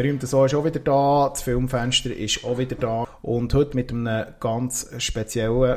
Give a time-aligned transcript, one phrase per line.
[0.00, 3.92] berühmte So ist auch wieder da, das Filmfenster ist auch wieder da und heute mit
[3.92, 5.76] einem ganz speziellen,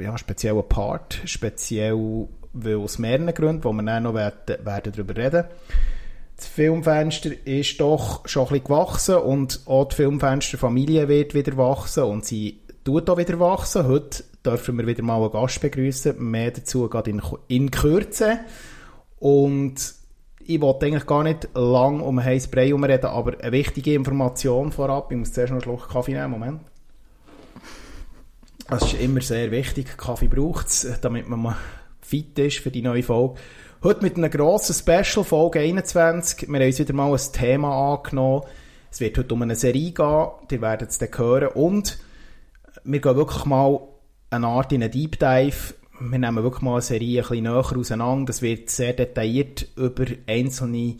[0.00, 5.16] ja, speziellen Part, speziell weil aus mehreren Gründen, wo wir dann noch werden, werden darüber
[5.16, 5.44] reden
[6.36, 12.04] das Filmfenster ist doch schon ein bisschen gewachsen und auch die Filmfensterfamilie wird wieder wachsen
[12.04, 13.86] und sie tut auch wieder wachsen.
[13.86, 16.16] Heute dürfen wir wieder mal einen Gast begrüßen.
[16.18, 18.40] Mehr dazu geht in, in Kürze.
[19.20, 19.94] Und
[20.46, 24.72] ich wollte eigentlich gar nicht lang um ein heißes Brei reden, aber eine wichtige Information
[24.72, 25.10] vorab.
[25.10, 26.30] Ich muss zuerst noch einen Schluck Kaffee nehmen.
[26.30, 26.60] Moment.
[28.68, 29.96] Das ist immer sehr wichtig.
[29.96, 31.56] Kaffee braucht es, damit man mal
[32.00, 33.34] fit ist für die neue Folge.
[33.82, 36.48] Heute mit einer grossen Special, Folge 21.
[36.48, 38.44] Wir haben uns wieder mal ein Thema angenommen.
[38.90, 41.48] Es wird heute um eine Serie gehen, ihr werdet es dann hören.
[41.48, 41.98] Und
[42.84, 43.80] wir gehen wirklich mal
[44.30, 45.74] eine Art in einen Deep Dive.
[46.00, 48.26] Wir nehmen wirklich mal eine Serie ein bisschen näher auseinander.
[48.26, 50.96] Das wird sehr detailliert über einzelne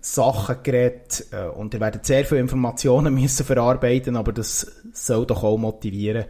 [0.00, 5.42] Sachen geredet äh, und ihr werdet sehr viele Informationen müssen verarbeiten, aber das soll doch
[5.42, 6.24] auch motivieren,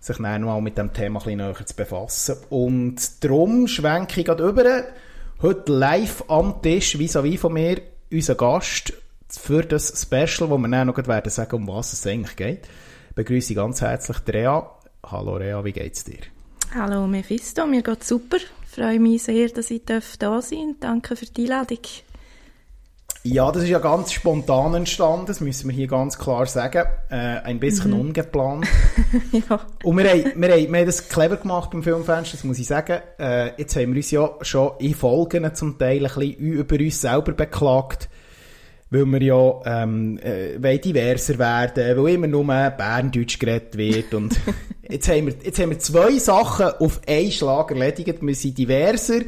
[0.00, 2.36] sich dann mal mit dem Thema ein bisschen näher zu befassen.
[2.50, 4.84] Und darum schwenke ich gerade über
[5.42, 8.94] Heute live am Tisch, vis-à-vis von mir, unser Gast
[9.28, 12.66] für das Special, wo wir dann noch werden sagen, um was es eigentlich geht.
[13.10, 14.70] Ich begrüße ganz herzlich Rea.
[15.04, 16.35] Hallo Rea, wie geht's dir?
[16.74, 18.36] Hallo Mephisto, mir geht's super.
[18.36, 20.78] Ich freue mich sehr, dass ich da sein darf.
[20.80, 21.78] Danke für die Einladung.
[23.28, 26.84] Ja, das ist ja ganz spontan entstanden, das müssen wir hier ganz klar sagen.
[27.10, 28.00] Äh, ein bisschen mhm.
[28.00, 28.66] ungeplant.
[29.32, 29.60] ja.
[29.82, 32.68] Und wir haben, wir, haben, wir haben das clever gemacht beim Filmfenster, das muss ich
[32.68, 33.00] sagen.
[33.18, 37.00] Äh, jetzt haben wir uns ja schon in Folgen zum Teil ein bisschen über uns
[37.00, 38.08] selber beklagt,
[38.90, 44.14] weil wir ja ähm, äh, diverser werden, weil immer nur Berndeutsch geredet wird.
[44.14, 44.38] Und
[44.88, 48.18] jetzt, haben wir, jetzt haben wir zwei Sachen auf einen Schlag erledigt.
[48.20, 49.20] Wir sind diverser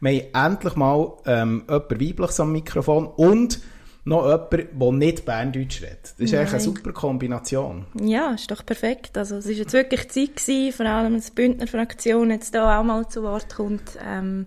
[0.00, 3.60] wir haben endlich mal ähm, jemand weibliches am Mikrofon und
[4.04, 6.02] noch jemand, der nicht Berndeutsch redet.
[6.02, 6.40] Das ist Nein.
[6.40, 7.86] eigentlich eine super Kombination.
[8.00, 9.18] Ja, ist doch perfekt.
[9.18, 12.84] Also es war jetzt wirklich Zeit gewesen, vor allem, dass die Bündner-Fraktion jetzt da auch
[12.84, 13.98] mal zu Wort kommt.
[14.04, 14.46] Ähm,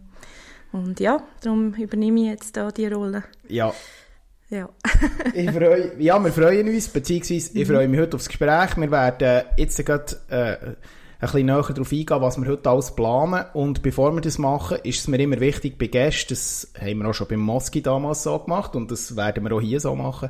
[0.72, 3.24] und ja, darum übernehme ich jetzt da die Rolle.
[3.48, 3.74] Ja.
[4.54, 4.70] Ja.
[5.34, 7.74] ich freu, ja, wir freuen uns, beziehungsweise ich mhm.
[7.74, 8.78] freue mich heute aufs Gespräch.
[8.78, 10.76] Wir werden jetzt gerade äh, ein
[11.20, 13.46] bisschen näher darauf eingehen, was wir heute alles planen.
[13.54, 17.10] Und bevor wir das machen, ist es mir immer wichtig bei Gästen, das haben wir
[17.10, 20.30] auch schon beim Moski damals so gemacht und das werden wir auch hier so machen.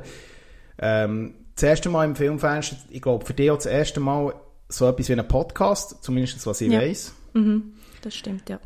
[0.78, 4.34] Ähm, das erste Mal im Filmfenster, ich glaube für dich auch das erste Mal
[4.70, 6.80] so etwas wie ein Podcast, zumindest was ich ja.
[6.80, 7.12] weiß.
[7.34, 8.58] Mhm, das stimmt, ja.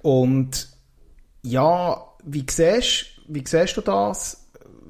[0.00, 0.70] Und
[1.42, 4.43] ja, wie siehst, wie siehst du das?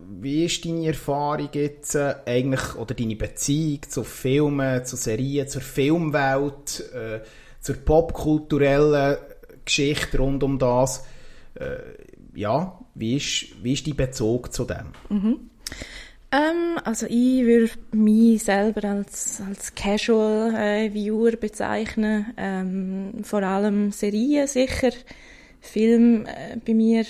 [0.08, 5.62] Wie ist deine Erfahrung jetzt äh, eigentlich oder deine Beziehung zu Filmen, zu Serien, zur
[5.62, 7.20] Filmwelt, äh,
[7.60, 9.16] zur popkulturellen
[9.64, 11.04] Geschichte rund um das?
[11.54, 11.76] Äh,
[12.34, 14.92] ja, wie ist, wie ist dein Bezug zu dem?
[15.08, 15.50] Mhm.
[16.32, 22.32] Ähm, also ich würde mich selber als, als Casual äh, Viewer bezeichnen.
[22.36, 24.90] Ähm, vor allem Serien sicher.
[25.60, 27.04] Film äh, bei mir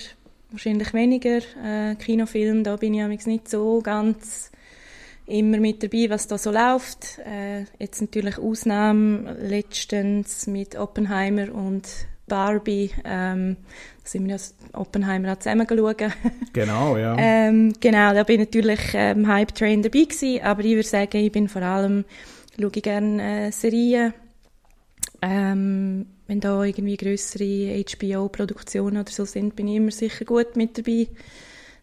[0.54, 1.38] wahrscheinlich weniger.
[1.62, 4.50] Äh, Kinofilm, da bin ich nicht so ganz
[5.26, 7.18] immer mit dabei, was da so läuft.
[7.26, 11.88] Äh, jetzt natürlich Ausnahmen letztens mit Oppenheimer und
[12.26, 12.90] Barbie.
[13.04, 13.56] Ähm,
[14.02, 16.04] da sind wir ja Oppenheimer auch zusammen geschaut.
[16.52, 17.16] Genau, ja.
[17.18, 21.18] ähm, genau, da bin ich natürlich ähm, Hype Train dabei gewesen, aber ich würde sagen,
[21.18, 22.04] ich bin vor allem,
[22.58, 24.14] schaue ich gerne äh, Serien.
[25.20, 30.78] Ähm, wenn da irgendwie größere HBO-Produktionen oder so sind, bin ich immer sicher gut mit
[30.78, 31.08] dabei.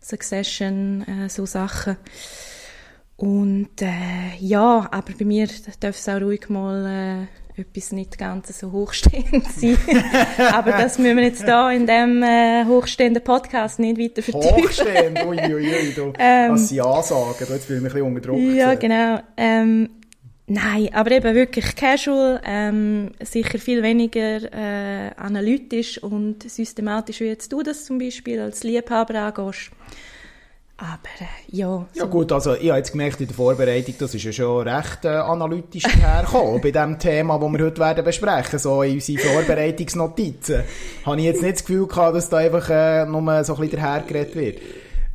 [0.02, 1.98] Succession, äh, so Sachen.
[3.18, 5.48] Und äh, ja, aber bei mir
[5.80, 9.78] darf es auch ruhig mal äh, etwas nicht ganz so hochstehend sein.
[10.52, 14.64] aber das müssen wir jetzt da in dem äh, hochstehenden Podcast nicht weiter vertiefen.
[14.64, 18.16] Hochstehend, uiuiui, ui, ui, du, ähm, was sie ansagen, jetzt fühle ich mich ein bisschen
[18.16, 18.40] unter Druck.
[18.40, 19.20] Ja, genau.
[19.38, 19.90] Ähm,
[20.54, 27.54] Nein, aber eben wirklich casual, ähm, sicher viel weniger äh, analytisch und systematisch, wie jetzt
[27.54, 29.72] du das zum Beispiel als Liebhaber angehst.
[30.76, 31.88] Aber äh, ja.
[31.94, 32.00] So.
[32.00, 35.06] Ja gut, also ich habe jetzt gemerkt in der Vorbereitung, das ist ja schon recht
[35.06, 40.64] äh, analytisch hergekommen bei dem Thema, das wir heute werden besprechen, so in unsere Vorbereitungsnotizen.
[41.06, 43.80] habe ich jetzt nicht das Gefühl gehabt, dass da einfach äh, nur so ein bisschen
[43.80, 44.58] dahergeredet wird.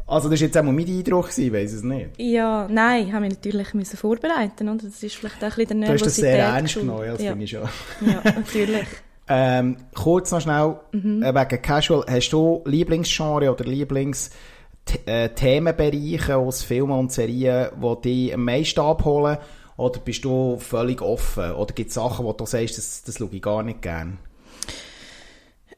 [0.08, 2.10] Also das war jetzt auch mein Eindruck, ich weiß es nicht.
[2.18, 5.80] Ja, nein, ich habe mich natürlich müssen vorbereiten und das ist vielleicht auch ein bisschen
[5.80, 6.00] der Nervosität.
[6.00, 7.30] Du hast das sehr ernst genommen, das ja.
[7.30, 7.68] finde ich schon.
[8.06, 8.86] Ja, natürlich.
[9.28, 11.24] ähm, kurz noch schnell, mhm.
[11.24, 18.32] äh, wegen Casual, hast du Lieblingsgenre oder Lieblingsthemenbereiche äh, aus Filmen und Serien, die dich
[18.32, 19.38] am meisten abholen?
[19.76, 21.50] Oder bist du völlig offen?
[21.52, 24.18] Oder gibt es Sachen, wo du sagst, das, das schaue ich gar nicht gerne?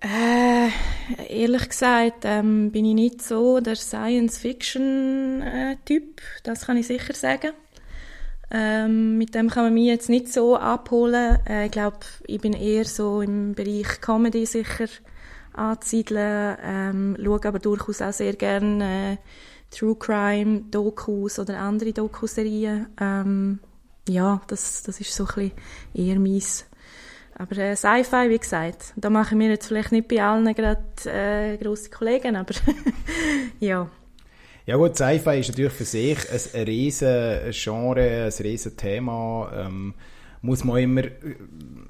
[0.00, 0.71] Äh
[1.29, 7.53] ehrlich gesagt ähm, bin ich nicht so der Science-Fiction-Typ, das kann ich sicher sagen.
[8.50, 11.39] Ähm, mit dem kann man mich jetzt nicht so abholen.
[11.47, 14.87] Äh, ich glaube, ich bin eher so im Bereich Comedy sicher
[15.53, 19.17] anzusiedeln, ähm, schaue aber durchaus auch sehr gerne äh,
[19.71, 22.87] True Crime Dokus oder andere Dokuserien.
[22.99, 23.59] Ähm,
[24.09, 25.53] ja, das, das ist so ein bisschen
[25.93, 26.65] eher meins.
[27.38, 31.56] Aber äh, Sci-Fi, wie gesagt, da machen wir jetzt vielleicht nicht bei allen gerade äh,
[31.56, 32.52] grosse Kollegen, aber
[33.61, 33.88] ja.
[34.67, 39.50] Ja gut, Sci-Fi ist natürlich für sich ein, riesen Genre, ein riesen Thema.
[39.55, 39.94] Ähm,
[40.43, 41.11] muss man immer äh,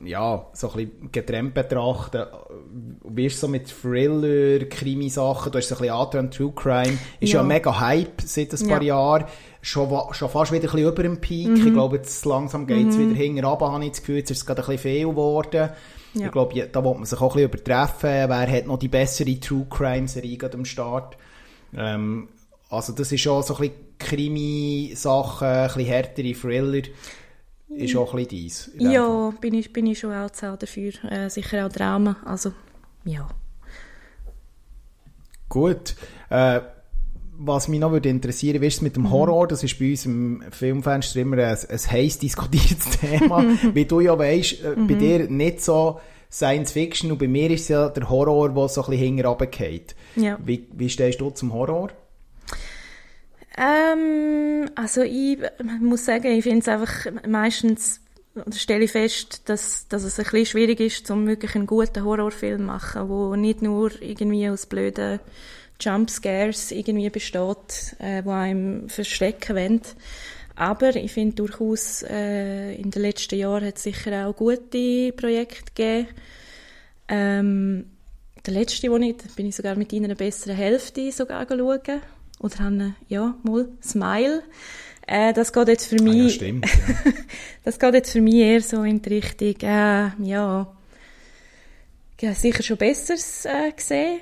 [0.04, 2.24] ja, so ein bisschen getrennt betrachten.
[3.04, 5.52] Wie ist so mit Thriller, Krimi-Sachen?
[5.52, 6.98] Du hast so ein bisschen angetönt, True Crime.
[7.20, 8.94] Ist ja, ja mega Hype seit ein paar ja.
[8.94, 9.24] Jahren.
[9.60, 11.49] Schon, schon fast wieder ein bisschen über dem Peak.
[11.49, 11.66] Mhm.
[11.66, 13.10] Ich glaube, jetzt langsam geht es mhm.
[13.10, 14.19] wieder hinten runter, habe ich das Gefühl.
[14.19, 15.70] Jetzt ist es gerade ein bisschen viel geworden.
[16.14, 16.26] Ja.
[16.26, 18.31] Ich glaube, da wollte man sich auch ein bisschen übertreffen.
[18.31, 21.16] Wer hat noch die bessere True Crime-Serie am Start?
[21.76, 22.28] Ähm,
[22.70, 26.82] also das ist schon so ein bisschen Krimi-Sachen, ein bisschen härtere Thriller
[27.69, 28.70] ist auch ein bisschen deins.
[28.78, 30.93] Ja, bin ich, bin ich schon auch dafür.
[31.11, 32.52] Äh, sicher auch Drama, also
[33.04, 33.28] ja.
[35.49, 35.94] Gut.
[36.31, 36.61] Äh,
[37.38, 39.11] was mich noch würde interessieren, wie ist es mit dem mhm.
[39.11, 39.46] Horror?
[39.46, 43.44] Das ist bei uns im Filmfenster immer ein, ein heiß diskutiertes Thema.
[43.73, 44.87] Wie du ja weißt, äh, mhm.
[44.88, 46.00] bei dir nicht so
[46.31, 49.26] Science Fiction und bei mir ist es ja der Horror, der so ein bisschen hinten
[49.26, 49.94] runtergeht.
[50.17, 50.38] Ja.
[50.44, 51.90] Wie, wie stehst du zum Horror?
[53.56, 55.38] Ähm, also ich
[55.81, 58.00] muss sagen, ich finde es einfach meistens
[58.55, 62.58] stelle ich fest, dass, dass es ein bisschen schwierig ist, um wirklich einen guten Horrorfilm
[62.58, 65.20] zu machen, wo nicht nur irgendwie aus blöden
[65.80, 69.80] Jumpscares irgendwie besteht, äh, wo einem verstecken wollen.
[70.56, 75.72] Aber ich finde durchaus, äh, in den letzten Jahren hat es sicher auch gute Projekte
[75.75, 76.08] gegeben.
[77.08, 77.84] Ähm,
[78.44, 82.00] der letzte, wo ich, bin ich sogar mit einer besseren Hälfte sogar schauen
[82.40, 84.42] oder haben ja mal Smile.
[85.06, 86.14] Äh, das geht jetzt für mich.
[86.14, 86.66] Ah, ja, stimmt,
[87.04, 87.12] ja.
[87.64, 90.76] das geht jetzt für mich eher so in die Richtung, äh, ja,
[92.20, 94.19] ja, sicher schon Besseres äh, gesehen.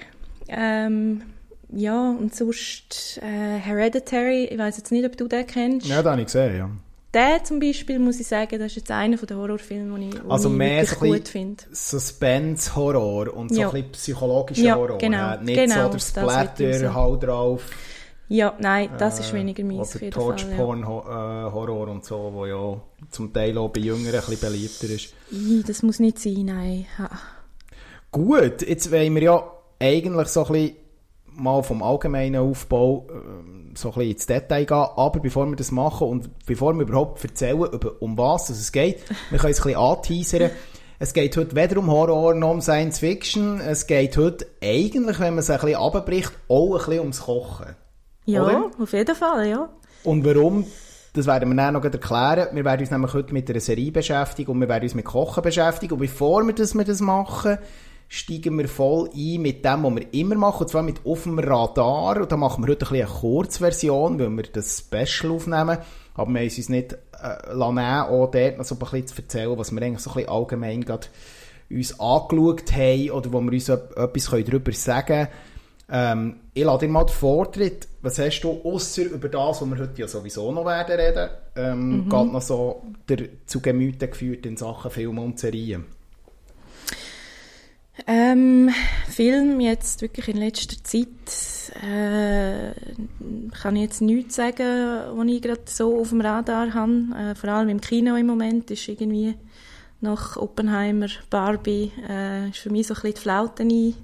[0.49, 1.23] Ähm,
[1.69, 5.87] ja, und sonst äh, Hereditary, ich weiß jetzt nicht, ob du den kennst.
[5.87, 6.71] Ja, den habe ich gesehen, ja.
[7.15, 10.51] Der zum Beispiel, muss ich sagen, das ist jetzt einer der Horrorfilme, den ich, also
[10.51, 11.65] ich mehr so gut finde.
[11.71, 13.69] Suspense-Horror und so ja.
[13.69, 14.99] ein bisschen psychologischer ja, Horror.
[14.99, 17.63] Genau, nicht genau, so der Splatter, Hau drauf.
[18.29, 19.97] Ja, nein, das ist äh, weniger meins.
[19.97, 21.93] Oder Torch-Porn-Horror ja.
[21.93, 22.81] und so, wo ja
[23.11, 25.15] zum Teil auch bei Jüngeren ein bisschen beliebter ist.
[25.67, 26.87] Das muss nicht sein, nein.
[26.99, 27.09] Ha.
[28.11, 30.77] Gut, jetzt wollen wir ja eigentlich so ein bisschen
[31.37, 35.71] mal vom allgemeinen Aufbau ähm, so ein bisschen ins Detail gehen, aber bevor wir das
[35.71, 37.61] machen und bevor wir überhaupt erzählen,
[38.01, 40.51] um was es geht, wir können es ein bisschen anteasern.
[40.99, 43.61] Es geht heute weder um Horror noch um Science Fiction.
[43.61, 47.77] Es geht heute eigentlich, wenn man es ein bisschen abbricht, auch ein bisschen ums Kochen.
[48.25, 48.71] Ja, oder?
[48.81, 49.69] auf jeden Fall, ja.
[50.05, 50.65] Und warum,
[51.13, 52.49] das werden wir dann noch erklären.
[52.53, 55.43] Wir werden uns nämlich heute mit einer Serie beschäftigen und wir werden uns mit Kochen
[55.43, 55.93] beschäftigen.
[55.93, 57.59] Und bevor wir das, wir das machen,
[58.09, 61.39] steigen wir voll ein mit dem, was wir immer machen, und zwar mit auf dem
[61.39, 62.23] Radar.
[62.23, 65.79] Und da machen wir heute ein eine Kurzversion, weil wir das Special aufnehmen.
[66.15, 69.59] Aber wir haben uns nicht äh, lassen, auch dort noch so ein bisschen zu erzählen,
[69.59, 71.07] was wir eigentlich so ein bisschen allgemein gerade
[71.69, 75.29] uns angeschaut haben oder wo wir uns etwas darüber sagen können
[75.89, 77.87] ähm, ich lade dir mal den Vortritt.
[78.03, 81.89] Was hast du, außer über das, was wir heute ja sowieso noch werden reden, ähm,
[81.89, 82.09] mhm.
[82.09, 85.85] geht noch so der, zu Gemüte geführt in Sachen Film und Serien?
[88.07, 88.71] Ähm,
[89.09, 91.09] Film jetzt wirklich in letzter Zeit
[91.83, 92.73] äh,
[93.51, 97.07] kann ich jetzt nichts sagen, was ich gerade so auf dem Radar habe.
[97.17, 99.35] Äh, vor allem im Kino im Moment ist irgendwie
[100.01, 103.95] nach Oppenheimer, Barbie, äh, ist für mich so ein bisschen die Flaute ein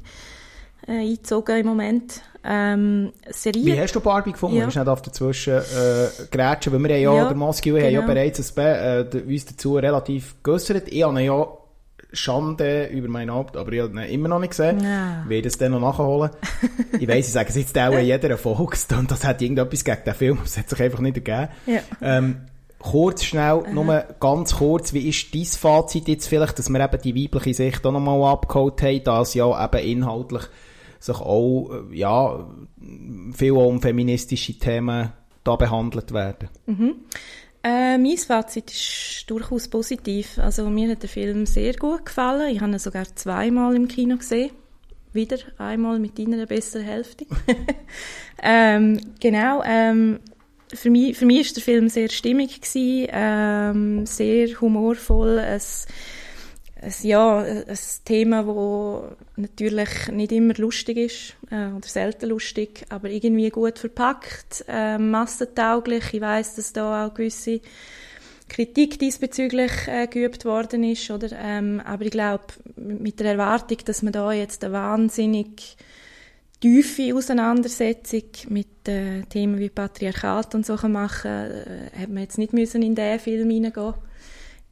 [0.88, 2.22] äh, eingezogen im Moment.
[2.44, 3.64] Ähm, Serie.
[3.64, 4.56] Wie hast du Barbie gefunden?
[4.56, 4.66] Ja.
[4.66, 7.84] Du nicht auf dazwischen äh, gerätschen, weil wir ja, ja der Moskau genau.
[7.84, 8.12] haben ja genau.
[8.12, 8.64] bereits ein,
[9.12, 10.88] äh, uns dazu relativ geäussert.
[10.88, 11.46] Ich habe ja
[12.12, 14.80] Schande über meinen Abend, aber ich habe ihn immer noch nicht gesehen.
[14.82, 15.24] Ja.
[15.26, 16.30] Werde es dann noch nachholen.
[17.00, 20.04] ich weiss, ich sage es jetzt auch in jeder Folge, und das hat irgendetwas gegen
[20.04, 21.52] den Film, das hat sich einfach nicht ergeben.
[21.66, 21.80] Ja.
[22.00, 22.42] Ähm,
[22.78, 23.70] kurz, schnell, Aha.
[23.72, 27.86] nur ganz kurz, wie ist dein Fazit jetzt vielleicht, dass wir eben die weibliche Sicht
[27.86, 30.42] auch nochmal abgeholt haben, dass ja eben inhaltlich
[30.98, 32.46] sich auch äh, ja,
[33.32, 35.12] viel um feministische Themen
[35.44, 36.48] da behandelt werden.
[36.66, 36.94] Mhm.
[37.64, 40.38] Äh, mein Fazit ist durchaus positiv.
[40.38, 42.54] Also mir hat der Film sehr gut gefallen.
[42.54, 44.50] Ich habe ihn sogar zweimal im Kino gesehen.
[45.12, 47.26] Wieder einmal mit deiner besseren Hälfte.
[48.42, 49.62] ähm, genau.
[49.64, 50.18] Ähm,
[50.74, 55.38] für mich, für mich ist der Film sehr stimmig gewesen, ähm, sehr humorvoll.
[55.38, 55.86] Es,
[56.82, 63.08] ein, ja, ein Thema, das natürlich nicht immer lustig ist äh, oder selten lustig, aber
[63.08, 66.12] irgendwie gut verpackt, äh, massentauglich.
[66.12, 67.60] Ich weiß, dass da auch gewisse
[68.48, 71.28] Kritik diesbezüglich äh, geübt worden ist, oder?
[71.32, 72.44] Ähm, aber ich glaube,
[72.76, 75.76] mit der Erwartung, dass man da jetzt eine wahnsinnig
[76.60, 82.52] tiefe Auseinandersetzung mit äh, Themen wie Patriarchat und so machen, äh, hat man jetzt nicht
[82.52, 83.94] müssen in diesen Film hineingehen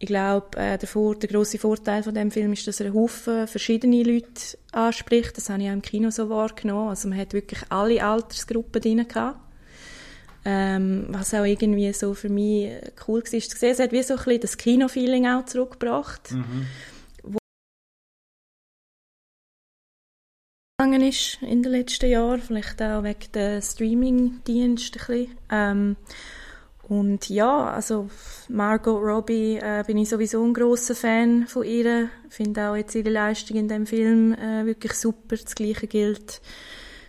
[0.03, 2.95] ich glaube, äh, der, Vor der grosse Vorteil von dem Film ist, dass er einen
[2.95, 5.37] Haufen verschiedene Leute anspricht.
[5.37, 6.89] Das habe ich auch im Kino so wahrgenommen.
[6.89, 9.39] Also man hat wirklich alle Altersgruppen drin gehabt.
[10.47, 12.71] Ähm, was auch irgendwie so für mich
[13.07, 13.73] cool war, zu sehen.
[13.73, 16.33] Es hat wie so ein bisschen das Kino-Feeling auch zurückgebracht.
[16.33, 16.67] Mhm.
[20.91, 25.39] gegangen ist in den letzten Jahren, vielleicht auch wegen der Streaming-Dienste ein bisschen.
[25.51, 25.97] Ähm,
[26.91, 28.11] und ja, also
[28.49, 32.09] Margot Robbie äh, bin ich sowieso ein großer Fan von ihr.
[32.29, 35.37] Finde auch jetzt ihre Leistung in dem Film äh, wirklich super.
[35.37, 36.41] Das Gleiche gilt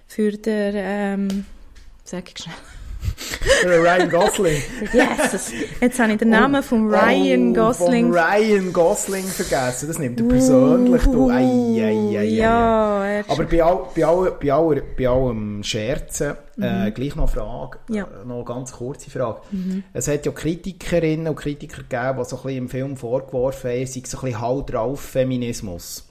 [0.05, 1.45] für der, ähm,
[2.03, 2.80] sag ich schnell.
[3.65, 4.61] Ryan Gosling.
[4.93, 8.13] yes, jetzt habe ich den Namen oh, von Ryan oh, Gosling.
[8.13, 9.87] Von Ryan Gosling vergessen.
[9.87, 11.05] Das nimmt er persönlich.
[11.07, 11.29] Uh.
[11.29, 16.81] Ei, ei, ei, ja, Aber bei, all, bei, all, bei, all, bei allem Scherzen äh,
[16.81, 16.87] mhm.
[16.87, 18.03] äh, gleich noch eine Frage, ja.
[18.03, 19.41] äh, noch eine ganz kurze Frage.
[19.51, 19.83] Mhm.
[19.93, 23.85] Es hat ja Kritikerinnen und Kritiker gegeben, die so ein bisschen im Film vorgeworfen haben,
[23.85, 26.07] sei so ein bisschen Halt drauf Feminismus.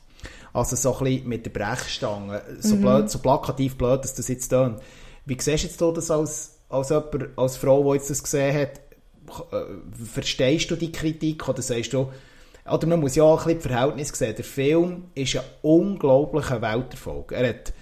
[0.52, 2.42] Also so ein bisschen mit der Brechstange.
[2.58, 2.80] So, mhm.
[2.80, 4.80] blöd, so plakativ blöd, dass das jetzt tönt.
[5.26, 8.80] Wie siehst du jetzt das als als, jemand, als Frau, die jetzt das gesehen hat,
[9.52, 12.10] äh, verstehst du die Kritik oder sagst du,
[12.70, 14.36] oder man muss ja auch ein bisschen das Verhältnis sehen.
[14.36, 17.32] Der Film ist ein unglaublicher Welterfolg.
[17.32, 17.72] Er hat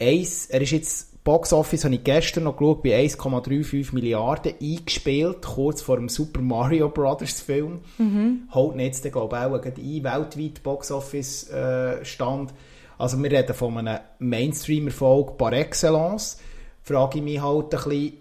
[0.00, 5.42] eins, er ist jetzt Box Office habe ich gestern noch geschaut, bei 1,35 Milliarden eingespielt,
[5.42, 7.80] kurz vor dem Super Mario Brothers Film.
[7.98, 8.48] Mhm.
[8.54, 12.54] Holt jetzt, glaube ich, auch ein weltweit Box Office äh, Stand.
[12.96, 16.38] Also wir reden von einem Mainstream-Erfolg par excellence.
[16.82, 18.12] Frage ich mich halt ein bisschen,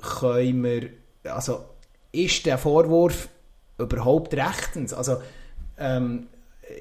[0.00, 0.90] können wir,
[1.24, 1.64] also
[2.12, 3.28] ist der Vorwurf
[3.78, 4.92] überhaupt rechtens?
[4.92, 5.18] Also,
[5.78, 6.26] ähm,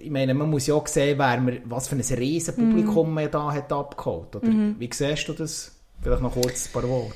[0.01, 3.13] ich meine, man muss ja auch sehen, wer man, was für ein riesen Publikum mm.
[3.13, 4.35] man da hat abgeholt.
[4.35, 4.75] Oder mm.
[4.77, 5.71] wie siehst du das?
[6.01, 7.15] Vielleicht noch kurz ein paar Worte.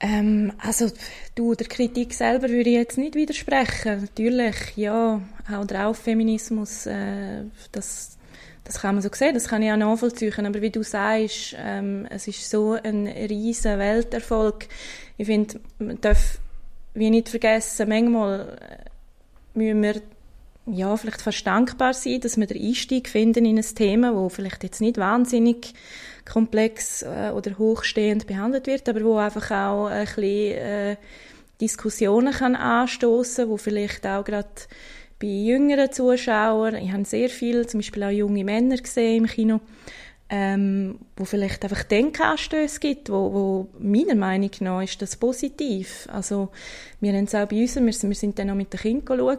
[0.00, 0.90] Ähm, also,
[1.34, 4.02] du, der Kritik selber würde ich jetzt nicht widersprechen.
[4.02, 8.18] Natürlich, ja, auch drauf Feminismus, äh, das,
[8.64, 10.46] das kann man so sehen, das kann ich auch nachvollziehen.
[10.46, 14.66] Aber wie du sagst, ähm, es ist so ein riesen Welterfolg.
[15.16, 16.38] Ich finde, man darf
[16.94, 20.00] wie nicht vergessen, manchmal äh, müssen wir
[20.66, 24.62] ja, vielleicht fast dankbar sein, dass wir den Einstieg finden in ein Thema, wo vielleicht
[24.62, 25.74] jetzt nicht wahnsinnig
[26.24, 30.96] komplex äh, oder hochstehend behandelt wird, aber wo einfach auch ein bisschen äh,
[31.60, 34.48] Diskussionen kann anstoßen, wo vielleicht auch gerade
[35.20, 39.60] bei jüngeren Zuschauern, ich habe sehr viel, zum Beispiel auch junge Männer gesehen im Kino,
[40.30, 46.08] ähm, wo vielleicht einfach Denkanstöße gibt, wo, wo meiner Meinung nach ist das positiv.
[46.10, 46.50] Also
[47.00, 49.38] wir haben es auch bei uns, wir, wir sind dann auch mit den Kindern schauen.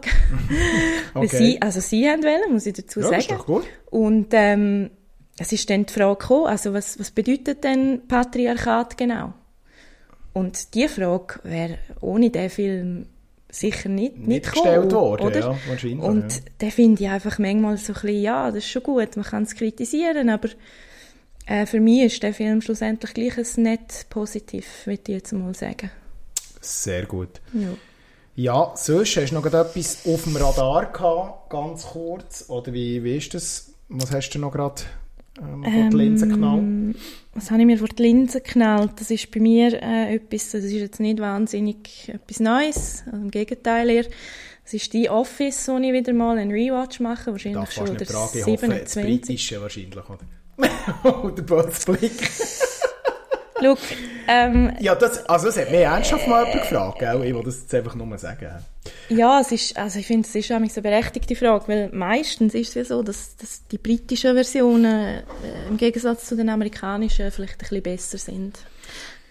[1.14, 1.26] okay.
[1.26, 3.20] sie, also sie haben wollen, muss ich dazu ja, sagen.
[3.20, 3.64] Ist doch gut.
[3.90, 4.90] Und ähm,
[5.38, 9.34] es ist dann die Frage gekommen, also was, was bedeutet denn Patriarchat genau?
[10.32, 13.06] Und die Frage wäre ohne den Film
[13.58, 15.40] sicher nicht, nicht, nicht gestellt worden, oder?
[15.40, 16.00] Ja, wahrscheinlich.
[16.00, 16.40] Und ja.
[16.60, 19.42] den finde ich einfach manchmal so ein bisschen, ja, das ist schon gut, man kann
[19.44, 20.48] es kritisieren, aber
[21.46, 25.54] äh, für mich ist der Film schlussendlich gleich ein nett positiv, würde ich jetzt mal
[25.54, 25.90] sagen.
[26.60, 27.40] Sehr gut.
[27.52, 27.68] Ja.
[28.38, 33.16] Ja, sonst hast du noch etwas auf dem Radar gehabt, ganz kurz, oder wie, wie
[33.16, 33.72] ist das?
[33.88, 34.82] Was hast du noch gerade
[35.40, 36.62] ähm, vor die Linse geknallt?
[36.62, 36.94] Ähm,
[37.34, 38.92] was habe ich mir vor die Linse geknallt?
[38.96, 43.30] Das ist bei mir äh, etwas, das ist jetzt nicht wahnsinnig etwas Neues, also im
[43.30, 44.04] Gegenteil eher.
[44.64, 48.06] Das ist die Office, wo ich wieder mal einen Rewatch mache, wahrscheinlich Darf schon der
[48.06, 48.96] Frage, 27.
[48.96, 50.24] Ich britische wahrscheinlich, oder?
[51.22, 52.30] oder Blick.
[53.60, 53.76] Schau,
[54.28, 57.24] ähm, ja, das, also das hat mich ernsthaft mal jemand gefragt, gell?
[57.24, 58.48] ich will das jetzt einfach nur sagen.
[59.08, 62.74] Ja, es ist, also ich finde, es ist eine berechtigte Frage, weil meistens ist es
[62.74, 65.22] ja so, dass, dass die britischen Versionen äh,
[65.68, 68.58] im Gegensatz zu den amerikanischen vielleicht ein bisschen besser sind.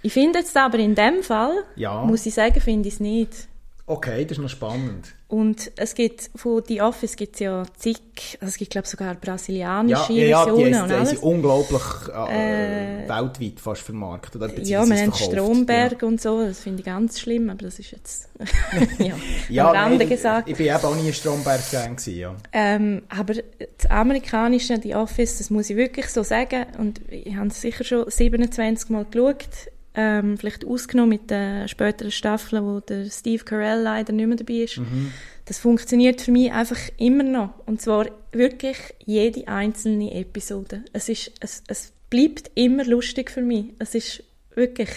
[0.02, 2.04] Ich finde jetzt aber in dem Fall, ja.
[2.04, 3.48] muss ich sagen, finde ich es nicht.
[3.88, 5.14] Okay, das ist noch spannend.
[5.28, 8.00] Und es gibt, von The Office gibt es ja zig,
[8.40, 11.10] also es gibt glaube sogar brasilianische ja, ja, Versionen ja, und alles.
[11.10, 14.42] Die sind unglaublich äh, äh, weltweit fast vermarktet.
[14.42, 16.08] Oder ja, man nennt Stromberg ja.
[16.08, 18.30] und so, das finde ich ganz schlimm, aber das ist jetzt
[19.00, 19.16] ja,
[19.50, 20.50] ja, am Rande nee, gesagt.
[20.50, 22.36] Ich bin eben auch nie ein Stromberg-Fan ja.
[22.54, 27.48] Ähm, aber das amerikanische The Office, das muss ich wirklich so sagen, und ich habe
[27.48, 29.48] es sicher schon 27 Mal geschaut,
[29.96, 34.54] ähm, vielleicht ausgenommen mit den späteren Staffeln, wo der Steve Carell leider nicht mehr dabei
[34.56, 34.78] ist.
[34.78, 35.12] Mhm.
[35.46, 37.54] Das funktioniert für mich einfach immer noch.
[37.66, 40.84] Und zwar wirklich jede einzelne Episode.
[40.92, 43.68] Es, ist, es, es bleibt immer lustig für mich.
[43.80, 44.24] Es ist
[44.56, 44.90] wirklich...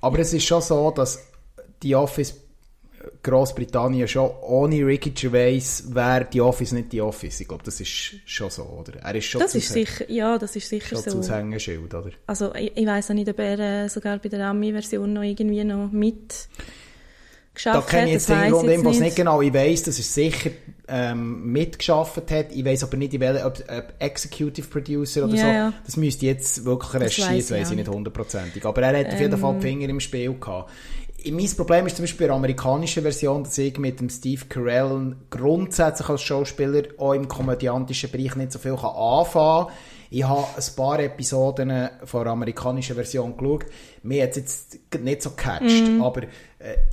[0.00, 1.26] Aber es ist schon so, dass
[1.82, 2.34] die Office
[3.22, 7.40] Großbritannien schon ohne Ricky Gervais wäre die Office nicht die Office.
[7.40, 8.98] Ich glaube, das ist schon so, oder?
[9.00, 11.10] Er ist schon Das ist sicher, ja, das ist sicher schon so.
[11.10, 12.10] zu Aushängeschild, oder?
[12.26, 15.64] Also ich, ich weiß auch nicht, ob er äh, sogar bei der Ami-Version noch irgendwie
[15.64, 18.08] noch mit Da geschafft kenne hat.
[18.08, 19.40] ich jetzt das den Grund ich nicht, was jetzt nicht genau.
[19.42, 20.50] Ich weiss, dass er sicher
[20.88, 22.52] ähm, mitgeschafft hat.
[22.52, 25.46] Ich weiss aber nicht, in welcher, ob, ob Executive Producer oder Ja, so.
[25.48, 25.72] ja.
[25.86, 28.64] Das müsste jetzt wirklich recherchieren, das ich weiss ich nicht hundertprozentig.
[28.66, 30.70] Aber er hat auf jeden Fall die Finger im Spiel gehabt.
[31.30, 35.16] Mein Problem ist zum Beispiel bei der amerikanischen Version, dass ich mit dem Steve Carell
[35.30, 39.74] grundsätzlich als Schauspieler auch im komödiantischen Bereich nicht so viel kann anfangen kann.
[40.10, 43.64] Ich habe ein paar Episoden von der amerikanischen Version geschaut.
[44.02, 46.26] Mir hat es jetzt nicht so gecatcht, aber äh,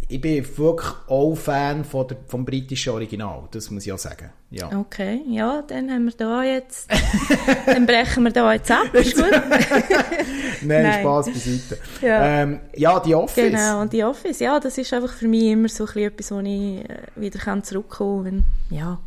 [0.10, 4.30] ich bin wirklich auch Fan von der, vom britischen Original, das muss ich auch sagen.
[4.50, 4.70] Ja.
[4.78, 6.90] Okay, ja, dann haben wir da jetzt...
[7.66, 9.32] dann brechen wir da jetzt ab, ist gut?
[10.62, 11.00] Nein, Nein.
[11.00, 11.78] Spaß beiseite.
[12.02, 12.42] Ja.
[12.42, 13.52] Ähm, ja, die Office.
[13.52, 16.32] Genau, und die Office, ja, das ist einfach für mich immer so ein bisschen etwas,
[16.32, 18.78] wo ich äh, wieder kann zurückkommen kann.
[18.78, 19.00] Ja.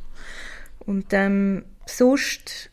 [0.87, 2.71] Und ähm, sonst,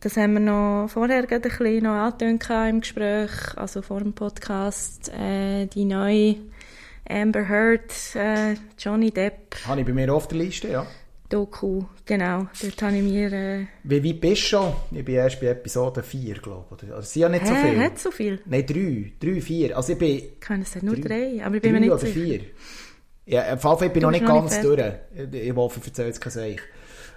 [0.00, 4.14] das haben wir noch vorher gerade ein bisschen noch angetönt im Gespräch, also vor dem
[4.14, 6.36] Podcast, äh, die neue
[7.08, 10.86] Amber Heard, äh, Johnny Depp Habe ich bei mir auf der Liste, ja.
[11.28, 13.32] Doku, genau, dort habe ich mir...
[13.32, 14.72] Äh, Wie weit bist du schon?
[14.92, 16.88] Ich bin erst bei Episode 4, glaube ich.
[16.90, 17.80] Also, es sind ja nicht so hä, viel.
[17.82, 18.40] hat so viel?
[18.46, 19.12] Nein, drei.
[19.20, 19.76] Drei, vier.
[19.76, 22.12] Also ich bin kann es nur Drei- drei, aber ich bin mir nicht sicher.
[22.12, 22.40] vier.
[23.26, 24.92] Ja, auf jeden Fall bin ich Du noch nicht noch ganz nicht durch.
[25.44, 26.60] Ich hoffe, ich erzähle jetzt kein Seich.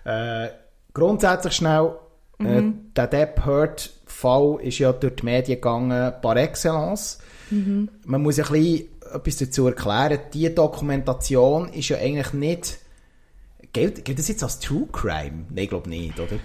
[0.06, 0.48] Äh,
[0.93, 1.91] grundsätzlich schnell,
[2.39, 2.47] Mhm.
[2.47, 2.63] äh,
[2.95, 7.19] der Depp Heard Fall ist ja durch die Medien gegangen par excellence.
[7.50, 7.89] Mhm.
[8.06, 10.20] Man muss ein bisschen etwas dazu erklären.
[10.34, 12.78] Die Dokumentation ist ja eigentlich nicht...
[13.74, 15.46] Gilt, gilt das jetzt als True Crime?
[15.50, 16.39] Nein, ich glaube nicht, oder?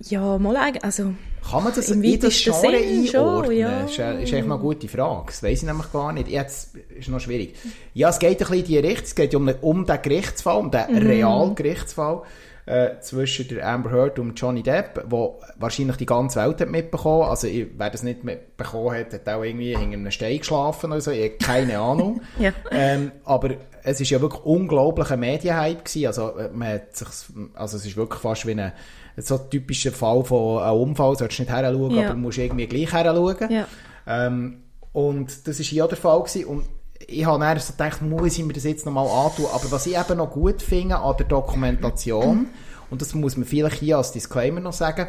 [0.00, 1.14] Ja, mal eigentlich, also...
[1.50, 3.58] Kann man das in das Genre Sinn schon, einordnen?
[3.58, 3.80] ja.
[3.80, 5.24] Ist, ist eigentlich noch eine gute Frage.
[5.26, 6.28] Das weiss ich nämlich gar nicht.
[6.28, 7.56] Jetzt ist noch schwierig.
[7.94, 9.04] Ja, es geht ein bisschen in die Richtung.
[9.04, 10.98] Es geht um, um den Gerichtsfall, um den Mhm.
[10.98, 12.22] realen Gerichtsfall
[12.66, 17.28] äh, zwischen der Amber Heard und Johnny Depp, wo wahrscheinlich die ganze Welt hat mitbekommen.
[17.28, 21.00] Also, ich- wer das nicht mitbekommen hat, hat auch irgendwie hinter einem Stein geschlafen oder
[21.00, 21.10] so.
[21.10, 22.20] Ich habe keine Ahnung.
[22.38, 22.52] Ja.
[22.70, 23.50] Ähm, aber
[23.82, 26.06] es ist ja wirklich unglaublich ein Medienhype gewesen.
[26.06, 27.08] Also, man hat sich,
[27.54, 28.72] also es ist wirklich fast wie ein,
[29.16, 31.12] so typischer Fall von einem Unfall.
[31.12, 32.06] Du solltest nicht her schauen, Ja.
[32.10, 33.36] aber musst irgendwie gleich her schauen.
[33.50, 33.66] Ja.
[34.06, 36.20] Ähm, und das war hier auch der Fall.
[36.20, 36.44] Gewesen.
[36.46, 36.64] Und
[37.08, 39.46] ich habe dann so gedacht, muss ich mir das jetzt nochmal antun.
[39.52, 42.48] Aber was ich eben noch gut finde an der Dokumentation,
[42.90, 45.08] und das muss man vielleicht hier als Disclaimer noch sagen,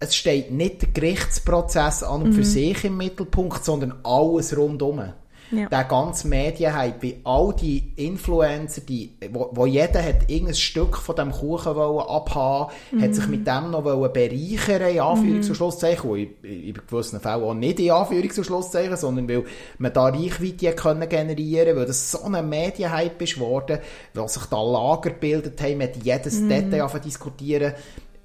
[0.00, 5.12] es steht nicht der Gerichtsprozess an und für sich im Mittelpunkt, sondern alles rundum.
[5.50, 5.68] Ja.
[5.68, 11.16] Der ganze Medienhype, wie all die Influencer, die, wo, wo jeder hat irgendein Stück von
[11.16, 16.08] dem Kuchen wollen abhaben, hat sich mit dem noch wollen bereichern, in Anführungs- und Schlusszeichen,
[16.08, 19.44] und in, in gewissen Fällen auch nicht in Anführungs- und Schlusszeichen, sondern weil
[19.78, 23.78] man da Reichweite können generieren weil das so ein Medienhype ist geworden,
[24.14, 27.74] weil sich da Lager gebildet haben, man hat jedes Detail angefangen zu diskutieren,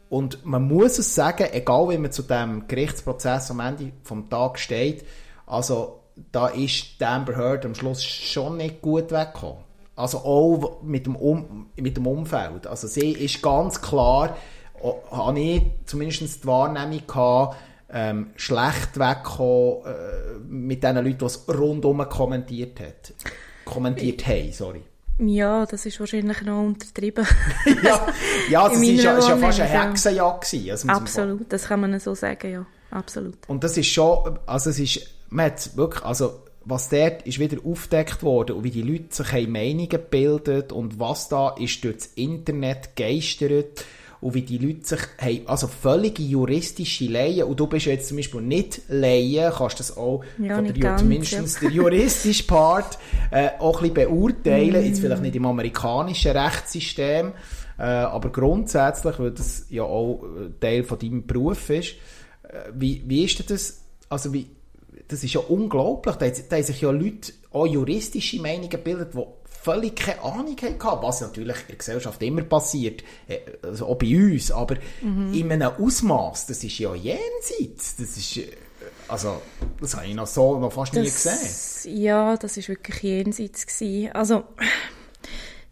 [0.10, 4.60] und man muss es sagen, egal wie man zu dem Gerichtsprozess am Ende vom Tag
[4.60, 5.04] steht,
[5.48, 6.02] also
[6.32, 9.64] da ist Amber Heard am Schluss schon nicht gut weggekommen.
[9.96, 12.68] Also auch mit dem, um mit dem Umfeld.
[12.68, 14.36] Also sie ist ganz klar,
[14.82, 17.58] o- habe ich zumindest die Wahrnehmung gehabt,
[17.90, 23.14] ähm, schlecht weggekommen äh, mit den Leuten, die es rundum kommentiert hat.
[23.64, 24.82] Kommentiert haben, sorry.
[25.18, 27.26] Ja, das ist wahrscheinlich noch untertrieben.
[27.84, 28.06] ja,
[28.50, 30.72] ja also es ist ja, ja fast eine Hexenjagd gewesen.
[30.72, 32.66] Also Absolut, das kann man so sagen, ja.
[32.92, 33.38] Absolut.
[33.48, 37.58] Und das ist schon, also es ist, man hat wirklich, also was dort ist wieder
[37.64, 41.98] aufgedeckt worden und wie die Leute sich haben Meinungen gebildet und was da ist durch
[41.98, 43.86] das Internet geistert
[44.22, 48.08] und wie die Leute sich haben, also völlige juristische Laien und du bist ja jetzt
[48.08, 52.98] zum Beispiel nicht Laien, kannst das auch Ja, von der, ganz, zumindest der juristische Part
[53.30, 57.34] äh, auch ein bisschen beurteilen, jetzt vielleicht nicht im amerikanischen Rechtssystem,
[57.78, 61.92] äh, aber grundsätzlich, weil das ja auch äh, Teil von deinem Beruf ist,
[62.44, 64.48] äh, wie, wie ist denn das, also wie,
[65.08, 69.24] das ist ja unglaublich, da, da haben sich ja Leute auch juristische Meinungen gebildet, die
[69.64, 74.16] völlig keine Ahnung hatten, was natürlich in der Gesellschaft immer passiert, äh, also auch bei
[74.16, 78.52] uns, aber in einem Ausmaß, das ist ja jenseits, das ist, äh,
[79.08, 79.42] also,
[79.80, 81.38] das habe ich noch so noch fast nie gesehen.
[81.42, 84.12] Das, ja, das ist wirklich jenseits gewesen.
[84.14, 84.44] Also,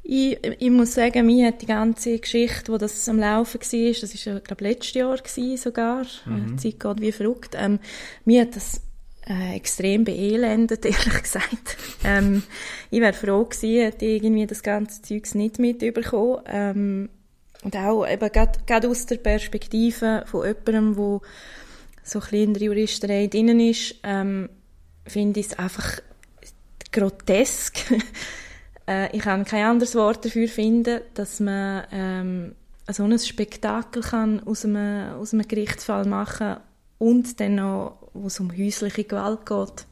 [0.02, 4.14] ich, ich muss sagen, mir hat die ganze Geschichte, wo das am Laufen war, das
[4.14, 6.58] ist ja, glaube letztes Jahr gewesen sogar, Mhm.
[6.58, 7.80] die Zeit geht wie verrückt, ähm,
[8.26, 8.82] mir hat das
[9.28, 11.78] äh, extrem beelendet, ehrlich gesagt.
[12.04, 12.44] Ähm,
[12.90, 16.42] ich wäre froh gewesen, hätte ich irgendwie das ganze Zeugs nicht mitbekommen.
[16.48, 17.10] Ähm,
[17.64, 21.22] und auch eben gerade aus der Perspektive von jemandem, der
[22.04, 24.50] so ein bisschen in der Juristerei drin ist, ähm,
[25.08, 26.00] finde ich es einfach
[26.92, 27.78] grotesk.
[28.88, 32.56] äh, ich kann kein anderes Wort dafür finden, dass man ähm,
[32.92, 36.58] so ein Spektakel kann aus einem, aus einem Gerichtsfall machen
[36.98, 39.86] und dann noch, wo es um häusliche Gewalt geht,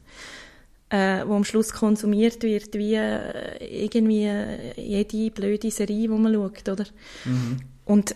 [0.90, 4.30] äh, wo am Schluss konsumiert wird, wie äh, irgendwie
[4.76, 6.84] jede blöde Serie, die man schaut, oder?
[7.24, 7.60] Mhm.
[7.84, 8.14] Und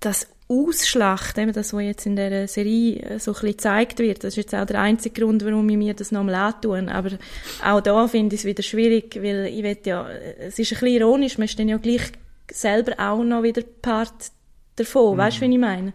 [0.00, 4.34] das Ausschlachten, das, was jetzt in dieser Serie äh, so ein bisschen gezeigt wird, das
[4.34, 6.88] ist jetzt auch der einzige Grund, warum ich mir das nochmal antun.
[6.88, 7.18] Aber
[7.64, 10.86] auch da finde ich es wieder schwierig, weil ich will ja, es ist ein bisschen
[11.00, 12.12] ironisch, man ist dann ja gleich
[12.50, 14.30] selber auch noch wieder Part
[14.76, 15.18] davon, mhm.
[15.18, 15.92] weißt du, wie ich meine?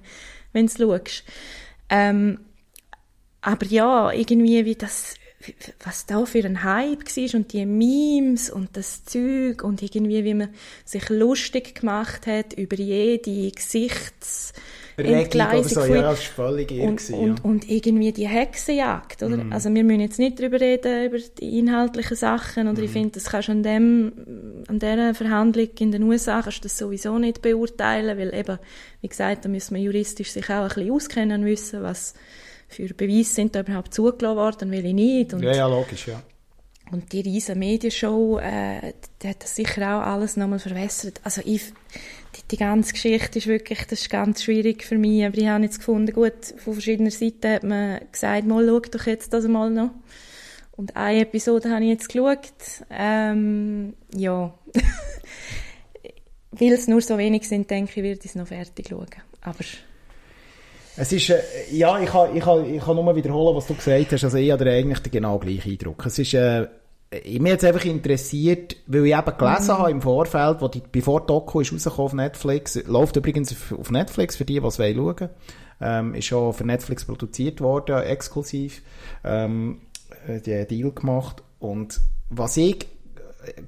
[0.52, 1.24] Wenn du schaust.
[1.90, 2.40] Ähm,
[3.42, 5.16] aber ja, irgendwie wie das,
[5.84, 10.34] was da für ein Hype war und die Memes und das Zeug und irgendwie wie
[10.34, 10.50] man
[10.86, 14.54] sich lustig gemacht hat über jede Gesichts
[14.98, 17.44] Entgleisung so, ja, und, gewesen, und, ja.
[17.44, 19.38] und, irgendwie die Hexenjagd, oder?
[19.38, 19.54] Mm.
[19.54, 22.84] Also wir müssen jetzt nicht darüber reden, über die inhaltlichen Sachen, oder mm.
[22.84, 22.94] ich mhm.
[22.94, 24.12] finde, das kannst du an dem,
[24.68, 28.60] an dieser Verhandlung in den USA kannst du das sowieso nicht beurteilen, weil eben,
[29.02, 32.14] wie gesagt, da müssen wir juristisch sich auch ein bisschen auskennen wissen, was
[32.72, 35.34] für Beweise sind da überhaupt zugelassen worden, will ich nicht.
[35.34, 36.22] Und, ja, ja, logisch, ja.
[36.92, 41.22] Und die riesen Medienshow, äh, die hat das sicher auch alles nochmal verwässert.
[41.24, 41.72] Also ich,
[42.36, 45.64] die, die, ganze Geschichte ist wirklich, das ist ganz schwierig für mich, aber ich habe
[45.64, 49.70] jetzt gefunden, gut, von verschiedenen Seiten hat man gesagt, mal schau doch jetzt das mal
[49.70, 49.92] noch.
[50.74, 52.40] Und eine Episode habe ich jetzt geschaut.
[52.90, 54.54] Ähm, ja.
[56.52, 59.08] Weil es nur so wenig sind, denke ich, werde ich es noch fertig schauen.
[59.42, 59.64] Aber
[61.02, 64.12] es ist, äh, ja, ich kann, ich, kann, ich kann nur wiederholen, was du gesagt
[64.12, 64.24] hast.
[64.24, 66.06] Also ich habe eigentlich den genau gleichen Eindruck.
[66.06, 66.68] Es ist, äh,
[67.12, 69.80] mich jetzt einfach interessiert, weil ich eben gelesen mhm.
[69.80, 73.90] habe im Vorfeld, wo die, bevor die Doku ist rausgekommen auf Netflix, läuft übrigens auf
[73.90, 75.30] Netflix für die, die es schauen
[75.82, 78.84] ähm, ist schon für Netflix produziert worden, exklusiv,
[79.24, 79.82] ähm,
[80.28, 81.42] äh, die Deal gemacht.
[81.58, 82.86] Und was ich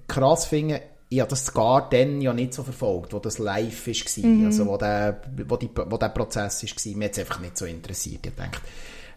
[0.07, 0.81] krass finde,
[1.13, 4.45] ich habe das gar dann ja nicht so verfolgt, wo das live war, mhm.
[4.47, 6.95] also wo der, wo, die, wo der Prozess war.
[6.95, 8.25] Mir hat es einfach nicht so interessiert.
[8.25, 8.59] Ich dachte,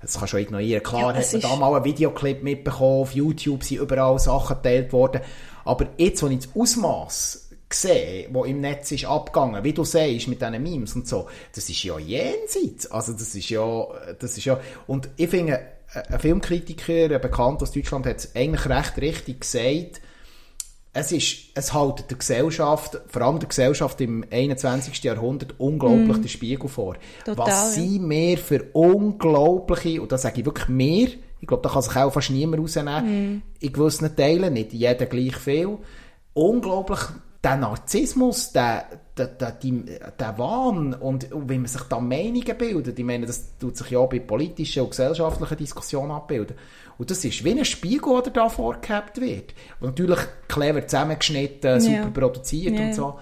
[0.03, 0.83] das kannst du ignorieren.
[0.83, 4.93] Klar, ja, hat man da mal einen Videoclip mitbekommen, auf YouTube sind überall Sachen geteilt
[4.93, 5.23] worden.
[5.65, 10.29] Aber jetzt, wo ich das Ausmaß sehe, wo im Netz ist abgegangen, wie du sagst,
[10.29, 12.91] mit diesen Memes und so, das ist ja jenseits.
[12.91, 13.87] Also das ist ja,
[14.19, 15.61] das ist ja, und ich finde,
[15.95, 20.01] ein Filmkritiker, ein Bekannter aus Deutschland, hat es eigentlich recht richtig gesagt,
[20.97, 25.03] es ist, es hält der Gesellschaft, vor allem der Gesellschaft im 21.
[25.05, 26.23] Jahrhundert, unglaublich mm.
[26.23, 26.97] den Spiegel vor.
[27.23, 31.69] Total, Was sind wir für unglaubliche, und da sage ich wirklich mehr, ich glaube, da
[31.69, 33.43] kann sich auch fast niemand rausnehmen, mm.
[33.61, 35.77] in gewissen Teilen, nicht jeder gleich viel,
[36.33, 37.01] unglaublich
[37.47, 43.05] der Narzissmus, der, der, der, der Wahn und, wie man sich da Meinungen bildet, ich
[43.05, 46.57] meine, das tut sich ja auch bei politischen und gesellschaftlichen Diskussionen abbilden.
[46.99, 49.55] Und das ist wie ein Spiegel, der da vorgehabt wird.
[49.79, 52.11] Und natürlich clever zusammengeschnitten, super ja.
[52.11, 52.87] produziert ja.
[52.87, 53.19] und so.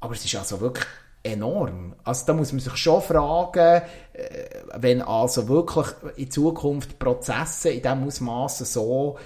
[0.00, 0.86] Aber es ist also wirklich
[1.22, 1.94] enorm.
[2.04, 7.80] Also da muss man sich schon fragen, äh, wenn also wirklich in Zukunft Prozesse in
[7.80, 9.16] diesem Ausmaß so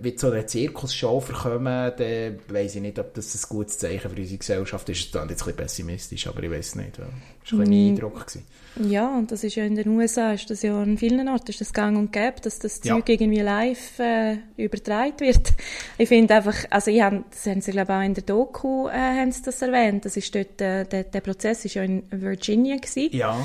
[0.00, 4.16] wie zu einer Zirkusshow verkommen, dann weiss ich nicht, ob das ein gutes Zeichen für
[4.16, 5.14] unsere Gesellschaft ist.
[5.14, 6.98] Das ist jetzt ein bisschen pessimistisch, aber ich weiß nicht.
[6.98, 8.26] Das war ein bisschen mein Eindruck.
[8.26, 8.44] Gewesen.
[8.84, 11.60] Ja, und das ist ja in den USA, ist das ja an vielen Orten, ist
[11.60, 12.94] das gang und gäbe, dass das ja.
[12.94, 15.52] Zeug irgendwie live äh, übertragen wird.
[16.00, 18.92] Ich finde einfach, also ich hab, das haben sie glaube auch in der Doku äh,
[18.92, 22.76] haben sie das erwähnt, das ist dort, äh, der, der Prozess ist ja in Virginia
[22.76, 23.16] gewesen.
[23.16, 23.36] Ja.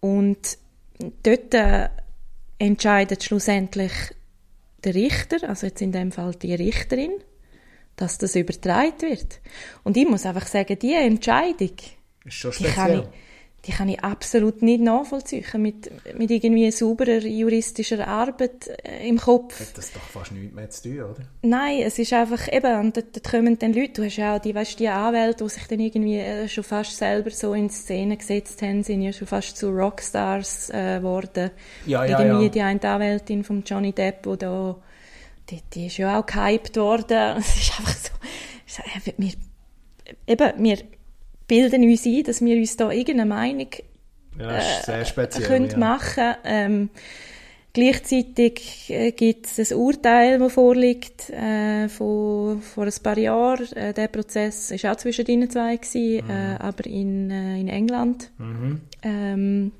[0.00, 0.58] Und
[1.24, 1.88] dort äh,
[2.58, 3.92] entscheidet schlussendlich
[4.84, 7.12] der Richter, also jetzt in dem Fall die Richterin,
[7.96, 9.40] dass das übertragen wird.
[9.84, 11.72] Und ich muss einfach sagen, die Entscheidung,
[12.24, 12.70] ist schon speziell.
[12.70, 13.25] Die kann ich,
[13.66, 19.58] die kann ich absolut nicht nachvollziehen mit, mit irgendwie sauberer juristischer Arbeit äh, im Kopf.
[19.58, 21.22] Hat das doch fast nichts mehr zu tun, oder?
[21.42, 24.40] Nein, es ist einfach eben, und dort, dort kommen dann Leute, du hast ja auch
[24.40, 28.16] die, weißt, die Anwälte, die sich dann irgendwie äh, schon fast selber so in Szene
[28.16, 31.50] gesetzt haben, sind ja schon fast zu Rockstars äh, geworden.
[31.86, 32.50] Ja, ja, irgendwie ja.
[32.50, 34.76] die eine Anwältin von Johnny Depp, die da,
[35.50, 37.36] die, die ist ja auch gehypt worden.
[37.38, 38.12] Es ist einfach so,
[39.16, 39.32] wir,
[40.26, 40.78] eben, wir
[41.46, 43.68] bilden uns ein, dass wir uns da irgendeine Meinung
[44.38, 45.78] ja, äh, speziell, können ja.
[45.78, 46.90] machen ähm,
[47.76, 53.70] Gleichzeitig äh, gibt es ein Urteil, das vorliegt äh, von, vor ein paar Jahren.
[53.72, 56.30] Äh, der Prozess war auch zwischen ihnen zwei, gewesen, mhm.
[56.30, 58.30] äh, aber in, äh, in England.
[58.38, 58.80] Mhm.
[59.02, 59.72] Ähm,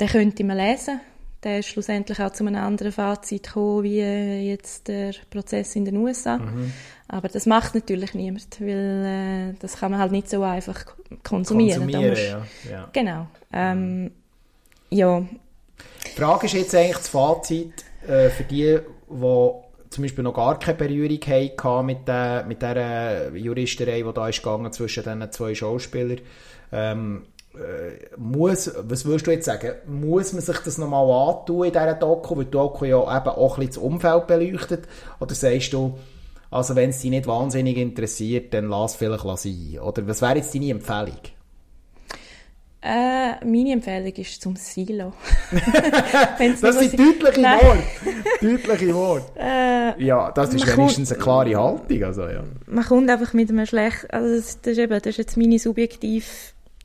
[0.00, 0.98] den könnte man lesen.
[1.42, 5.96] Der ist schlussendlich auch zu einem anderen Fazit gekommen, wie jetzt der Prozess in den
[5.96, 6.38] USA.
[6.38, 6.72] Mhm.
[7.08, 10.84] Aber das macht natürlich niemand, weil äh, das kann man halt nicht so einfach
[11.22, 11.80] konsumieren.
[11.80, 12.70] Konsumieren, musst, ja.
[12.70, 12.88] ja.
[12.92, 13.26] Genau.
[13.52, 14.12] Ähm,
[14.90, 15.22] ja.
[16.06, 18.78] Die Frage ist jetzt eigentlich das Fazit äh, für die,
[19.10, 19.52] die
[19.90, 24.42] zum Beispiel noch gar keine Berührung hatten mit, der, mit dieser Juristerei, die da ist
[24.42, 26.20] gegangen zwischen diesen zwei Schauspielern.
[26.72, 27.31] Ähm, äh,
[28.16, 32.36] muss, was würdest du jetzt sagen, muss man sich das nochmal antun in dieser Doku,
[32.36, 34.88] weil die Doku ja eben auch ein bisschen das Umfeld beleuchtet,
[35.20, 35.98] oder sagst du,
[36.50, 40.54] also wenn es dich nicht wahnsinnig interessiert, dann lass vielleicht sein, oder was wäre jetzt
[40.54, 41.18] deine Empfehlung?
[42.84, 45.12] Äh, meine Empfehlung ist zum Silo.
[45.52, 47.82] das sind deutliche Worte.
[48.40, 49.26] deutliche Worte.
[49.38, 52.04] Äh, ja, das ist wenigstens kommt, eine klare Haltung.
[52.04, 52.42] Also, ja.
[52.66, 55.58] Man kommt einfach mit einem schlechten, also das, das, ist eben, das ist jetzt meine
[55.58, 56.24] subjektive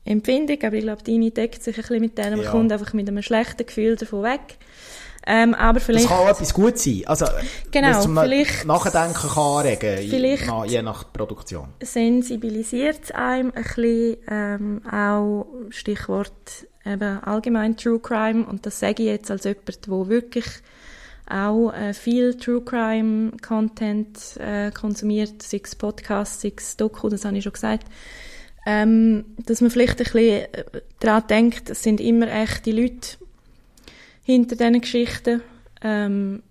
[0.08, 2.36] Empfindung, aber ich glaube, deine deckt sich ein bisschen mit denen.
[2.36, 2.50] Man ja.
[2.50, 4.58] kommt einfach mit einem schlechten Gefühl davon weg.
[5.26, 7.02] Ähm, aber vielleicht, das kann auch etwas gut sein.
[7.04, 7.26] Also,
[7.70, 11.68] genau, zum vielleicht, Nachdenken kann anregen, vielleicht je, je nach Produktion.
[11.82, 18.46] Sensibilisiert es einem ein bisschen, ähm, auch Stichwort eben allgemein True Crime.
[18.46, 20.46] Und das sage ich jetzt als jemand, der wirklich
[21.28, 27.26] auch äh, viel True Crime Content äh, konsumiert, sei es Podcast, sei es Doku, das
[27.26, 27.84] habe ich schon gesagt
[28.70, 30.64] ähm, dass man vielleicht ein bisschen äh,
[31.00, 33.16] daran denkt, es sind immer echte Leute
[34.24, 35.40] hinter diesen Geschichten.
[35.80, 36.42] Ähm,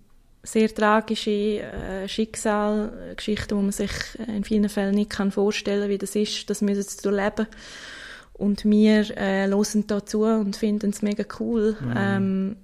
[0.42, 3.92] sehr tragische äh, Schicksal, Geschichten, wo man sich
[4.26, 7.46] in vielen Fällen nicht kann vorstellen kann, wie das ist, das müssen sie durchleben.
[8.32, 11.76] Und wir äh, hören dazu und finden es mega cool.
[11.80, 11.94] Mhm.
[11.96, 12.56] Ähm,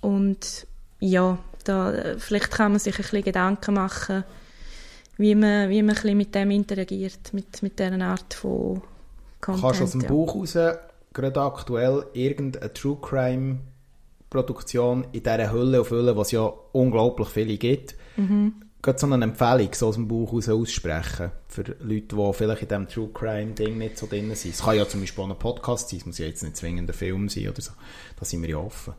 [0.00, 0.66] und
[1.00, 4.24] ja, da, vielleicht kann man sich ein bisschen Gedanken machen,
[5.18, 8.80] wie man, wie man ein mit dem interagiert, mit, mit dieser Art von
[9.40, 9.62] Content.
[9.62, 10.08] Kannst du aus dem ja.
[10.08, 10.56] Buch raus,
[11.12, 13.58] gerade aktuell, irgendeine True Crime
[14.30, 18.54] Produktion in dieser Hülle auf Hülle, was ja unglaublich viele gibt, mhm.
[18.82, 22.68] gerade so eine Empfehlung so aus dem Buch raus aussprechen für Leute, die vielleicht in
[22.68, 24.54] diesem True Crime Ding nicht so drin sind.
[24.54, 26.90] Es kann ja zum Beispiel auch ein Podcast sein, es muss ja jetzt nicht zwingend
[26.90, 27.72] ein Film sein oder so.
[28.18, 28.94] Da sind wir ja offen.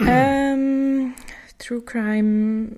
[0.00, 1.14] Ähm,
[1.58, 2.70] True Crime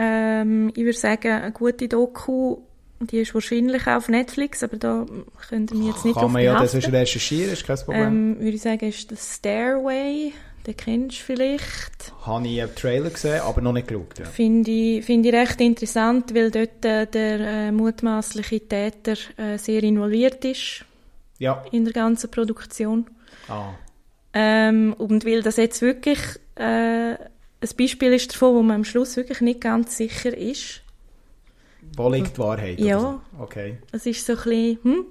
[0.00, 2.58] ähm, ich würde sagen, eine gute Doku,
[3.00, 5.06] die ist wahrscheinlich auch auf Netflix, aber da
[5.48, 8.06] können wir jetzt nicht Kann man ja das recherchieren, ist kein Problem.
[8.06, 10.32] Ähm, würde ich sagen, ist das Stairway,
[10.66, 12.12] den kennst du vielleicht.
[12.22, 14.20] Habe ich einen Trailer gesehen, aber noch nicht geschaut.
[14.20, 14.24] Ja.
[14.26, 19.82] Finde ich, find ich recht interessant, weil dort äh, der äh, mutmaßliche Täter äh, sehr
[19.82, 20.84] involviert ist
[21.38, 21.64] ja.
[21.72, 23.06] in der ganzen Produktion.
[23.48, 23.70] Ah.
[24.32, 26.20] Ähm, und weil das jetzt wirklich
[26.54, 27.16] äh,
[27.60, 30.82] ein Beispiel ist davon, wo man am Schluss wirklich nicht ganz sicher ist.
[31.96, 32.78] Wo liegt die Wahrheit?
[32.78, 33.00] Ja.
[33.00, 33.20] So?
[33.40, 33.78] Okay.
[33.90, 35.06] Das ist so ein bisschen, hm,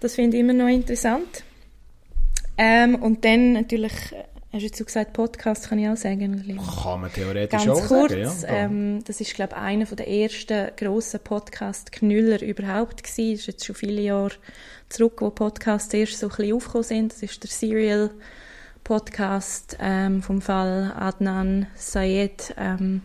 [0.00, 1.44] das finde ich immer noch interessant.
[2.56, 4.12] Ähm, und dann natürlich, hast
[4.52, 6.44] du jetzt gesagt, Podcast kann ich auch sagen.
[6.82, 8.64] Kann man theoretisch Ganz auch kurz, sagen, ja.
[8.64, 13.32] Ähm, das ist, glaube ich, einer der ersten grossen Podcast-Knüller überhaupt gewesen.
[13.32, 14.34] Das ist jetzt schon viele Jahre
[14.88, 17.12] zurück, wo Podcasts erst so ein bisschen aufgekommen sind.
[17.12, 18.10] Das ist der Serial
[18.84, 22.54] Podcast ähm, vom Fall Adnan Sayed.
[22.58, 23.00] Ähm,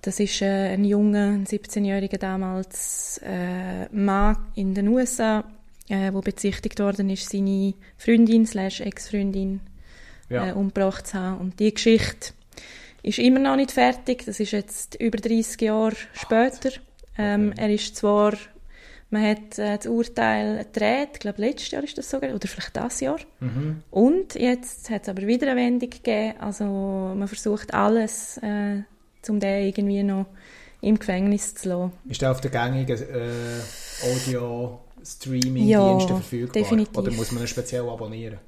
[0.00, 5.44] das ist äh, ein junger, ein 17-jähriger damals äh, Mann in den USA,
[5.88, 9.60] äh, wo bezichtigt worden ist, seine Freundin slash Ex-Freundin
[10.30, 10.48] ja.
[10.48, 11.38] äh, umgebracht zu haben.
[11.38, 12.32] Und die Geschichte
[13.02, 14.24] ist immer noch nicht fertig.
[14.24, 16.70] Das ist jetzt über 30 Jahre später.
[17.18, 17.52] Ähm.
[17.56, 18.32] Er ist zwar
[19.10, 22.76] man hat äh, das Urteil gedreht, ich glaube letztes Jahr ist das sogar, oder vielleicht
[22.76, 23.18] das Jahr.
[23.40, 23.82] Mhm.
[23.90, 26.34] Und jetzt hat es aber wieder eine Wendung gegeben.
[26.40, 28.82] Also man versucht alles, äh,
[29.28, 30.26] um den irgendwie noch
[30.80, 31.92] im Gefängnis zu lassen.
[32.08, 33.60] Ist der auf der gängigen äh,
[34.04, 36.52] Audio-Streaming-Diensten ja, verfügbar?
[36.52, 36.98] definitiv.
[36.98, 38.38] Oder muss man ihn speziell abonnieren?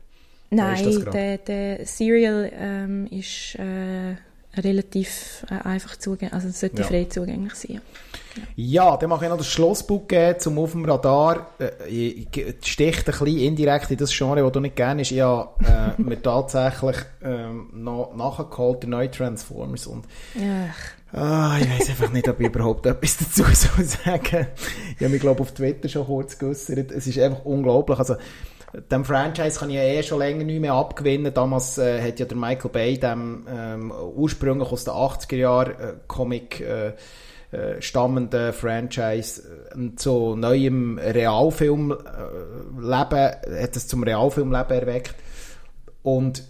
[0.50, 4.16] Nein, der, der Serial ähm, ist äh,
[4.56, 6.88] relativ äh, einfach zugänglich, also es sollte ja.
[6.88, 7.80] frei zugänglich sein.
[8.56, 11.50] Ja, dann mache ich noch das Schlussbuch geben, zum auf dem Radar.
[11.58, 12.28] Äh, ich
[12.64, 15.12] sticht ein bisschen indirekt in das Genre, das du nicht gerne hast.
[15.12, 19.86] Ich habe äh, mir tatsächlich ähm, noch nachgeholt, die neue Transformers.
[19.86, 20.04] Und,
[21.12, 24.46] Ah, ich weiß einfach nicht, ob ich überhaupt etwas dazu soll sagen
[24.94, 26.92] Ich habe mich, glaube auf Twitter schon kurz geäußert.
[26.92, 27.98] Es ist einfach unglaublich.
[27.98, 28.14] Also,
[28.72, 31.34] dem Franchise kann ich ja eh schon länger nicht mehr abgewinnen.
[31.34, 35.94] Damals äh, hat ja der Michael Bay dem ähm, ursprünglich aus den 80er Jahren äh,
[36.06, 36.92] Comic äh,
[37.52, 39.42] äh, stammenden Franchise
[39.74, 45.16] äh, zu neuem Realfilm äh, leben, hat es zum Realfilmleben erweckt.
[46.04, 46.44] Und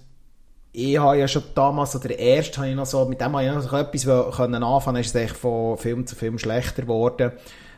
[0.72, 3.44] ich habe ja schon damals, oder der erste, habe ich noch so, mit dem habe
[3.44, 7.32] ich noch so etwas können anfangen, ist es von Film zu Film schlechter geworden.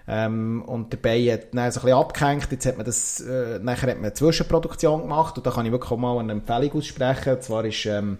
[0.08, 2.48] Ähm, und dabei hat dann so ein bisschen abgehängt.
[2.50, 5.72] Jetzt hat man das, äh, nachher hat man eine Zwischenproduktion gemacht und da kann ich
[5.72, 7.34] wirklich auch mal eine Empfehlung aussprechen.
[7.34, 8.18] Und zwar ist ähm,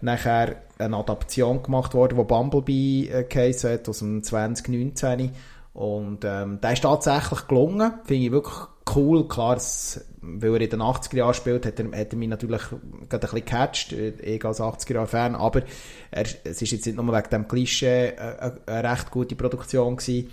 [0.00, 5.30] nachher eine Adaption gemacht worden, die Bumblebee äh, hat, aus dem 2019.
[5.74, 8.56] Und ähm, der ist tatsächlich gelungen, finde ich wirklich
[8.94, 9.26] cool.
[9.26, 12.60] Klar, es, weil er in den 80er Jahren spielt, hat er, hat er mich natürlich
[13.08, 15.62] gerade ein bisschen gecatcht, äh, ich als 80er Jahre Fan, aber
[16.10, 19.96] er, es ist jetzt nicht nur wegen dem Klischee äh, eine, eine recht gute Produktion
[19.96, 20.30] gewesen.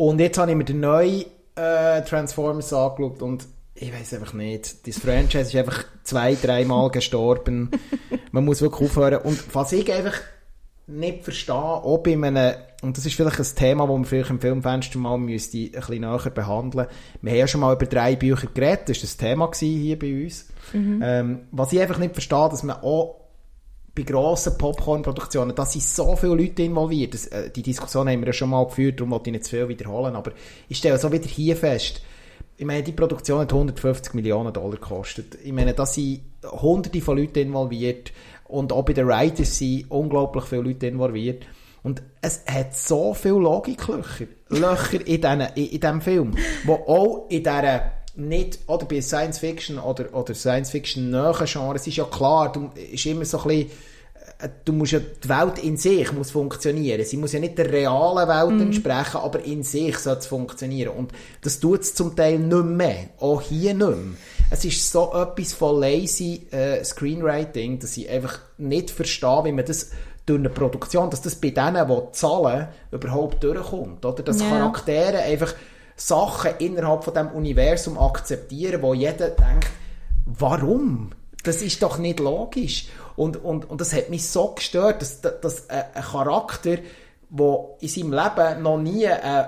[0.00, 4.88] Und jetzt habe ich mir den neuen äh, Transformers angeschaut und ich weiß einfach nicht.
[4.88, 7.70] Das Franchise ist einfach zwei, dreimal gestorben.
[8.32, 9.20] Man muss wirklich aufhören.
[9.20, 10.18] Und was ich einfach
[10.86, 14.40] nicht verstehe, ob in einem, und das ist vielleicht ein Thema, das man vielleicht im
[14.40, 16.86] Filmfenster mal müsste ein bisschen näher behandeln.
[17.20, 20.24] Wir haben ja schon mal über drei Bücher geredet, das war das Thema hier bei
[20.24, 20.48] uns.
[20.72, 21.02] Mhm.
[21.04, 23.19] Ähm, was ich einfach nicht verstehe, dass man auch
[23.94, 27.14] bei grossen Popcorn-Produktionen, da sind so viele Leute involviert.
[27.14, 29.50] Das, äh, die Diskussion haben wir ja schon mal geführt, darum wollte ich nicht zu
[29.50, 30.32] viel wiederholen, aber
[30.68, 32.02] ich stelle so wieder hier fest,
[32.56, 35.38] ich meine, die Produktion hat 150 Millionen Dollar gekostet.
[35.42, 38.12] Ich meine, da sind hunderte von Leuten involviert
[38.44, 41.46] und auch bei den Writers sind unglaublich viele Leute involviert.
[41.82, 47.30] Und es hat so viele Logiklöcher Löcher in, diesen, in, in diesem Film, wo auch
[47.30, 51.96] in dieser nicht, oder bei Science Fiction oder, oder Science Fiction nahen Genre, es ist
[51.96, 53.70] ja klar, du, ist immer so ein bisschen
[54.40, 57.04] äh, du musst ja, die Welt in sich muss funktionieren.
[57.04, 58.62] Sie muss ja nicht der realen Welt mm.
[58.62, 60.92] entsprechen, aber in sich soll es funktionieren.
[60.96, 63.10] Und das tut es zum Teil nicht mehr.
[63.18, 63.96] Auch hier nicht mehr.
[64.50, 69.64] Es ist so etwas von lazy äh, Screenwriting, dass ich einfach nicht verstehe, wie man
[69.64, 69.90] das
[70.26, 74.04] durch eine Produktion, dass das bei denen, die zahlen, überhaupt durchkommt.
[74.04, 74.22] Oder?
[74.22, 74.50] Dass yeah.
[74.50, 75.54] Charaktere einfach
[76.00, 79.68] Sachen innerhalb von dem Universum akzeptieren, wo jeder denkt,
[80.24, 81.10] warum?
[81.44, 82.88] Das ist doch nicht logisch.
[83.16, 86.78] Und, und, und das hat mich so gestört, dass, dass ein Charakter,
[87.28, 89.46] der in seinem Leben noch nie einen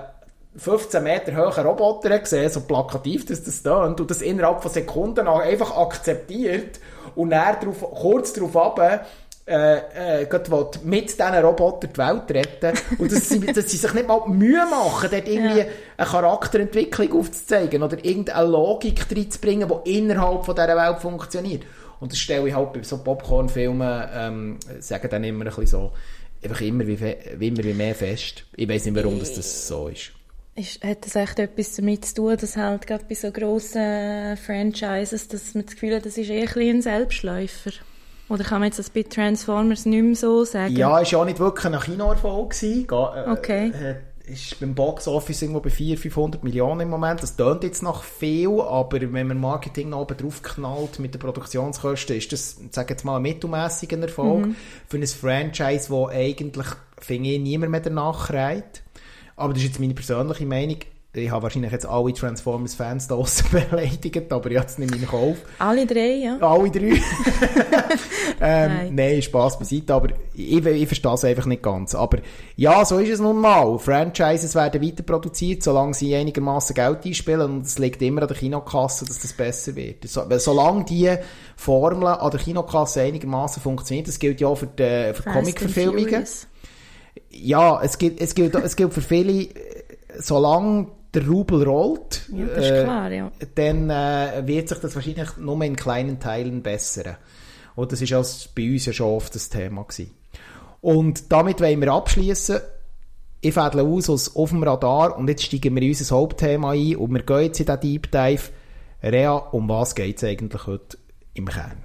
[0.55, 5.27] 15 Meter hohen Roboter gesehen so plakativ dass das tönt, und das innerhalb von Sekunden
[5.27, 6.79] einfach akzeptiert
[7.15, 9.07] und er kurz darauf ab
[9.45, 10.27] äh, äh,
[10.83, 14.65] mit diesen Robotern die Welt retten und dass sie, dass sie sich nicht mal Mühe
[14.65, 15.65] machen, dort irgendwie ja.
[15.97, 21.63] eine Charakterentwicklung aufzuzeigen oder irgendeine Logik reinzubringen, die innerhalb von dieser Welt funktioniert.
[21.99, 25.91] Und das stelle ich halt bei so Popcorn-Filmen, ähm, sagen dann immer ein bisschen so,
[26.41, 28.45] einfach immer wie, immer wie mehr fest.
[28.55, 30.11] Ich weiß nicht, warum das, das so ist.
[30.55, 35.27] Ist, hat das echt etwas damit zu tun, dass halt gerade bei so grossen Franchises,
[35.27, 37.71] dass man das Gefühl hat, das ist eher ein, ein Selbstläufer?
[38.33, 40.75] Oder kann man jetzt das bei Transformers nicht mehr so sagen?
[40.75, 42.55] Ja, es war auch nicht wirklich ein Kinoerfolg.
[42.63, 42.85] Äh,
[43.29, 43.67] okay.
[43.69, 47.21] Äh, ist beim Box Office irgendwo bei 400, 500 Millionen im Moment.
[47.21, 51.19] Das tönt jetzt noch viel, aber wenn man Marketing noch oben drauf knallt mit den
[51.19, 54.55] Produktionskosten, ist das, sag jetzt mal, ein mittelmäßiger Erfolg mhm.
[54.87, 56.67] für ein Franchise, wo eigentlich,
[56.97, 58.81] finde ich, niemand mehr danach schreit.
[59.35, 60.77] Aber das ist jetzt meine persönliche Meinung
[61.15, 65.37] ich habe wahrscheinlich jetzt alle Transformers-Fans da draussen beleidigt, aber ich jetzt nicht in Kauf.
[65.59, 66.37] Alle drei, ja?
[66.39, 66.79] Alle drei.
[68.41, 68.95] ähm, nein.
[68.95, 71.93] nein, Spass beiseite, aber ich, ich verstehe es einfach nicht ganz.
[71.93, 72.17] Aber
[72.55, 73.77] ja, so ist es nun mal.
[73.77, 78.37] Franchises werden weiter produziert, solange sie einigermaßen Geld einspielen und es liegt immer an der
[78.37, 80.07] Kinokasse, dass das besser wird.
[80.07, 81.15] So, solange die
[81.55, 86.25] Formel an der Kinokasse einigermaßen funktioniert, das gilt ja auch für die, für Comic-Verfilmungen.
[87.29, 89.49] Ja, es gilt, es, gilt, es gilt für viele,
[90.17, 93.31] solange der Rubel rollt, ja, äh, klar, ja.
[93.55, 97.17] dann äh, wird sich das wahrscheinlich nur in kleinen Teilen bessern.
[97.75, 100.11] Und das ist also bei uns ja schon oft das Thema gewesen.
[100.81, 102.59] Und damit wollen wir abschließen.
[103.41, 106.95] Ich fädle aus aus auf dem Radar und jetzt steigen wir in unser Hauptthema ein
[106.95, 108.49] und wir gehen jetzt in den Deep Dive.
[109.01, 110.97] Rea, um was geht es eigentlich heute
[111.33, 111.77] im Kern?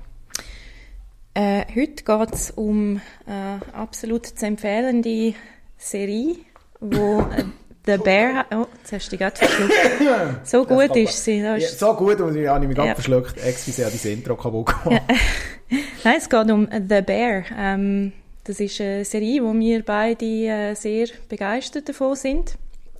[1.34, 5.34] Äh, heute geht es um eine äh, absolut zu empfehlende
[5.76, 6.36] Serie,
[6.80, 7.44] wo äh,
[7.88, 8.44] The Bear.
[8.50, 10.46] Oh, jetzt hast du dich gerade verschluckt.
[10.46, 11.38] So gut ist sie.
[11.38, 12.94] Ja, so gut, und ich habe mich gerade ja.
[12.94, 13.38] verschluckt.
[13.42, 15.02] Excuse, ich habe Intro kaputt gemacht.
[15.08, 15.80] Ja.
[16.04, 17.44] Nein, es geht um The Bear.
[17.56, 18.12] Ähm,
[18.44, 22.58] das ist eine Serie, wo wir beide äh, sehr begeistert davon sind.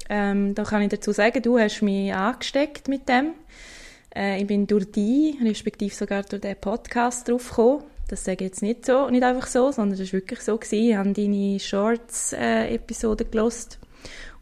[0.08, 3.32] Ähm, da kann ich dazu sagen, du hast mich angesteckt mit dem.
[4.16, 7.82] Äh, ich bin durch die, respektive sogar durch den Podcast draufgekommen.
[8.08, 10.56] Das sage ich jetzt nicht so, nicht einfach so, sondern das war wirklich so.
[10.56, 10.88] Gewesen.
[10.88, 13.78] Ich habe deine Shorts-Episode äh, gelost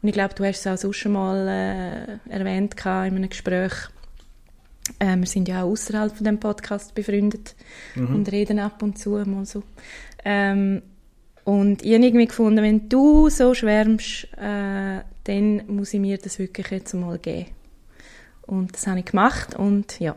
[0.01, 3.73] und ich glaube, du hast es auch sonst schon mal äh, erwähnt in einem Gespräch.
[4.99, 7.55] Äh, wir sind ja auch außerhalb von dem Podcast befreundet
[7.95, 8.15] mhm.
[8.15, 9.63] und reden ab und zu mal so.
[10.23, 10.81] Ähm,
[11.43, 16.39] und ich habe irgendwie gefunden, wenn du so schwärmst, äh, dann muss ich mir das
[16.39, 17.47] wirklich jetzt mal geben.
[18.45, 20.15] Und das habe ich gemacht und ja,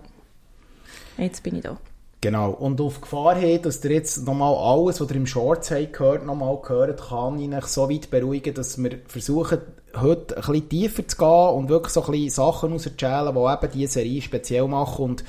[1.18, 1.78] jetzt bin ich da.
[2.22, 2.50] Genau.
[2.50, 6.26] Und auf Gefahr hin, dass ihr jetzt nochmal alles, was ihr im Shorts habt gehört,
[6.26, 9.60] nochmal gehört, kann ich euch so weit beruhigen, dass wir versuchen,
[9.98, 13.72] heute ein bisschen tiefer zu gehen und wirklich so ein bisschen Sachen rauszuzählen, die eben
[13.72, 15.04] diese Serie speziell machen.
[15.04, 15.24] Und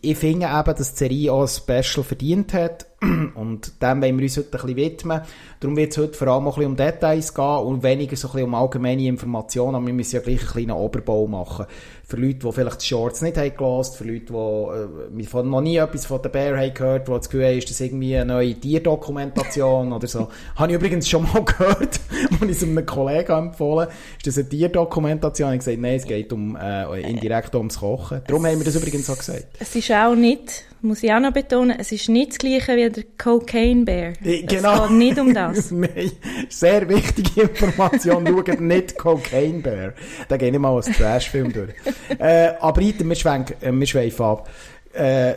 [0.00, 2.86] ich finde eben, dass die Serie auch ein Special verdient hat.
[3.34, 5.20] Und dem wollen wir uns heute ein bisschen widmen.
[5.60, 8.28] Darum wird es heute vor allem auch ein bisschen um Details gehen und weniger so
[8.28, 9.74] ein bisschen um allgemeine Informationen.
[9.74, 11.66] Aber wir müssen ja gleich einen kleinen Oberbau machen.
[12.12, 15.78] Für Leute, die vielleicht die Shorts nicht haben gehört, für Leute, die äh, noch nie
[15.78, 18.54] etwas von der Bear haben gehört, die das Gefühl haben, ist das irgendwie eine neue
[18.54, 20.28] Tierdokumentation oder so.
[20.56, 22.00] Habe ich übrigens schon mal gehört,
[22.40, 23.88] als ich es einem Kollegen empfohlen
[24.18, 25.48] ist das eine Tierdokumentation?
[25.48, 28.20] Ich habe gesagt, nein, es geht um, äh, indirekt ums Kochen.
[28.26, 29.46] Darum haben wir das übrigens so gesagt.
[29.58, 32.90] Es ist auch nicht, muss ich auch noch betonen, es ist nicht das gleiche wie
[32.90, 34.12] der Cocaine Bear.
[34.20, 34.84] Genau.
[34.84, 35.70] Es geht nicht um das.
[35.70, 36.10] nein,
[36.48, 38.26] sehr wichtige Information.
[38.26, 39.92] Schaut nicht Cocaine Bear.
[40.28, 41.72] Da gehe ich mal als Trash-Film durch.
[42.18, 44.48] Äh, aber weiter, wir, schwenken, äh, wir schweifen ab.
[44.92, 45.34] Äh,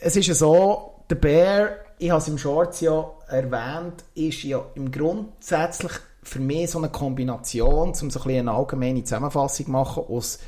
[0.00, 1.68] es ist ja so, der Bear,
[1.98, 5.92] ich habe es im Shorts ja erwähnt, ist ja im grundsätzlich
[6.22, 10.38] für mich so eine Kombination, um so ein bisschen eine allgemeine Zusammenfassung zu machen, aus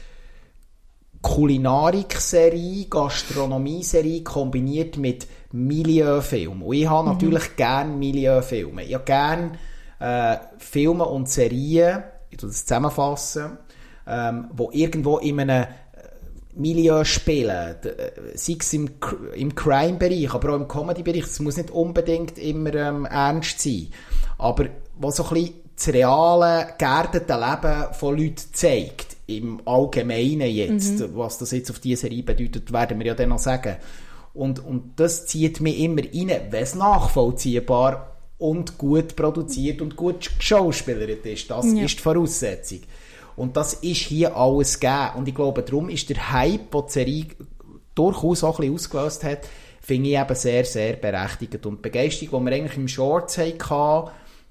[1.22, 6.62] Kulinarik-Serie, Gastronomie-Serie kombiniert mit Milieufilm.
[6.62, 7.14] Und ich habe mhm.
[7.14, 8.84] natürlich gerne Milieufilme.
[8.84, 9.52] Ich habe gerne
[9.98, 13.58] äh, Filme und Serien, ich das zusammenfassen,
[14.08, 15.66] ähm, wo irgendwo in einem äh,
[16.54, 18.90] Milieu spielen, äh, sei es im,
[19.34, 23.88] im Crime-Bereich, aber auch im Comedy-Bereich, es muss nicht unbedingt immer ähm, ernst sein,
[24.38, 24.66] aber
[24.98, 31.10] wo so ein bisschen das reale, geerdete Leben von Leuten zeigt, im Allgemeinen jetzt, mhm.
[31.14, 33.76] was das jetzt auf diese Serie bedeutet, werden wir ja dann noch sagen.
[34.34, 40.30] Und, und das zieht mich immer rein, wenn es nachvollziehbar und gut produziert und gut
[40.38, 41.50] geschauspielert ist.
[41.50, 41.84] Das ja.
[41.84, 42.80] ist die Voraussetzung.
[43.38, 45.10] Und das ist hier alles gegeben.
[45.16, 47.26] Und ich glaube, darum ist der Hype, den die Serie
[47.94, 49.48] durchaus auch ein bisschen ausgelöst hat,
[49.80, 51.64] finde ich eben sehr, sehr berechtigt.
[51.64, 54.10] Und die Begeisterung, die wir eigentlich im Shorts hatten,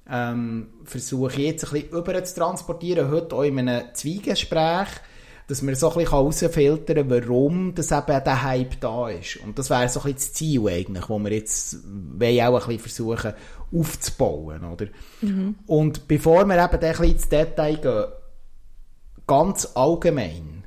[0.10, 4.88] ähm, versuche ich jetzt ein bisschen über zu transportieren, heute auch in einem Zweigespräch,
[5.48, 9.38] dass man so ein bisschen herausfiltern kann, warum das eben der Hype da ist.
[9.38, 12.80] Und das wäre so ein bisschen das Ziel eigentlich, wo wir jetzt auch ein bisschen
[12.80, 13.34] versuchen
[13.72, 14.88] aufzubauen, oder?
[15.22, 15.56] Mhm.
[15.68, 18.06] Und bevor wir eben ein bisschen ins Detail gehen,
[19.28, 20.64] ganz allgemein,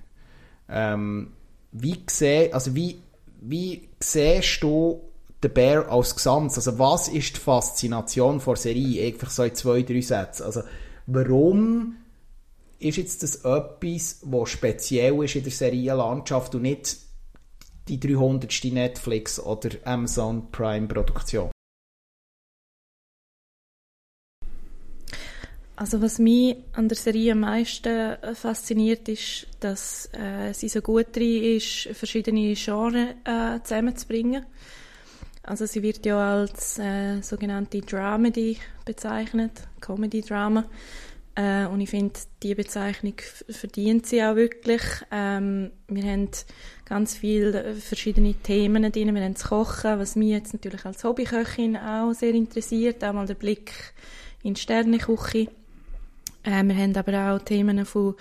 [0.68, 1.32] ähm,
[1.72, 3.00] wie, seh, also wie,
[3.40, 5.00] wie siehst du
[5.42, 6.54] den Bear als Gesamt?
[6.54, 9.06] Also was ist die Faszination der Serie?
[9.06, 10.44] Einfach so in zwei, drei Sätzen.
[10.44, 10.62] Also
[11.06, 11.96] warum
[12.78, 16.98] ist jetzt das etwas, was speziell ist in der Serienlandschaft und nicht
[17.88, 18.64] die 300.
[18.64, 21.50] Netflix oder Amazon Prime Produktion?
[25.80, 30.82] Also was mich an der Serie am meisten äh, fasziniert, ist, dass äh, sie so
[30.82, 34.44] gut drin ist, verschiedene Genres äh, zusammenzubringen.
[35.42, 40.66] Also sie wird ja als äh, sogenannte Dramedy bezeichnet, Comedy-Drama.
[41.34, 43.14] Äh, und ich finde, diese Bezeichnung
[43.48, 44.82] verdient sie auch wirklich.
[45.10, 46.28] Ähm, wir haben
[46.84, 49.14] ganz viele verschiedene Themen drin.
[49.14, 53.02] Wir haben das Kochen, was mich jetzt natürlich als Hobbyköchin auch sehr interessiert.
[53.02, 53.72] Auch mal der Blick
[54.42, 55.48] in die Sterneküche.
[56.42, 58.14] Äh, wir haben aber auch Themen von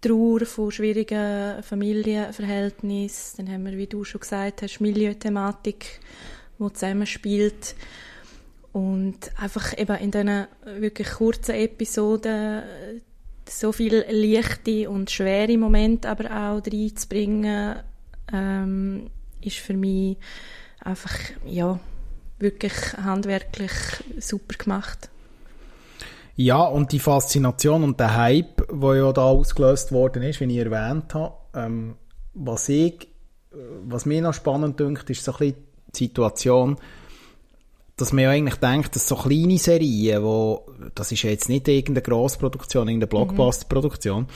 [0.00, 3.46] Trauer, von schwierigen Familienverhältnissen.
[3.46, 6.00] Dann haben wir, wie du schon gesagt hast, Milieuthematik,
[6.58, 7.74] die zusammenspielt.
[8.72, 12.62] Und einfach eben in diesen wirklich kurzen Episoden
[13.48, 17.76] so viele leichte und schwere Momente aber auch reinzubringen,
[18.32, 19.10] ähm,
[19.40, 20.16] ist für mich
[20.80, 21.14] einfach,
[21.46, 21.78] ja,
[22.38, 23.72] wirklich handwerklich
[24.18, 25.10] super gemacht.
[26.36, 30.58] Ja, und die Faszination und der Hype, der ja da ausgelöst worden ist, wie ich
[30.58, 31.96] erwähnt habe, ähm,
[32.34, 33.08] was ich,
[33.86, 35.56] was mir noch spannend dünkt, ist so ein bisschen
[35.94, 36.76] die Situation,
[37.96, 41.68] dass man ja eigentlich denkt, dass so kleine Serien, wo, das ist ja jetzt nicht
[41.68, 43.26] irgendeine Grossproduktion, irgendeine mhm.
[43.26, 44.26] Blockbuster-Produktion,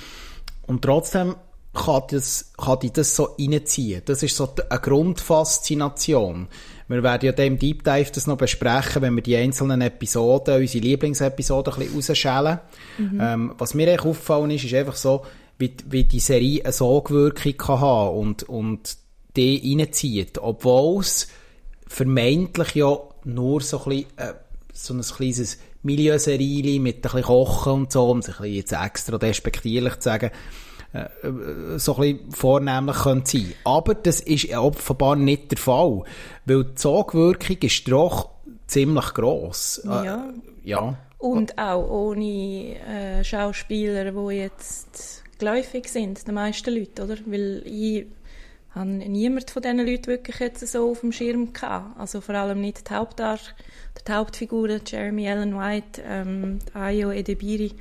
[0.66, 1.34] und trotzdem
[1.74, 4.02] kann, das, kann die das so reinziehen.
[4.04, 6.48] Das ist so eine Grundfaszination.
[6.88, 10.84] Wir werden ja dem Deep Dive das noch besprechen, wenn wir die einzelnen Episoden, unsere
[10.84, 12.58] Lieblingsepisoden ein bisschen rausschälen.
[12.96, 13.20] Mhm.
[13.20, 15.24] Ähm, was mir echt auffallen ist, ist einfach so,
[15.58, 18.96] wie, wie die Serie eine Sogwirkung kann haben und, und
[19.36, 20.38] die reinzieht.
[20.38, 21.28] Obwohl es
[21.86, 24.34] vermeintlich ja nur so ein bisschen, äh,
[24.72, 28.72] so ein kleines Milieuserie mit ein bisschen Kochen und so, um es ein bisschen jetzt
[28.72, 30.30] extra despektierlich zu sagen,
[30.92, 33.52] äh, äh, so ein bisschen vornehmlich könnte sein.
[33.64, 36.02] Aber das ist offenbar nicht der Fall,
[36.46, 38.30] weil die Sogwirkung ist doch
[38.66, 39.82] ziemlich gross.
[39.84, 40.32] Äh, ja.
[40.64, 40.98] ja.
[41.18, 47.16] Und auch ohne äh, Schauspieler, die jetzt geläufig sind, die meisten Leute, oder?
[47.26, 48.06] Weil ich
[48.70, 51.98] habe niemand von diesen Leuten wirklich jetzt so auf dem Schirm gehabt.
[51.98, 53.38] Also vor allem nicht die, Hauptar
[54.06, 57.72] die Hauptfiguren, Jeremy Allen White, ähm, Ayo Edebiri,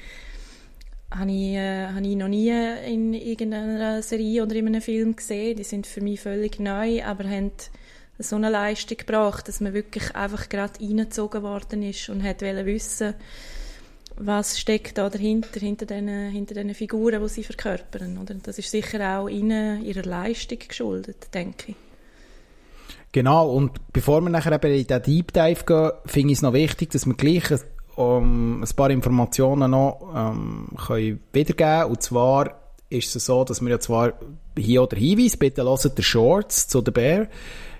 [1.12, 2.52] habe ich, äh, habe ich noch nie
[2.86, 5.58] in irgendeiner Serie oder in einem Film gesehen.
[5.58, 7.52] Die sind für mich völlig neu, aber haben
[8.20, 13.14] so eine Leistung gebracht, dass man wirklich einfach gerade reingezogen worden ist und hat wissen
[14.20, 18.18] was steckt da dahinter, hinter diesen, hinter diesen Figuren, die sie verkörpern.
[18.18, 18.34] Oder?
[18.36, 21.76] Das ist sicher auch ihnen, ihrer Leistung geschuldet, denke ich.
[23.12, 26.54] Genau, und bevor wir nachher eben in den Deep Dive gehen, finde ich es noch
[26.54, 27.52] wichtig, dass wir gleich
[27.98, 31.92] um, ein paar Informationen noch ähm, können wiedergeben können.
[31.92, 32.52] Und zwar
[32.90, 34.14] ist es so, dass wir ja zwar
[34.58, 37.28] hier oder Hinweis, bitte hört der Shorts zu der Bear.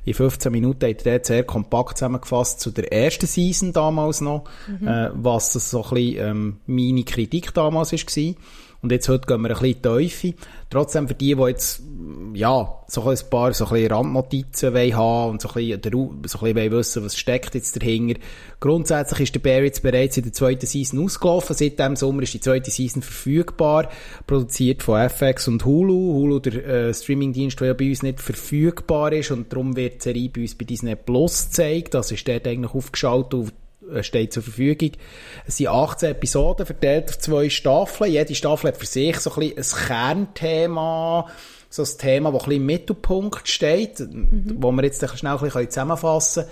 [0.06, 4.88] In 15 Minuten hat er sehr kompakt zusammengefasst zu der ersten Season damals noch, mhm.
[4.88, 8.36] äh, was das so ein bisschen ähm, meine Kritik damals war.
[8.82, 10.34] Und jetzt heute gehen wir ein bisschen Teufel.
[10.70, 11.82] Trotzdem für die, die jetzt,
[12.34, 15.82] ja, so ein paar so ein bisschen Randnotizen wollen haben und so ein bisschen,
[16.26, 18.20] so ein bisschen wissen, was steckt jetzt dahinter.
[18.60, 21.56] Grundsätzlich ist der Bear jetzt bereits in der zweiten Season ausgelaufen.
[21.56, 23.90] Seit dem Sommer ist die zweite Season verfügbar.
[24.28, 26.14] Produziert von FX und Hulu.
[26.14, 30.04] Hulu, der äh, Streamingdienst, der ja bei uns nicht verfügbar ist und darum wird die
[30.04, 31.94] Serie bei uns bei Disney Plus gezeigt.
[31.94, 33.52] Das ist dort eigentlich aufgeschaltet auf
[34.02, 34.92] steht zur Verfügung.
[35.46, 38.12] Es sind 18 Episoden verteilt auf zwei Staffeln.
[38.12, 41.28] Jede Staffel hat für sich so ein, bisschen ein Kernthema,
[41.70, 44.58] so ein Thema, das ein bisschen im Mittelpunkt steht, mhm.
[44.60, 46.46] wo wir jetzt schnell ein bisschen zusammenfassen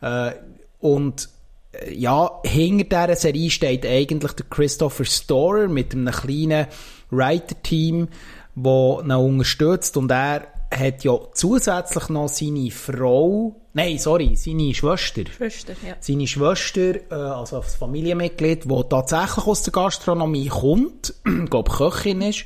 [0.00, 0.28] können.
[0.28, 0.34] Äh,
[0.80, 1.28] und
[1.72, 6.66] äh, ja, hinter dieser Serie steht eigentlich der Christopher Storer mit einem kleinen
[7.10, 8.08] Writer-Team,
[8.54, 15.22] das ihn unterstützt und er hat ja zusätzlich noch seine Frau, nein, sorry, seine Schwester.
[15.26, 15.96] Schwester, ja.
[16.00, 21.14] Seine Schwester, äh, also das Familienmitglied, die tatsächlich aus der Gastronomie kommt,
[21.50, 22.44] glaube Köchin ist,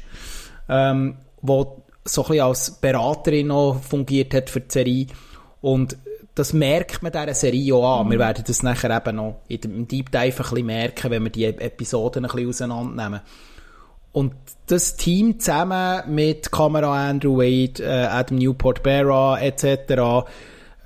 [0.68, 5.06] ähm, wo so ein bisschen als Beraterin noch fungiert hat für die Serie.
[5.60, 5.96] Und
[6.34, 8.06] das merkt man dieser Serie auch an.
[8.06, 8.10] Mhm.
[8.12, 11.30] Wir werden das nachher eben noch in dem Deep Dive ein bisschen merken, wenn wir
[11.30, 13.20] die Episoden ein bisschen auseinandernehmen.
[14.12, 14.34] Und
[14.66, 20.28] das Team zusammen mit Kamera Andrew Wade, äh, Adam Newport Barra etc.,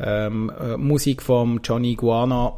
[0.00, 2.54] ähm, äh, Musik von Johnny Guana,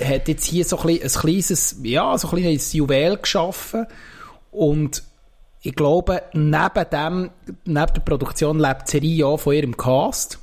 [0.00, 3.86] hat jetzt hier so ein, ein kleines, ja, so ein kleines Juwel geschaffen.
[4.50, 5.02] Und
[5.62, 7.30] ich glaube, neben dem,
[7.64, 10.38] neben der Produktion lebt die Serie auch von ihrem Cast.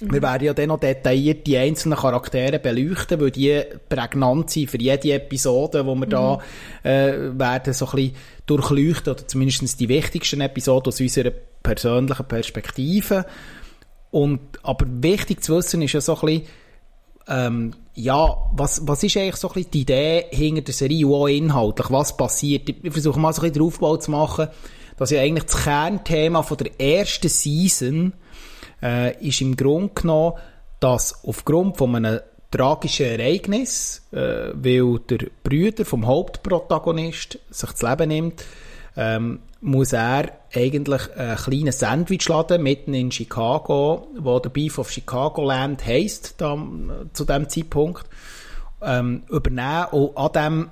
[0.00, 0.12] Mhm.
[0.12, 4.78] Wir werden ja dann noch detailliert die einzelnen Charaktere beleuchten, weil die prägnant sind für
[4.78, 6.10] jede Episode, wo wir mhm.
[6.10, 6.38] da
[6.82, 13.26] äh, werden so ein bisschen durchleuchten, oder zumindest die wichtigsten Episoden aus unserer persönlichen Perspektive.
[14.14, 16.42] Und, aber wichtig zu wissen ist ja so ein bisschen,
[17.26, 21.26] ähm, ja, was, was ist eigentlich so ein bisschen die Idee hinter der Serie, auch
[21.26, 22.68] inhaltlich, was passiert?
[22.68, 24.46] Ich versuche mal so ein bisschen den Aufbau zu machen,
[24.96, 28.12] dass ja eigentlich das Kernthema von der ersten Season
[28.80, 30.34] äh, ist im Grunde genommen,
[30.78, 32.20] dass aufgrund von einem
[32.52, 38.44] tragischen Ereignis, äh, weil der Brüder vom Hauptprotagonist sich das Leben nimmt,
[38.96, 45.42] ähm, muss er eigentlich einen kleinen Sandwichladen mitten in Chicago, wo der Beef of Chicago
[45.42, 46.56] Land heisst, da,
[47.12, 48.04] zu dem Zeitpunkt,
[48.82, 49.86] ähm, übernehmen.
[49.92, 50.70] Und an diesem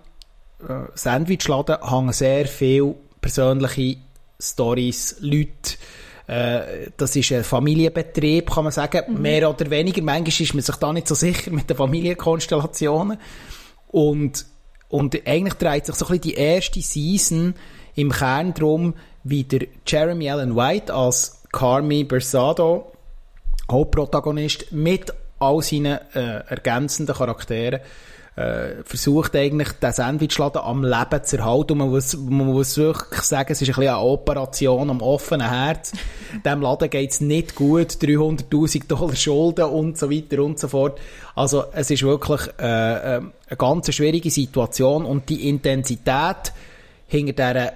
[0.69, 3.97] äh, Sandwichladen hängen sehr viele persönliche
[4.39, 5.77] Stories, Leute,
[6.27, 9.23] äh, das ist ein Familienbetrieb, kann man sagen, mhm.
[9.23, 10.03] mehr oder weniger.
[10.03, 13.19] Manchmal ist man sich da nicht so sicher mit den Familienkonstellationen.
[13.89, 14.47] Und,
[14.89, 17.55] und eigentlich dreht sich so ein bisschen die erste Season
[17.95, 22.93] im Kern darum, wie der Jeremy Allen White als Carmi Bersado,
[23.71, 27.81] Hauptprotagonist, mit all seinen äh, ergänzenden Charakteren
[28.35, 31.73] äh, versucht eigentlich, den Sandwichladen am Leben zu erhalten.
[31.73, 35.49] Und man muss, man muss wirklich sagen, es ist ein bisschen eine Operation am offenen
[35.49, 35.93] Herz.
[36.45, 40.99] Dem Laden geht's nicht gut, 300'000 Dollar Schulden und so weiter und so fort.
[41.35, 46.53] Also es ist wirklich äh, äh, eine ganz schwierige Situation und die Intensität
[47.07, 47.73] hinter dieser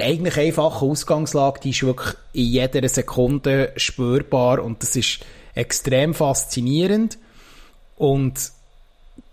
[0.00, 5.20] eigentlich einfachen Ausgangslage, die ist wirklich in jeder Sekunde spürbar und das ist
[5.54, 7.18] extrem faszinierend
[7.96, 8.52] und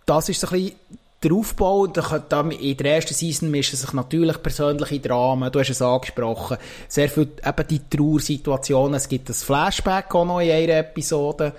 [0.05, 0.75] das ist so ein bisschen
[1.23, 1.85] der Aufbau.
[1.85, 5.51] In der ersten Season mischen sich natürlich persönliche Dramen.
[5.51, 6.57] Du hast es angesprochen.
[6.87, 8.95] Sehr viel eben die Trauersituationen.
[8.95, 11.53] Es gibt ein Flashback auch noch in einer Episode.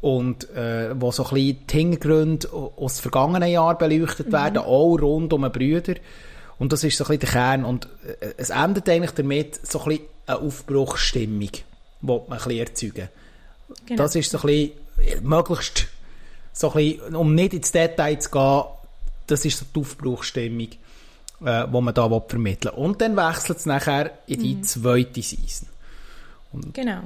[0.00, 4.32] Und äh, wo so ein bisschen die Hintergründe aus dem vergangenen Jahr beleuchtet mhm.
[4.32, 5.94] werden, auch rund um den Brüder.
[6.58, 7.64] Und das ist so ein bisschen der Kern.
[7.64, 7.88] Und
[8.20, 11.62] äh, es endet eigentlich damit so ein bisschen eine Aufbruchsstimmung, die
[12.02, 13.08] man ein bisschen erzeugen.
[13.86, 14.02] Genau.
[14.02, 14.72] Das ist so ein bisschen
[15.22, 15.88] möglichst
[16.52, 18.62] so ein bisschen, um nicht ins Detail zu gehen,
[19.26, 20.68] das ist so die Aufbruchstimmung,
[21.44, 22.84] äh, die man da vermitteln will.
[22.84, 24.62] Und dann wechselt es nachher in die mhm.
[24.62, 25.68] zweite Season.
[26.52, 27.00] Und genau.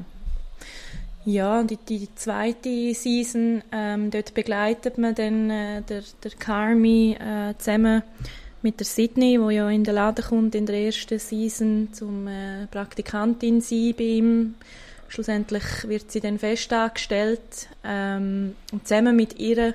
[1.25, 7.55] Ja, die, die zweite Season, ähm, dort begleitet man dann äh, der, der Carmi äh,
[7.59, 8.03] zusammen
[8.63, 12.67] mit der Sydney, wo ja in den Laden kommt in der ersten Season zum äh,
[12.67, 14.55] Praktikantin sein bei ihm
[15.09, 19.75] schlussendlich wird sie dann fest angestellt ähm, und zusammen mit ihr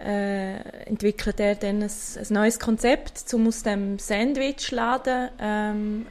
[0.00, 6.06] äh, entwickelt er dann ein, ein, neues Konzept, um aus dem Sandwichladen ähm,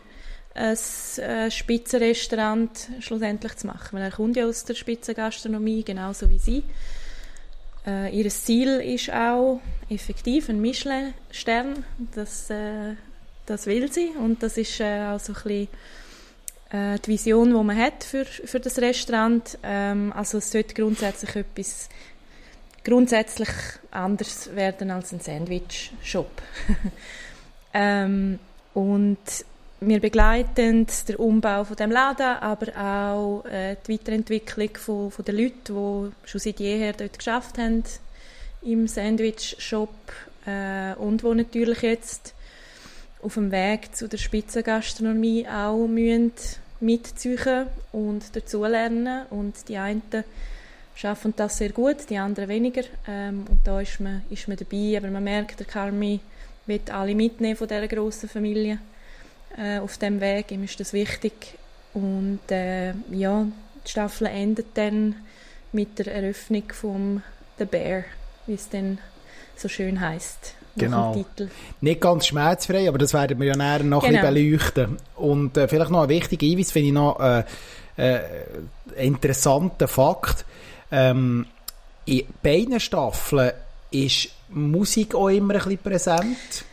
[0.53, 0.77] ein
[1.23, 3.89] äh, Spitzenrestaurant schlussendlich zu machen.
[3.93, 6.63] Weil er kommt ja aus der Spitzengastronomie, genauso wie sie.
[7.85, 11.85] Äh, ihr Ziel ist auch effektiv ein Michelin-Stern.
[12.13, 12.95] Das, äh,
[13.45, 15.67] das will sie und das ist äh, auch so ein bisschen
[16.71, 19.57] äh, die Vision, die man hat für, für das Restaurant.
[19.63, 21.89] Ähm, also es sollte grundsätzlich etwas
[22.83, 23.49] grundsätzlich
[23.91, 26.41] anders werden als ein Sandwich-Shop.
[27.73, 28.39] ähm,
[28.73, 29.17] und
[29.83, 35.37] wir begleiten den Umbau von dem Laden, aber auch äh, die Weiterentwicklung von, von den
[35.37, 37.83] Leuten, die schon seit jeher dort geschafft haben
[38.61, 39.89] im Sandwich-Shop
[40.45, 42.35] äh, und wo natürlich jetzt
[43.23, 46.33] auf dem Weg zu der Spitzengastronomie auch müssen
[46.79, 49.25] mitziehen und dazulernen.
[49.31, 50.03] Und die einen
[50.93, 52.83] schaffen das sehr gut, die anderen weniger.
[53.07, 56.19] Ähm, und da ist man, ist man dabei, aber man merkt, der Carmi
[56.67, 58.77] wird alle mitnehmen von dieser grossen Familie
[59.57, 60.51] äh, auf dem Weg.
[60.51, 61.57] Ihm ist das wichtig.
[61.93, 63.45] Und äh, ja,
[63.85, 65.15] die Staffel endet dann
[65.71, 67.23] mit der Eröffnung von
[67.57, 68.03] The Bear,
[68.47, 68.99] wie es dann
[69.55, 70.55] so schön heißt.
[70.77, 71.25] Genau.
[71.81, 74.25] Nicht ganz schmerzfrei, aber das werden wir ja näher noch genau.
[74.25, 74.97] ein bisschen beleuchten.
[75.15, 77.43] Und äh, vielleicht noch ein wichtiger Hinweis, finde ich noch äh,
[77.97, 78.19] äh,
[78.95, 80.45] interessanten Fakt.
[80.91, 81.45] Ähm,
[82.05, 83.51] in beiden Staffeln
[83.91, 86.65] ist Musik auch immer ein bisschen präsent.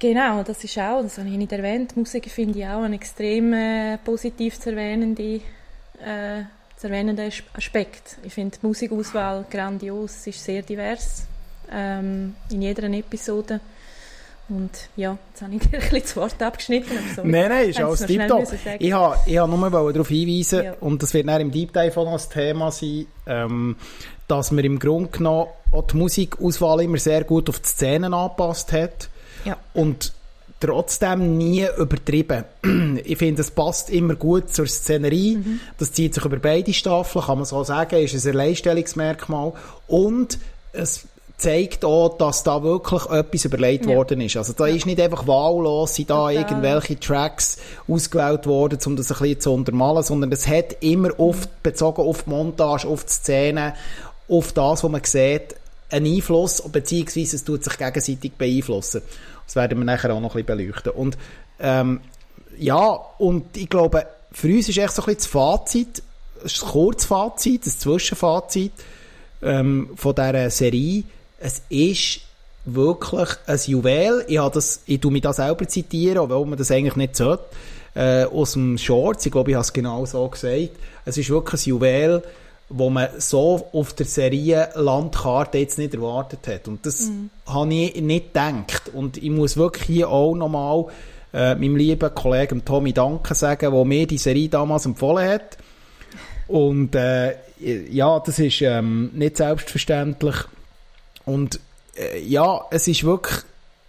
[0.00, 3.52] Genau, das ist auch, das habe ich nicht erwähnt, Musik finde ich auch ein extrem
[3.52, 6.44] äh, positiv zu erwähnender, äh,
[6.74, 8.16] zu erwähnender Aspekt.
[8.22, 11.26] Ich finde die Musikauswahl grandios, ist sehr divers
[11.70, 13.60] ähm, in jeder Episode.
[14.48, 16.98] Und ja, jetzt habe ich dir ein bisschen das Wort abgeschnitten.
[17.14, 17.22] So.
[17.22, 18.48] Nein, nein, ist alles tiptop.
[18.78, 20.74] Ich habe, ich habe nur darauf hinweisen, ja.
[20.80, 23.76] und das wird dann im Deep Dive auch noch das Thema sein, ähm,
[24.28, 28.72] dass man im Grunde genommen auch die Musikauswahl immer sehr gut auf die Szenen angepasst
[28.72, 29.10] hat.
[29.44, 29.56] Ja.
[29.74, 30.12] Und
[30.60, 32.44] trotzdem nie übertrieben.
[33.04, 35.36] ich finde, es passt immer gut zur Szenerie.
[35.36, 35.60] Mhm.
[35.78, 39.52] Das zieht sich über beide Staffeln, kann man so sagen, ist ein Alleinstellungsmerkmal.
[39.88, 40.38] Und
[40.72, 41.06] es
[41.40, 43.96] zeigt auch, dass da wirklich etwas überlegt ja.
[43.96, 44.36] worden ist.
[44.36, 44.76] Also da ja.
[44.76, 46.34] ist nicht einfach wahllos, sind da Total.
[46.34, 47.56] irgendwelche Tracks
[47.88, 52.24] ausgewählt worden, um das ein bisschen zu untermalen, sondern es hat immer oft, bezogen auf
[52.24, 53.74] die Montage, auf die Szene,
[54.28, 55.56] auf das, was man sieht,
[55.90, 59.02] einen Einfluss, beziehungsweise es tut sich gegenseitig beeinflussen.
[59.46, 60.92] Das werden wir nachher auch noch ein bisschen beleuchten.
[60.92, 61.18] Und
[61.58, 62.00] ähm,
[62.58, 66.02] ja, und ich glaube, für uns ist echt so ein bisschen das Fazit,
[66.42, 68.72] ein Kurzfazit, ein Zwischenfazit
[69.42, 71.04] ähm, von dieser Serie.
[71.38, 72.20] Es ist
[72.64, 74.24] wirklich ein Juwel.
[74.28, 77.44] Ich, habe das, ich tue mich das selber zitieren, obwohl man das eigentlich nicht sollte.
[77.94, 80.70] Äh, aus dem Shorts, ich glaube, ich habe es genau so gesagt.
[81.04, 82.22] Es ist wirklich ein Juwel,
[82.70, 86.68] wo man so auf der Serie-Landkarte jetzt nicht erwartet hat.
[86.68, 87.30] Und das mhm.
[87.46, 88.90] habe ich nicht gedacht.
[88.94, 90.86] Und ich muss wirklich hier auch nochmal
[91.32, 95.58] äh, meinem lieben Kollegen Tommy Danke sagen, der mir die Serie damals empfohlen hat.
[96.46, 97.34] Und äh,
[97.90, 100.36] ja, das ist ähm, nicht selbstverständlich.
[101.24, 101.60] Und
[101.96, 103.38] äh, ja, es ist wirklich,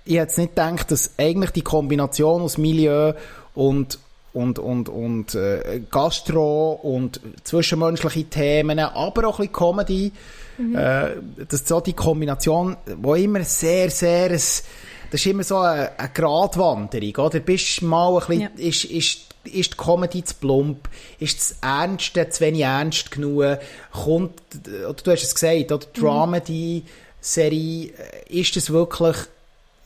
[0.05, 3.13] ich hätte nicht gedacht, dass eigentlich die Kombination aus Milieu
[3.53, 3.99] und
[4.33, 10.11] und, und, und äh, Gastro und zwischenmenschliche Themen, aber auch ein bisschen Comedy.
[10.57, 10.75] Mhm.
[10.75, 11.09] Äh,
[11.49, 14.63] das ist so die Kombination, wo immer sehr, sehr, ein, das
[15.11, 17.39] ist immer so eine, eine Gratwanderung, oder?
[17.39, 18.49] Bist mal ein bisschen, ja.
[18.57, 20.87] ist, ist, ist die Comedy zu plump?
[21.19, 23.57] Ist das Ernste zu wenig ernst genug?
[23.91, 25.87] Kommt, oder du hast es gesagt, oder?
[25.87, 26.01] Mhm.
[26.01, 29.17] Dramedy-Serie, äh, ist das wirklich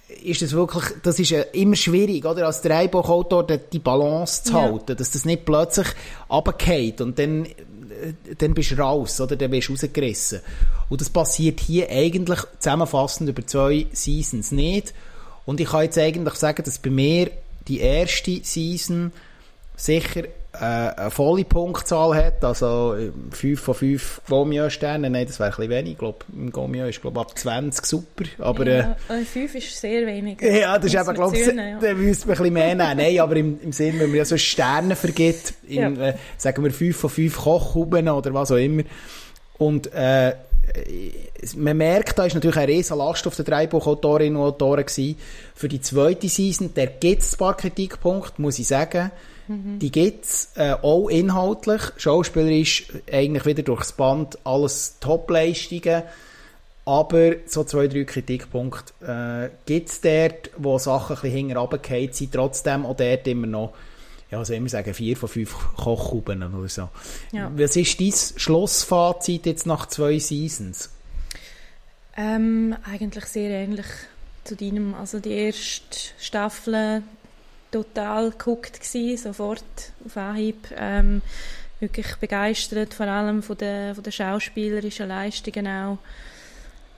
[0.08, 2.46] ist das wirklich, das ist immer schwierig, oder?
[2.46, 4.96] Als Drehbuchautor die Balance zu halten, ja.
[4.96, 5.88] dass das nicht plötzlich
[6.30, 7.54] runtergeht und dann, äh,
[8.38, 9.36] dann bist du raus, oder?
[9.36, 10.42] Dann bist du rausgerissen.
[10.90, 14.94] Und das passiert hier eigentlich zusammenfassend über zwei Seasons nicht.
[15.46, 17.32] Und ich kann jetzt eigentlich sagen, dass bei mir
[17.68, 19.12] die erste Season
[19.76, 20.24] sicher
[20.60, 22.96] eine volle Punktzahl hat, also
[23.32, 26.86] 5 äh, von 5 Gomio-Sternen, nein, das wäre ein bisschen wenig, ich glaube, im Gomio
[26.86, 28.68] ist glaube ab 20 super, aber...
[28.68, 30.42] Ja, äh, 5 ist sehr wenig.
[30.42, 31.80] Ja, das ist eben, glaube ich, ja.
[31.80, 32.98] da müsste man ein bisschen mehr nehmen.
[32.98, 36.08] Nein, aber im, im Sinn, wenn man ja so Sterne vergibt, in, ja.
[36.10, 38.84] äh, sagen wir 5 von 5 Kochhuben oder was auch immer,
[39.58, 40.34] und äh,
[41.56, 45.18] man merkt, da ist natürlich eine riesen Last auf den Drehbuchautorinnen und Autoren gewesen.
[45.54, 49.12] Für die zweite Season, der gibt es ein paar Kritikpunkte, muss ich sagen.
[49.48, 49.80] Mhm.
[49.80, 51.82] Die gibt es äh, auch inhaltlich.
[51.98, 56.04] Schauspielerisch eigentlich wieder durchs Band alles Top-Leistungen.
[56.86, 62.34] Aber so zwei, drei Kritikpunkte äh, gibt es dort, wo Sachen ein bisschen hinten sind.
[62.34, 63.74] Trotzdem auch dort immer noch
[64.32, 66.90] ja, was immer sagen, vier von fünf Kochkuben oder so.
[67.32, 67.52] Ja.
[67.56, 70.90] Was ist dein Schlussfazit jetzt nach zwei Seasons?
[72.18, 73.86] Ähm, eigentlich sehr ähnlich
[74.44, 74.94] zu deinem.
[74.94, 77.04] Also die erste Staffel
[77.76, 79.64] total geguckt gewesen, sofort
[80.06, 80.68] auf Anhieb.
[80.78, 81.22] Ähm,
[81.80, 85.98] wirklich begeistert, vor allem von den, von den schauspielerischen Leistungen auch.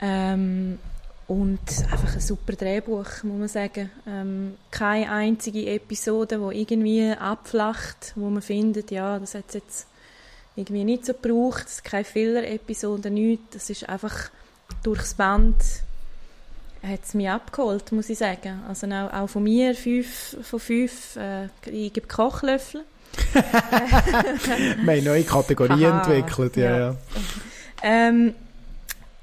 [0.00, 0.78] Ähm,
[1.26, 1.60] und
[1.90, 3.90] einfach ein super Drehbuch, muss man sagen.
[4.06, 9.88] Ähm, keine einzige Episode, die irgendwie abflacht, wo man findet, ja, das hat jetzt
[10.56, 11.84] irgendwie nicht so gebraucht.
[11.84, 13.44] Keine Filler-Episode, nichts.
[13.52, 14.30] Das ist einfach
[14.82, 15.56] durchs Band
[16.82, 18.62] hat es mich abgeholt, muss ich sagen.
[18.68, 22.84] Also auch, auch von mir, fünf von fünf, äh, ich gebe Kochlöffel.
[23.32, 26.78] Wir haben neue Kategorien Aha, entwickelt, ja.
[26.78, 26.96] ja.
[27.82, 28.34] Ähm,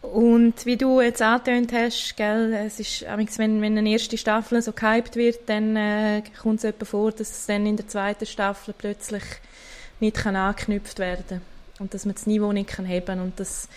[0.02, 3.06] und wie du jetzt angetönt hast, gell, es ist,
[3.38, 7.30] wenn, wenn eine erste Staffel so gehypt wird, dann äh, kommt es etwa vor, dass
[7.32, 9.24] es dann in der zweiten Staffel plötzlich
[10.00, 11.42] nicht kann angeknüpft werden kann.
[11.80, 13.68] Und dass man das Niveau nicht kann heben Und das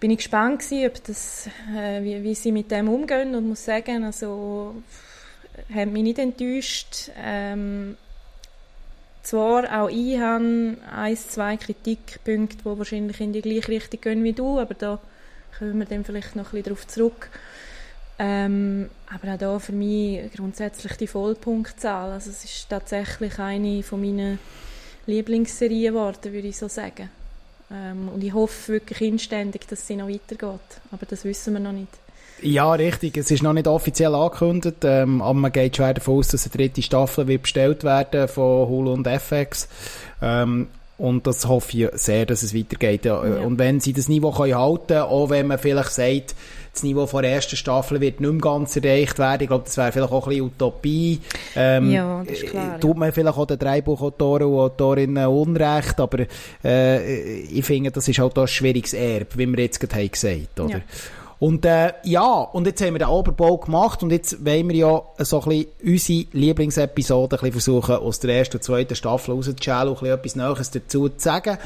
[0.00, 3.64] bin ich gespannt gewesen, ob das, äh, wie, wie sie mit dem umgehen und muss
[3.64, 4.74] sagen, also
[5.74, 7.10] hat mich nicht enttäuscht.
[7.22, 7.96] Ähm,
[9.22, 14.32] zwar auch ich habe ein, zwei Kritikpunkte, die wahrscheinlich in die gleiche Richtung gehen wie
[14.32, 14.98] du, aber da
[15.58, 17.30] kommen wir dann vielleicht noch ein bisschen darauf zurück.
[18.18, 22.12] Ähm, aber auch da für mich grundsätzlich die Vollpunktzahl.
[22.12, 24.38] Also es ist tatsächlich eine von meinen
[25.06, 27.10] Lieblingsserien geworden, würde ich so sagen.
[27.74, 30.60] Ähm, und ich hoffe wirklich inständig, dass sie noch weitergeht.
[30.92, 31.88] Aber das wissen wir noch nicht.
[32.42, 33.16] Ja, richtig.
[33.16, 36.52] Es ist noch nicht offiziell angekündigt, ähm, aber man geht schwer davon aus, dass eine
[36.56, 39.68] dritte Staffel wird bestellt werden von Hulu und FX.
[40.20, 43.04] Ähm, und das hoffe ich sehr, dass es weitergeht.
[43.04, 43.18] Ja.
[43.18, 46.34] Und wenn sie das Niveau können halten können, auch wenn man vielleicht sagt,
[46.72, 49.42] das Niveau von der ersten Staffel wird nicht mehr ganz erreicht werden.
[49.42, 51.20] Ich glaube, das wäre vielleicht auch ein bisschen Utopie.
[51.54, 52.80] Ähm, ja, das ist klar.
[52.80, 56.26] Tut man vielleicht auch den Drehbuchautoren und Autorinnen Unrecht, aber
[56.64, 60.10] äh, ich finde, das ist halt auch ein schwieriges Erbe, wie wir jetzt gerade haben
[60.10, 60.70] gesagt oder?
[60.70, 60.80] Ja.
[61.44, 65.02] Und äh, ja, und jetzt haben wir den Oberbau gemacht und jetzt wollen wir ja
[65.18, 69.90] so ein bisschen unsere Lieblingsepisode ein bisschen versuchen, aus der ersten und zweiten Staffel rauszuschauen
[69.90, 71.58] und etwas Neues dazu zu sagen.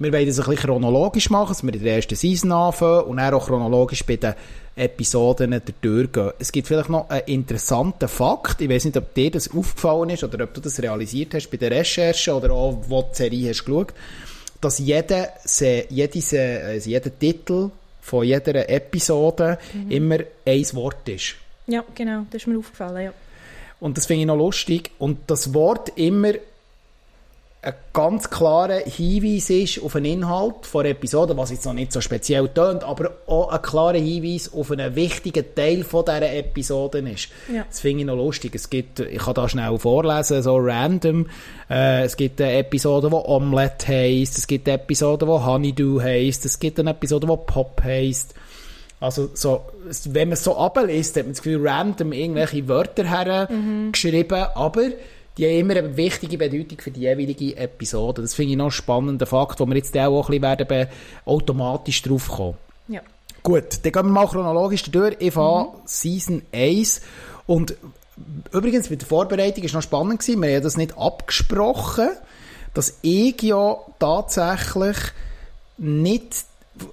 [0.00, 3.18] Wir wollen das ein bisschen chronologisch machen, dass wir in der ersten Season anfangen und
[3.18, 4.34] dann auch chronologisch bei den
[4.74, 6.32] Episoden durchgehen.
[6.40, 10.24] Es gibt vielleicht noch einen interessanten Fakt, ich weiß nicht, ob dir das aufgefallen ist
[10.24, 13.64] oder ob du das realisiert hast bei der Recherche oder auch, wo die Serie hast
[13.64, 13.94] geschaut,
[14.60, 15.28] dass jeder,
[15.88, 17.70] jede, also jeder Titel
[18.10, 19.90] von jeder Episode mhm.
[19.90, 21.36] immer ein Wort ist.
[21.68, 23.12] Ja, genau, das ist mir aufgefallen, ja.
[23.78, 24.90] Und das finde ich noch lustig.
[24.98, 26.32] Und das Wort immer
[27.62, 31.92] ein ganz klarer Hinweis ist auf einen Inhalt von der Episode, was jetzt noch nicht
[31.92, 37.00] so speziell tönt, aber auch ein klarer Hinweis auf einen wichtigen Teil von dieser Episode
[37.00, 37.28] ist.
[37.52, 37.64] Ja.
[37.68, 38.54] Das finde ich noch lustig.
[38.54, 41.26] Es gibt, ich kann da schnell vorlesen, so random.
[41.68, 46.46] Äh, es gibt eine Episode, die Omelette heisst, es gibt eine Episode, die Honeydew heisst,
[46.46, 48.34] es gibt eine Episode, die Pop heisst.
[49.00, 49.62] Also, so,
[50.06, 54.46] wenn man es so abliest, hat man das Gefühl, random irgendwelche Wörter hergeschrieben, mhm.
[54.54, 54.82] aber
[55.38, 58.22] die haben immer eine wichtige Bedeutung für die jeweilige Episode.
[58.22, 60.88] Das finde ich noch einen spannenden Fakt, wo wir jetzt auch ein bisschen werden
[61.24, 62.56] automatisch drauf kommen.
[62.88, 63.00] Ja.
[63.42, 65.16] Gut, dann gehen wir mal chronologisch durch.
[65.18, 65.68] Ich fange mhm.
[65.84, 67.00] Season 1
[67.46, 67.74] und
[68.52, 70.42] übrigens mit der Vorbereitung war noch spannend gewesen.
[70.42, 72.10] Wir haben das nicht abgesprochen,
[72.74, 74.96] dass ich ja tatsächlich
[75.78, 76.44] nicht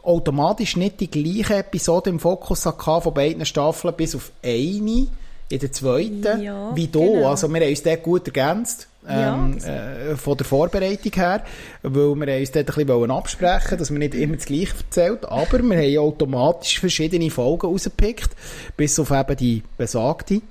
[0.04, 5.08] automatisch nicht die gleiche Episode im Fokus hatte von beiden Staffeln bis auf eine
[5.50, 7.14] in der zweiten, ja, wie du.
[7.14, 7.30] Genau.
[7.30, 8.88] Also wir haben uns dort gut ergänzt.
[9.10, 11.42] Ähm, ja, äh, von der Vorbereitung her,
[11.82, 15.64] weil wir uns dort ein bisschen absprechen dass wir nicht immer das Gleiche erzählt, aber
[15.64, 18.30] wir haben automatisch verschiedene Folgen rausgepickt,
[18.76, 20.42] bis auf eben die besagte.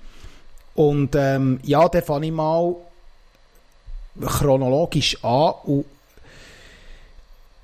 [0.75, 2.77] Und ähm, ja, dann fange ich mal
[4.25, 5.85] chronologisch an und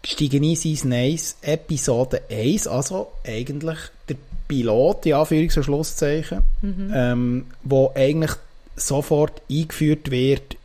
[0.04, 3.78] steige in Season 1, Episode 1, also eigentlich
[4.08, 4.16] der
[4.48, 6.92] Pilot, in Anführungs- und Schlusszeichen, mhm.
[6.94, 8.32] ähm, wo eigentlich
[8.76, 10.56] sofort eingeführt wird,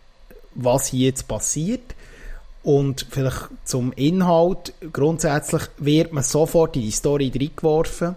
[0.55, 1.95] was hier jetzt passiert.
[2.63, 4.73] Und vielleicht zum Inhalt.
[4.91, 8.15] Grundsätzlich wird man sofort in die Story reingeworfen.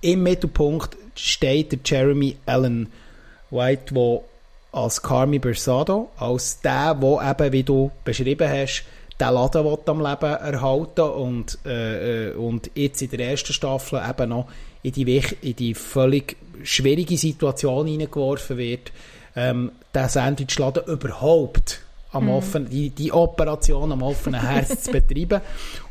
[0.00, 2.88] Im Mittelpunkt steht der Jeremy Allen
[3.50, 4.20] White, der
[4.72, 8.84] als Carmi Bersado, als der, der eben, wie du beschrieben hast,
[9.20, 14.28] den Laden am Leben erhalten und, äh, äh, und jetzt in der ersten Staffel eben
[14.30, 14.46] noch
[14.82, 18.92] in die, in die völlig schwierige Situation hineingeworfen wird,
[19.36, 21.80] ähm, den Sandwichladen überhaupt
[22.12, 22.30] am mm.
[22.30, 25.40] offenen, die, die Operation am offenen Herz zu betreiben.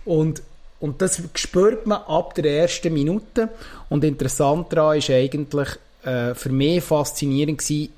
[0.06, 0.42] Und,
[0.80, 3.50] und das spürt man ab der ersten Minute.
[3.90, 5.70] Und interessant daran ist eigentlich
[6.04, 7.94] äh, für mich faszinierend gewesen,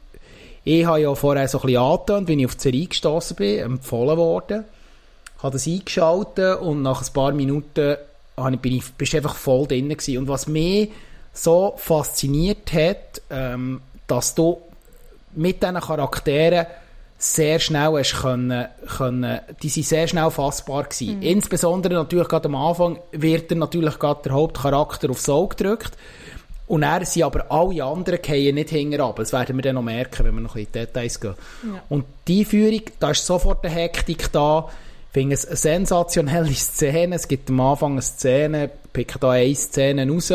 [0.64, 3.60] Ich habe ja vorher so ein bisschen angetönt, wenn ich auf die Serie gestossen bin,
[3.60, 4.66] empfohlen worden,
[5.40, 7.98] habe das eingeschaltet und nach ein paar Minuten
[8.62, 10.18] bin ich, bist einfach voll drin gewesen.
[10.18, 10.90] Und was mich
[11.34, 14.62] so fasziniert hat, ähm, dass du
[15.34, 16.68] mit diesen Charakteren
[17.18, 18.68] sehr schnell hast können,
[18.98, 21.18] können, die sind sehr schnell fassbar gewesen.
[21.18, 21.22] Mhm.
[21.22, 25.92] Insbesondere natürlich gerade am Anfang wird er natürlich gerade der Hauptcharakter aufs Auge gedrückt.
[26.68, 29.14] Und er sind aber alle anderen gehen nicht hinterher.
[29.16, 31.36] Das werden wir dann noch merken, wenn wir noch in die Details gehen.
[31.64, 31.82] Ja.
[31.90, 34.70] Und die Führung, da ist sofort eine Hektik da.
[35.12, 37.16] Finde es eine sensationelle Szene.
[37.16, 40.34] Es gibt am Anfang eine Szene, ich picke da eine Szene raus,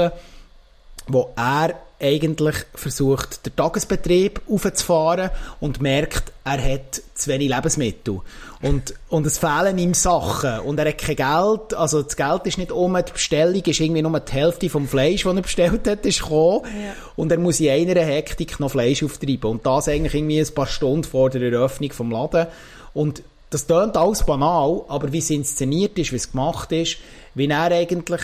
[1.09, 8.21] wo er eigentlich versucht, den Tagesbetrieb aufzufahren und merkt, er hat zu wenig Lebensmittel.
[8.61, 10.61] Und, und es fehlen ihm Sachen.
[10.61, 11.75] Und er hat kein Geld.
[11.75, 12.97] Also das Geld ist nicht um.
[12.97, 16.65] Die Bestellung ist irgendwie nur die Hälfte vom Fleisch, das er bestellt hat, ist gekommen.
[16.65, 16.93] Ja.
[17.17, 19.51] Und er muss in einer Hektik noch Fleisch auftreiben.
[19.51, 22.47] Und das eigentlich irgendwie ein paar Stunden vor der Eröffnung vom Laden.
[22.93, 23.23] Und
[23.57, 26.99] das klingt alles banal, aber wie es inszeniert ist, wie es gemacht ist,
[27.35, 28.21] wie er eigentlich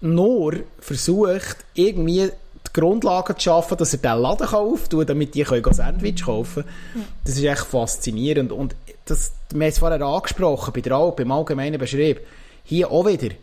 [0.00, 5.72] nur versucht, irgendwie die Grundlagen zu schaffen, dass er diesen Laden kann, damit die können
[5.72, 7.06] Sandwich kaufen können.
[7.24, 8.52] Das ist echt faszinierend.
[8.52, 8.76] Und
[9.06, 12.20] das, wir haben es vorher angesprochen, bei der Al beim allgemeinen Beschrieb.
[12.62, 13.34] Hier auch wieder.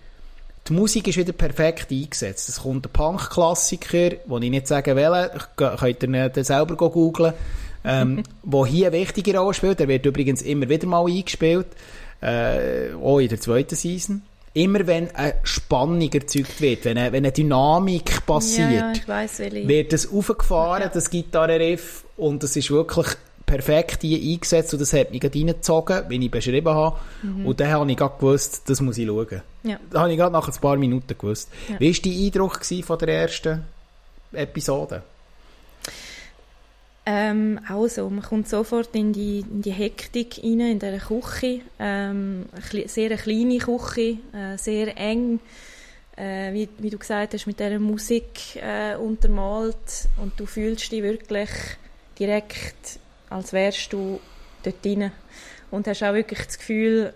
[0.68, 2.48] Die Musik ist wieder perfekt eingesetzt.
[2.48, 7.34] Es kommt ein Punk-Klassiker, den ich nicht sagen will, könnt ihr selber googeln,
[7.86, 9.80] ähm, wo hier eine wichtige Rolle spielt.
[9.80, 11.68] Der wird übrigens immer wieder mal eingespielt,
[12.22, 14.22] äh, auch in der zweiten Season
[14.56, 19.40] immer wenn eine Spannung erzeugt wird, wenn eine, wenn eine Dynamik passiert, ja, ja, weiss,
[19.40, 20.88] wird es aufgefahren, ja.
[20.88, 23.08] das Gitarrenriff, und das ist wirklich
[23.46, 26.98] perfekt hier eingesetzt und das hat mich gerade reingezogen, wie ich beschrieben habe.
[27.22, 27.46] Mhm.
[27.46, 29.42] Und dann habe ich gerade gewusst, das muss ich schauen.
[29.64, 29.80] Ja.
[29.90, 31.50] Das habe ich gerade nach ein paar Minuten gewusst.
[31.70, 31.80] Ja.
[31.80, 33.64] Wie war dein Eindruck von der ersten
[34.32, 35.04] Episode?
[37.08, 41.62] Ähm, also, man kommt sofort in die, in die Hektik rein, in dieser Küche.
[41.80, 45.40] Ähm, eine sehr eine kleine Küche, äh, sehr eng.
[46.18, 50.10] Äh, wie, wie, du gesagt hast, mit dieser Musik äh, untermalt.
[50.22, 51.50] Und du fühlst dich wirklich
[52.18, 53.00] direkt,
[53.30, 54.20] als wärst du
[54.64, 55.12] dort drin.
[55.70, 57.14] Und hast auch wirklich das Gefühl,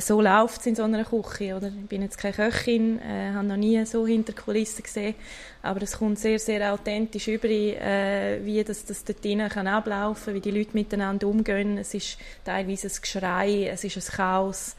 [0.00, 1.56] so läuft es in so einer Küche.
[1.56, 1.68] Oder?
[1.68, 5.14] Ich bin jetzt keine Köchin, äh, habe noch nie so hinter Kulissen gesehen,
[5.62, 10.34] aber es kommt sehr, sehr authentisch über, äh, wie das, das dort drinnen kann ablaufen
[10.34, 11.78] wie die Leute miteinander umgehen.
[11.78, 14.76] Es ist teilweise ein Geschrei, es ist ein Chaos.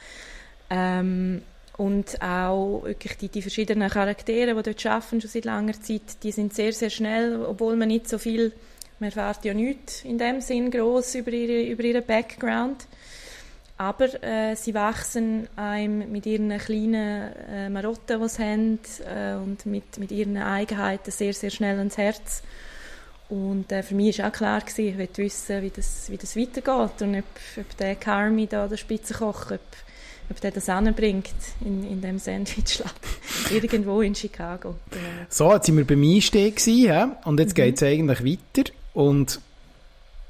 [0.69, 1.41] Ähm,
[1.77, 6.31] und auch wirklich die, die verschiedenen Charaktere, die dort arbeiten, schon seit langer Zeit, die
[6.31, 8.51] sind sehr, sehr schnell, obwohl man nicht so viel,
[8.99, 12.87] man erfährt ja nichts in dem Sinn groß über, ihre, über ihren Background.
[13.77, 19.67] Aber äh, sie wachsen einem mit ihren kleinen äh, Marotten, die sie haben, äh, und
[19.67, 22.41] mit, mit ihren Eigenheiten sehr, sehr schnell ans Herz.
[23.29, 26.35] Und äh, für mich war auch klar, gewesen, ich wollte wissen, wie das, wie das
[26.35, 27.25] weitergeht und ob,
[27.57, 29.59] ob der Carmi da, der Spitzenkoch, ob,
[30.31, 32.95] ob der das anbringt in, in dem Sandwichladen
[33.51, 34.75] irgendwo in Chicago.
[35.29, 37.55] So, jetzt sind wir beim Einstieg gewesen, und jetzt mhm.
[37.55, 39.39] geht es eigentlich weiter und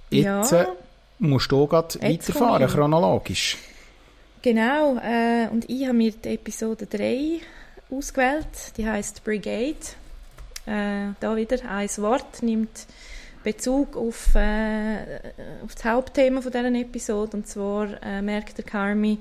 [0.10, 0.52] jetzt...
[0.52, 0.68] Ja
[1.20, 3.57] musst du gerade weiterfahren, chronologisch.
[4.41, 7.39] Genau, äh, und ich habe mir die Episode 3
[7.89, 8.47] ausgewählt,
[8.78, 9.76] die heißt Brigade.
[10.65, 12.88] Äh, da wieder ein Wort, nimmt
[13.43, 14.97] Bezug auf, äh,
[15.63, 19.18] auf das Hauptthema von dieser Episode, und zwar äh, merkt der Carmi,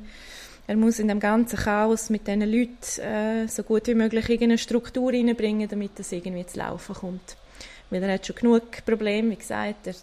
[0.66, 4.58] er muss in dem ganzen Chaos mit diesen Leuten äh, so gut wie möglich irgendeine
[4.58, 7.36] Struktur reinbringen, damit das irgendwie zu laufen kommt.
[7.88, 9.94] Weil er hat schon genug Probleme, wie gesagt, er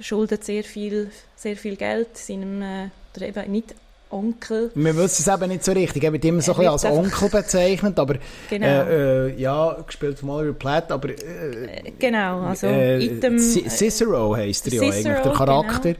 [0.00, 2.88] schuldet sehr viel, sehr viel Geld seinem, äh,
[3.20, 3.74] eben nicht
[4.10, 4.72] Onkel.
[4.74, 6.02] Wir wissen es eben nicht so richtig.
[6.02, 8.16] Er wird immer so ein bisschen als Onkel bezeichnet, aber
[8.48, 8.66] genau.
[8.66, 14.36] äh, äh, ja, gespielt von Oliver Platt, aber äh, äh genau, also äh, Item, Cicero
[14.36, 15.92] heisst er ja eigentlich, der Charakter.
[15.92, 15.96] Genau.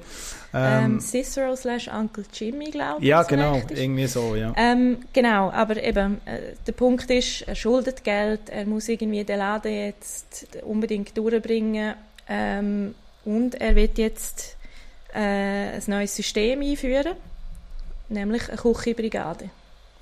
[0.53, 3.07] Ähm, ähm, Cicero slash Uncle Jimmy, glaube ich.
[3.07, 4.53] Ja, genau, irgendwie so, ja.
[4.57, 9.39] Ähm, genau, aber eben, äh, der Punkt ist, er schuldet Geld, er muss irgendwie den
[9.39, 11.95] Laden jetzt unbedingt durchbringen
[12.29, 12.95] ähm,
[13.25, 14.57] und er wird jetzt
[15.15, 17.15] äh, ein neues System einführen,
[18.09, 19.51] nämlich eine Küchenbrigade.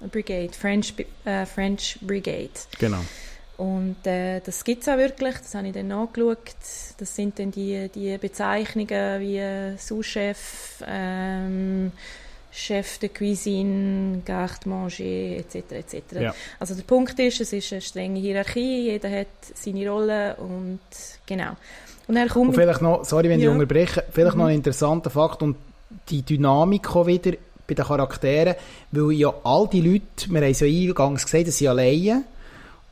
[0.01, 0.95] Eine Brigade, French,
[1.25, 2.51] äh, French Brigade.
[2.79, 3.01] Genau.
[3.57, 6.39] Und äh, das gibt es auch wirklich, das habe ich dann nachgeschaut.
[6.97, 11.91] Das sind dann die, die Bezeichnungen wie Sous-Chef, ähm,
[12.53, 15.55] Chef de Cuisine, Garde Manger etc.
[15.73, 15.95] etc.
[16.21, 16.35] Ja.
[16.61, 20.81] Also der Punkt ist, es ist eine strenge Hierarchie, jeder hat seine Rolle und
[21.27, 21.57] genau.
[22.09, 23.49] Und, er kommt und vielleicht noch, sorry, wenn ja.
[23.49, 24.43] ich unterbreche, vielleicht mhm.
[24.43, 25.57] noch ein interessanter Fakt und
[26.09, 27.33] die Dynamik auch wieder
[27.67, 28.55] bei den Charakteren,
[28.91, 32.25] weil ja all die Leute, wir haben es ja eingangs gesagt, sie sind alleine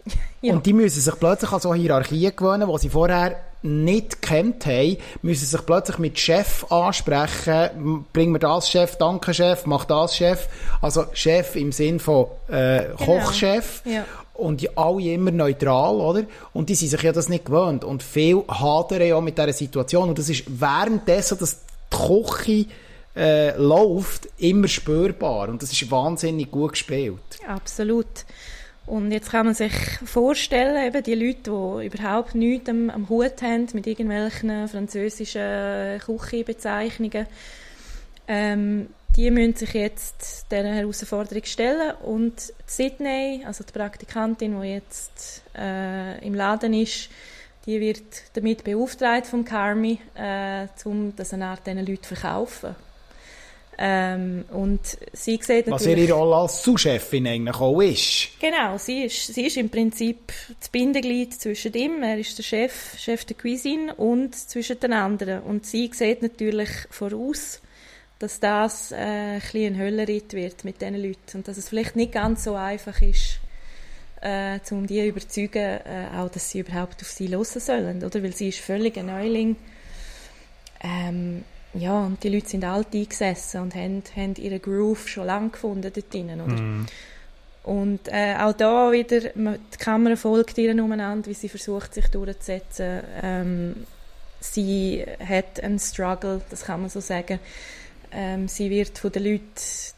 [0.42, 0.52] Ja.
[0.52, 4.98] Und die müssen sich plötzlich an so Hierarchien gewöhnen, die sie vorher nicht kennt haben,
[5.22, 8.04] müssen sich plötzlich mit Chef ansprechen.
[8.12, 10.46] Bring mir das Chef, danke Chef, mach das Chef.
[10.80, 12.96] Also Chef im Sinn von äh, genau.
[12.96, 13.82] Kochchef.
[13.86, 14.04] Ja.
[14.36, 16.24] Und alle immer neutral, oder?
[16.52, 17.84] Und die sind sich ja das nicht gewöhnt.
[17.84, 20.08] Und viel hadern ja mit dieser Situation.
[20.08, 21.60] Und das ist währenddessen, dass
[21.92, 22.66] die Küche
[23.16, 25.48] äh, läuft, immer spürbar.
[25.48, 27.20] Und das ist wahnsinnig gut gespielt.
[27.46, 28.06] Absolut.
[28.86, 29.72] Und jetzt kann man sich
[30.04, 37.26] vorstellen, eben die Leute, die überhaupt nichts am, am Hut haben mit irgendwelchen französischen Küchenbezeichnungen,
[38.28, 41.94] ähm, die müssen sich jetzt dieser Herausforderung stellen.
[42.02, 47.08] Und Sydney, also die Praktikantin, die jetzt äh, im Laden ist,
[47.64, 48.02] die wird
[48.34, 52.76] damit beauftragt vom Carmi, äh, um das eine Art diesen Leuten zu verkaufen.
[53.78, 54.80] Ähm, und
[55.12, 58.28] sie sieht Was ihre Rolle als Zuschefin eigentlich auch ist.
[58.40, 62.98] Genau, sie ist, sie ist im Prinzip das Bindeglied zwischen ihm, er ist der Chef,
[62.98, 65.42] Chef der Cuisine, und zwischen den anderen.
[65.42, 67.60] Und sie sieht natürlich voraus,
[68.18, 72.12] dass das äh, ein ein Höllenritt wird mit diesen Leuten und dass es vielleicht nicht
[72.12, 73.40] ganz so einfach ist,
[74.22, 78.22] äh, um die zu überzeugen, äh, auch, dass sie überhaupt auf sie hören sollen, oder?
[78.22, 79.56] Weil sie ist völlig ein Neuling.
[80.82, 81.44] Ähm,
[81.74, 85.92] ja, und die Leute sind alt eingesessen und haben, haben ihren Groove schon lange gefunden
[85.94, 86.54] dort drinnen, oder?
[86.54, 86.86] Mm.
[87.64, 93.00] Und äh, auch da wieder, die Kamera folgt ihr umeinander, wie sie versucht, sich durchzusetzen.
[93.22, 93.86] Ähm,
[94.40, 97.40] sie hat einen Struggle, das kann man so sagen.
[98.18, 99.44] Ähm, sie wird von den Leuten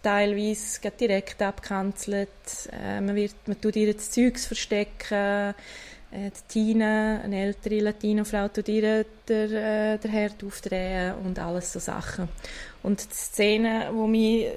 [0.03, 2.29] teilweise direkt abgekanzelt.
[2.73, 5.55] Äh, man, wird, man tut ihr das Zeugs verstecken.
[6.11, 11.73] Äh, die Tina, eine ältere Latinofrau, tut ihr der, äh, der Herd aufdrehen und alles
[11.73, 12.29] so Sachen.
[12.83, 14.49] Und die Szene, wo mich,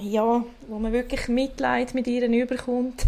[0.00, 3.02] ja, wo man wirklich Mitleid mit ihr überkommt,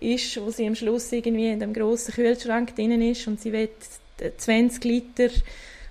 [0.00, 3.68] ist, wo sie am Schluss irgendwie in dem grossen Kühlschrank drin ist und sie will
[4.36, 5.28] 20 Liter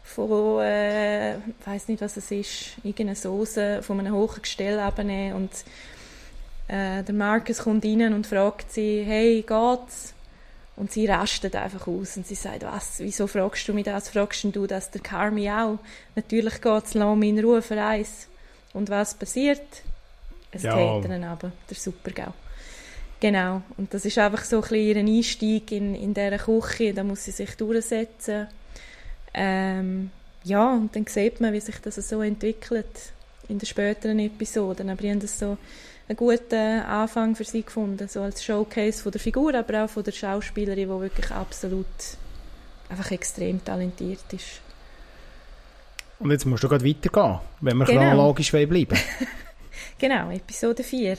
[0.09, 5.35] von, äh, ich weiß nicht, was es ist, irgendeine Soße von einem hohen Gestell abnehmen
[5.35, 5.51] und
[6.67, 10.13] äh, der Marcus kommt rein und fragt sie, hey, geht's?
[10.75, 14.09] Und sie rastet einfach aus und sie sagt, was, wieso fragst du mich das?
[14.09, 15.77] Fragst du das der Carmi auch?
[16.15, 18.27] Natürlich geht es lass mich in Ruhe für eins.
[18.73, 19.61] Und was passiert?
[20.51, 20.75] Es ja.
[20.75, 22.33] geht ihnen aber, der Supergau.
[23.19, 27.03] Genau, und das ist einfach so ein bisschen ein Einstieg in, in dieser Küche, da
[27.03, 28.47] muss sie sich durchsetzen.
[29.33, 30.11] Ähm,
[30.43, 33.13] ja, und dann sieht man, wie sich das so entwickelt
[33.47, 34.89] in den späteren Episoden.
[34.89, 35.57] Aber ich habe das so
[36.07, 40.03] einen guten Anfang für sie gefunden, so als Showcase von der Figur, aber auch von
[40.03, 41.85] der Schauspielerin, die wirklich absolut
[42.89, 44.61] einfach extrem talentiert ist.
[46.19, 48.01] Und jetzt musst du gerade weitergehen, wenn wir genau.
[48.01, 48.87] chronologisch bleiben
[49.99, 51.17] Genau, Episode 4.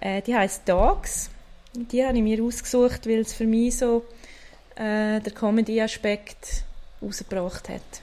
[0.00, 1.30] Äh, die heißt Dogs.
[1.74, 4.04] Die habe ich mir ausgesucht, weil es für mich so
[4.76, 6.64] äh, der Comedy-Aspekt
[7.02, 8.02] rausgebracht hat.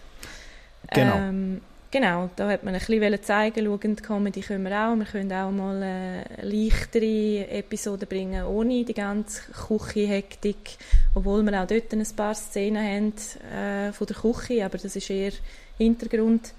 [0.92, 1.16] Genau.
[1.16, 1.62] Ähm,
[1.96, 4.98] Genau, da hat man ein bisschen zeigen, schauen, Comedy können wir auch.
[4.98, 10.78] Wir können auch mal eine leichtere Episode bringen, ohne die ganze Küche-Hektik.
[11.14, 13.14] Obwohl wir auch dort ein paar Szenen haben
[13.50, 15.32] äh, von der Küche, aber das ist eher
[15.78, 16.54] Hintergrund.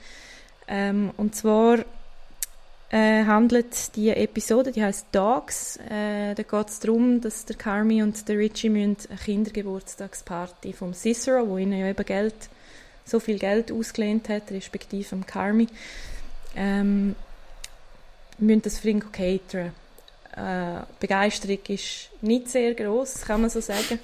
[0.68, 1.84] Ähm, und zwar
[2.90, 5.76] äh, handelt die Episode, die heißt Dogs.
[5.90, 10.94] Äh, da geht es darum, dass der Carmi und der Richie müssen eine Kindergeburtstagsparty vom
[10.94, 12.34] Cicero, wo ihnen ja eben Geld
[13.04, 15.68] so viel Geld ausgelehnt hat, respektive am Carmi,
[16.56, 17.14] ähm,
[18.38, 19.72] müssen das für ihn cateren.
[20.36, 23.98] Äh, Begeisterung ist nicht sehr groß, kann man so sagen.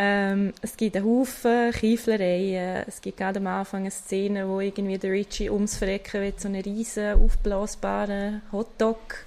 [0.00, 2.84] Ähm, es gibt einen Haufen Kieflereien.
[2.86, 6.46] Es gibt gerade am Anfang eine Szene, wo irgendwie der Richie ums Verrecken will, so
[6.46, 9.26] einen riesen aufblasbaren Hotdog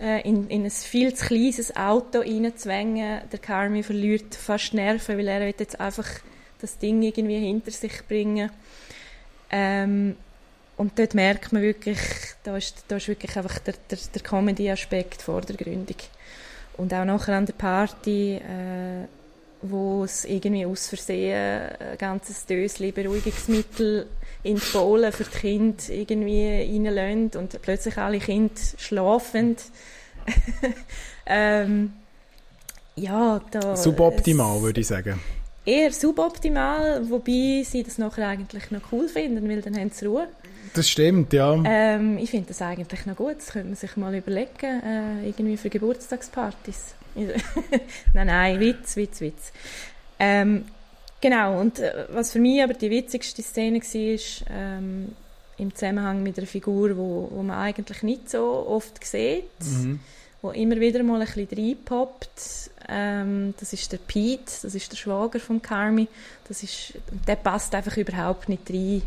[0.00, 3.20] äh, in, in ein viel zu kleines Auto reinzwängen.
[3.30, 6.08] Der Carmi verliert fast Nerven, weil er will jetzt einfach
[6.60, 8.50] das Ding irgendwie hinter sich bringen.
[9.48, 10.16] Ähm,
[10.76, 12.00] und dort merkt man wirklich,
[12.42, 16.10] da ist, da ist wirklich einfach der, der, der Comedy-Aspekt vordergründig.
[16.76, 19.06] Und auch nachher an der Party, äh,
[19.70, 24.06] wo es irgendwie aus Versehen ein ganzes Döschen Beruhigungsmittel
[24.42, 29.56] in die Bohlen für die Kinder irgendwie reinlässt und plötzlich alle Kinder schlafen.
[31.26, 31.92] ähm,
[32.96, 33.76] ja, da...
[33.76, 35.20] Suboptimal, würde ich sagen
[35.64, 40.28] eher suboptimal, wobei sie das nachher eigentlich noch cool finden, weil dann haben sie Ruhe.
[40.74, 41.62] Das stimmt, ja.
[41.64, 43.36] Ähm, ich finde das eigentlich noch gut.
[43.38, 46.94] Das könnte man sich mal überlegen, äh, irgendwie für Geburtstagspartys.
[48.14, 49.52] nein, nein, Witz, Witz, Witz.
[50.18, 50.64] Ähm,
[51.20, 55.12] genau, und äh, was für mich aber die witzigste Szene war, ähm,
[55.56, 59.44] im Zusammenhang mit einer Figur, wo, wo man eigentlich nicht so oft sieht.
[59.60, 60.00] Mhm
[60.44, 62.70] wo immer wieder mal ein bisschen reinpoppt.
[62.86, 66.06] Ähm, das ist der Pete, das ist der Schwager von Carmi.
[66.46, 66.92] Das ist,
[67.26, 69.00] der passt einfach überhaupt nicht rein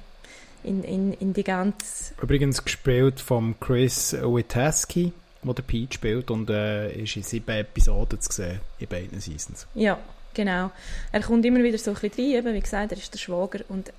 [0.64, 2.16] in, in, in die ganze...
[2.20, 5.14] Übrigens gespielt von Chris Witaski,
[5.48, 9.68] wo der Pete spielt und äh, ist in sieben Episoden zu sehen, in beiden Seasons.
[9.74, 10.00] Ja,
[10.34, 10.72] genau.
[11.12, 13.60] Er kommt immer wieder so ein bisschen rein, eben, wie gesagt, er ist der Schwager
[13.70, 13.92] und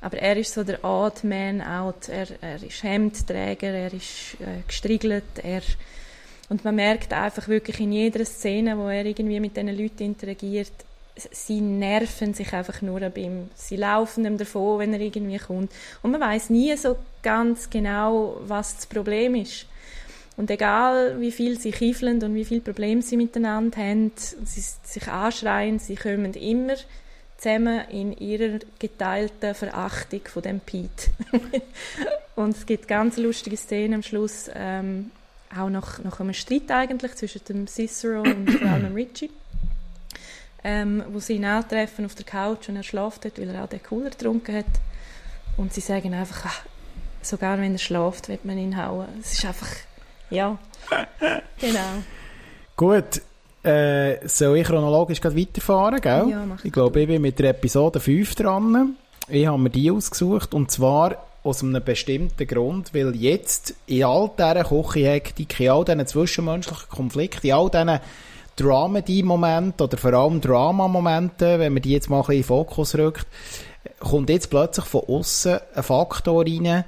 [0.00, 2.08] aber er ist so der Odd Man out.
[2.08, 5.62] Er, er ist Hemdträger, er ist äh, gestriegelt, er
[6.48, 10.72] und man merkt einfach wirklich in jeder Szene, wo er irgendwie mit diesen Leuten interagiert,
[11.30, 13.48] sie nerven sich einfach nur ab ihm.
[13.54, 15.72] Sie laufen ihm davon, wenn er irgendwie kommt.
[16.02, 19.66] Und man weiß nie so ganz genau, was das Problem ist.
[20.36, 25.08] Und egal, wie viel sie kiefeln und wie viele Probleme sie miteinander haben, sie sich
[25.08, 26.74] anschreien, sie kommen immer
[27.36, 31.10] zusammen in ihrer geteilten Verachtung von dem Pete.
[32.36, 35.10] und es gibt ganz lustige Szenen am Schluss, ähm,
[35.54, 39.30] auch nach, nach einem Streit eigentlich zwischen dem Cicero und vor allem Richie,
[40.64, 43.68] ähm, wo sie ihn antreffen auf der Couch und er schläft dort, weil er auch
[43.68, 44.66] den Cooler getrunken hat.
[45.58, 46.66] Und sie sagen einfach, ach,
[47.20, 49.08] sogar wenn er schläft, wird man ihn hauen.
[49.20, 49.68] Es ist einfach,
[50.32, 50.58] ja,
[51.60, 52.02] genau.
[52.76, 53.22] Gut,
[53.62, 56.26] äh, soll ich chronologisch weiterfahren, gell?
[56.30, 58.96] Ja, mach ich glaube, ich bin mit der Episode 5 dran.
[59.28, 64.30] Ich habe mir die ausgesucht und zwar aus einem bestimmten Grund, weil jetzt in all
[64.36, 68.00] dieser Küchenhektik, in all diesen zwischenmenschlichen Konflikten, in all diesen
[68.56, 72.94] Dramedy-Momenten oder vor allem Drama-Momenten, wenn man die jetzt mal ein bisschen in den Fokus
[72.96, 73.26] rückt,
[73.98, 76.84] kommt jetzt plötzlich von außen ein Faktor rein,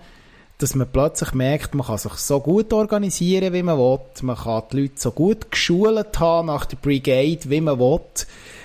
[0.64, 4.62] dass man plötzlich merkt, man kann sich so gut organisieren, wie man will, man kann
[4.72, 8.00] die Leute so gut geschult haben nach der Brigade, wie man will,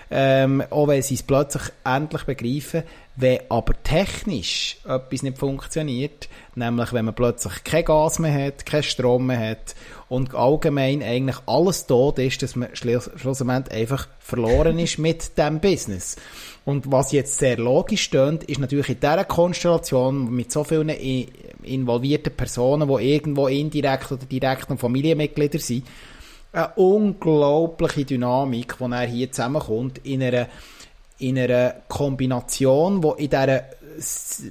[0.09, 2.83] ähm, auch wenn sie es plötzlich endlich begreifen,
[3.17, 8.81] wenn aber technisch etwas nicht funktioniert, nämlich wenn man plötzlich kein Gas mehr hat, kein
[8.81, 9.75] Strom mehr hat
[10.07, 16.15] und allgemein eigentlich alles tot ist, dass man schlussendlich einfach verloren ist mit dem Business.
[16.69, 20.89] Und was jetzt sehr logisch stönt, ist natürlich in dieser Konstellation mit so vielen
[21.63, 25.87] involvierten Personen, die irgendwo indirekt oder direkt noch Familienmitglieder sind,
[26.53, 30.47] eine unglaubliche Dynamik, die er hier zusammenkommt in einer,
[31.17, 33.63] in einer Kombination, die in dieser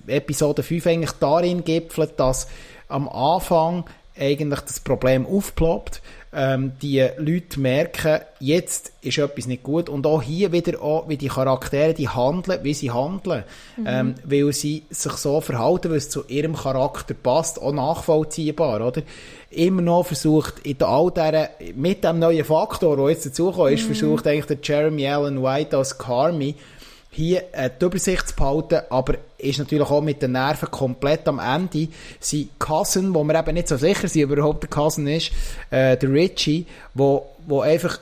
[0.08, 2.48] Episode 5 eigentlich darin gipfelt, dass
[2.88, 3.84] am Anfang
[4.18, 6.02] eigentlich das Problem aufploppt,
[6.32, 11.16] ähm, die Leute merken, jetzt ist etwas nicht gut und auch hier wieder auch, wie
[11.16, 13.44] die Charaktere, die handeln, wie sie handeln,
[13.76, 13.86] mhm.
[13.86, 19.02] ähm, weil sie sich so verhalten, weil es zu ihrem Charakter passt, auch nachvollziehbar, oder?
[19.50, 23.94] Immer noch versucht, in all dieser, mit dem neuen Faktor, der jetzt dazugekommen ist, mhm.
[23.94, 26.54] versucht eigentlich der Jeremy Allen White als Carmi,
[27.10, 31.38] hier äh, die Übersicht zu behalten, aber ist natürlich auch mit den Nerven komplett am
[31.38, 31.88] Ende.
[32.20, 35.30] Sein Cousin, wo wir eben nicht so sicher sind, er überhaupt der Cousin ist,
[35.70, 37.98] äh, der Richie, wo, wo einfach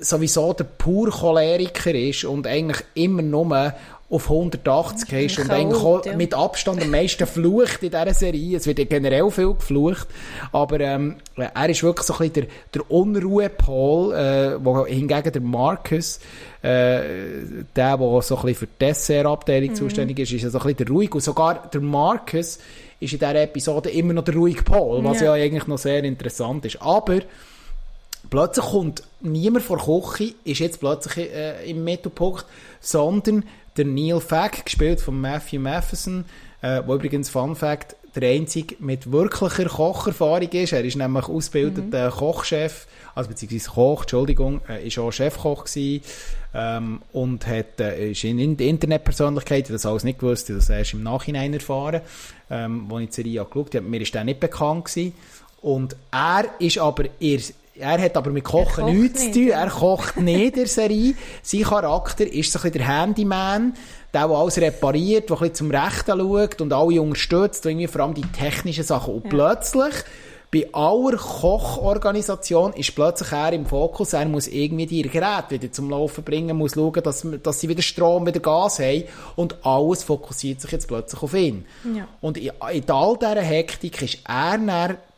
[0.00, 3.74] sowieso der pur Choleriker ist und eigentlich immer nur
[4.10, 6.16] auf 180 ist und eigentlich auch ja.
[6.16, 8.56] mit Abstand am meisten flucht in dieser Serie.
[8.56, 10.08] Es wird ja generell viel geflucht,
[10.50, 15.42] aber ähm, er ist wirklich so ein bisschen der, der Unruhepol, äh, wo hingegen der
[15.42, 16.20] Marcus,
[16.62, 17.00] äh,
[17.76, 19.74] der, der so ein bisschen für die Dessertabteilung mhm.
[19.74, 22.58] zuständig ist, ist ja so ein bisschen der ruhig und sogar der Marcus
[23.00, 26.02] ist in dieser Episode immer noch der ruhige Pol, was ja, ja eigentlich noch sehr
[26.02, 26.80] interessant ist.
[26.80, 27.20] Aber
[28.30, 32.44] plötzlich kommt niemand vor Küche, ist jetzt plötzlich äh, im Mittelpunkt,
[32.80, 33.44] sondern
[33.78, 36.24] der Neil Fack, gespielt von Matthew Matheson,
[36.60, 40.72] äh, wo übrigens, Fun Fact, der einzige mit wirklicher Kocherfahrung ist.
[40.72, 42.14] Er ist nämlich ausgebildeter mhm.
[42.14, 46.02] Kochchef, also beziehungsweise Koch, Entschuldigung, äh, ist auch Chefkoch gewesen,
[46.54, 51.02] ähm, und hat, äh, ist in, in Internetpersönlichkeit, das alles nicht gewusst, das erst im
[51.02, 52.00] Nachhinein erfahren,
[52.50, 53.86] ähm, als ich die Serie angeschaut habe.
[53.86, 55.14] Mir ist der nicht bekannt gewesen.
[55.60, 57.40] Und er ist aber eher
[57.78, 59.34] er hat aber mit Kochen nichts nicht.
[59.34, 59.50] zu tun.
[59.50, 61.14] Er kocht nicht in der Serie.
[61.42, 63.74] Sein Charakter ist so ein bisschen der Handyman,
[64.12, 67.86] der, der alles repariert, der ein bisschen zum Rechten schaut und alle unterstützt, und irgendwie
[67.86, 69.14] vor allem die technischen Sachen.
[69.14, 69.30] Und ja.
[69.30, 69.94] plötzlich
[70.50, 74.14] bei aller Kochorganisation ist plötzlich er im Fokus.
[74.14, 77.82] Er muss irgendwie die Geräte wieder zum Laufen bringen, muss schauen, dass, dass sie wieder
[77.82, 79.04] Strom, wieder Gas haben.
[79.36, 81.66] Und alles fokussiert sich jetzt plötzlich auf ihn.
[81.94, 82.08] Ja.
[82.22, 84.66] Und in, in all dieser Hektik ist er dann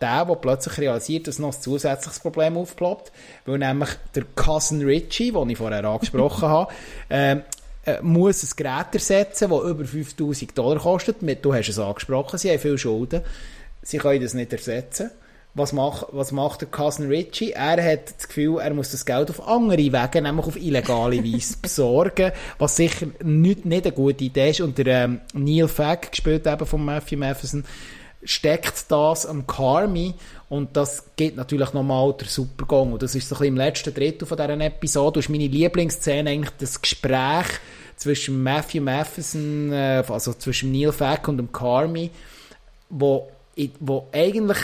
[0.01, 3.13] der, der plötzlich realisiert, dass noch ein zusätzliches Problem aufploppt.
[3.47, 6.73] Weil nämlich der Cousin Richie, den ich vorher angesprochen habe,
[7.09, 7.43] ähm,
[7.87, 11.19] äh, muss ein Gerät ersetzen, das über 5000 Dollar kostet.
[11.45, 13.23] Du hast es angesprochen, sie haben viele Schulden.
[13.83, 15.13] Sie können das nicht ersetzen.
[15.55, 17.51] Was macht, was macht der Cousin Richie?
[17.53, 21.57] Er hat das Gefühl, er muss das Geld auf andere Wege, nämlich auf illegale Weise
[21.61, 24.61] besorgen, was sicher nicht, nicht eine gute Idee ist.
[24.61, 27.65] Und der ähm, Neil Fagg, gespielt eben von Matthew Matheson,
[28.23, 30.15] steckt das am Carmi
[30.49, 33.95] und das gibt natürlich nochmal der Supergong und das ist so ein bisschen im letzten
[33.95, 35.19] Drittel von dieser Episode.
[35.19, 37.47] Das ist meine Lieblingsszene eigentlich das Gespräch
[37.97, 42.11] zwischen Matthew Matheson, äh, also zwischen Neil Fack und dem Carmi,
[42.89, 43.31] wo,
[43.79, 44.59] wo eigentlich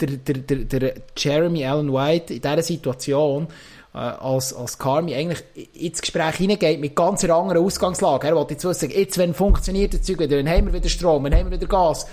[0.00, 3.48] der, der, der, der Jeremy Allen White in dieser Situation
[3.94, 5.42] äh, als, als Carmi eigentlich
[5.74, 8.28] ins Gespräch hineingeht mit ganz einer anderen Ausgangslage.
[8.28, 11.24] Er wollte jetzt wissen, jetzt, wenn funktioniert das Zeug wieder, dann haben wir wieder Strom,
[11.24, 12.06] dann haben wir wieder Gas.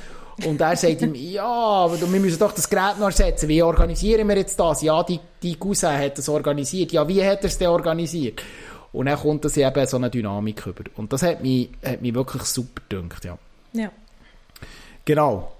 [0.45, 3.49] Und er sagt ihm, ja, aber wir müssen doch das Gerät noch ersetzen.
[3.49, 4.81] Wie organisieren wir jetzt das?
[4.81, 6.91] Ja, die, die Cousin hat das organisiert.
[6.91, 8.41] Ja, wie hat er es denn organisiert?
[8.93, 10.83] Und dann kommt das eben so eine Dynamik über.
[10.95, 13.37] Und das hat mich, hat mich wirklich super gedünkt, ja.
[13.73, 13.91] Ja.
[15.05, 15.51] Genau.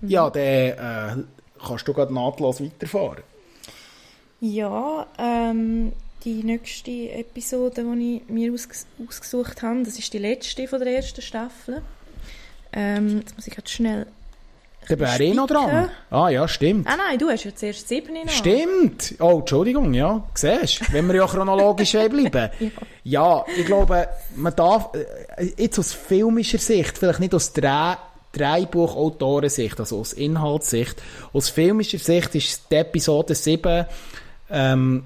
[0.00, 0.08] Mhm.
[0.08, 1.16] Ja, dann äh,
[1.64, 3.22] kannst du gerade nahtlos weiterfahren.
[4.40, 5.92] Ja, ähm,
[6.24, 10.96] die nächste Episode, die ich mir ausges ausgesucht habe, das ist die letzte von der
[10.96, 11.82] ersten Staffel.
[12.72, 14.06] Ähm, jetzt muss ich gerade schnell.
[14.88, 15.88] Da wäre ich noch dran.
[16.10, 16.86] Ah ja, stimmt.
[16.86, 18.28] Ah nein, du hast ja zuerst sieben noch.
[18.28, 19.14] Stimmt.
[19.18, 20.22] Oh, Entschuldigung, ja.
[20.34, 22.50] Siehst du, wenn wir ja chronologisch bleiben.
[22.60, 22.70] ja.
[23.04, 27.94] ja, ich glaube, man darf, äh, jetzt aus filmischer Sicht, vielleicht nicht aus Dreh,
[28.34, 31.00] Drehbuchautorensicht, also aus Inhaltssicht,
[31.32, 33.86] aus filmischer Sicht ist die Episode 7
[34.50, 35.04] ähm,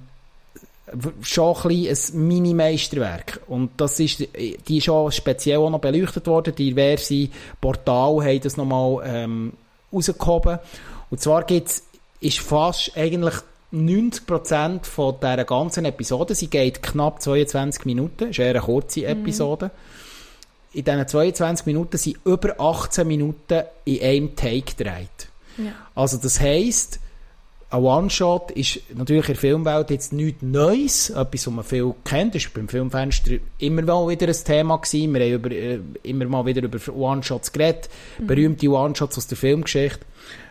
[1.23, 3.41] schon ein, ein Mini-Meisterwerk.
[3.49, 6.55] Und das ist, die ist schon speziell auch noch beleuchtet worden.
[6.55, 7.29] Diverse
[7.61, 9.53] Portale haben das nochmal ähm,
[9.93, 10.59] rausgehoben.
[11.11, 11.85] Und zwar gibt's,
[12.21, 13.35] ist fast eigentlich
[13.73, 19.07] 90% von dieser ganzen Episode, sie geht knapp 22 Minuten, ist eher eine kurze mhm.
[19.07, 19.67] Episode.
[19.67, 20.07] Mhm.
[20.79, 25.29] In diesen 22 Minuten sind über 18 Minuten in einem Take gedreht.
[25.57, 25.73] Ja.
[25.97, 27.01] Also das heisst,
[27.69, 32.37] ein One-Shot ist natürlich in der Filmwelt jetzt nichts Neues, etwas, was man viel kennt.
[32.37, 35.15] Das war beim Filmfenster immer mal wieder ein Thema gewesen.
[35.15, 37.89] Wir haben über, äh, immer mal wieder über One-Shots geredet.
[38.21, 38.27] Mhm.
[38.29, 40.07] Berühmte One-Shots aus der Filmgeschichte.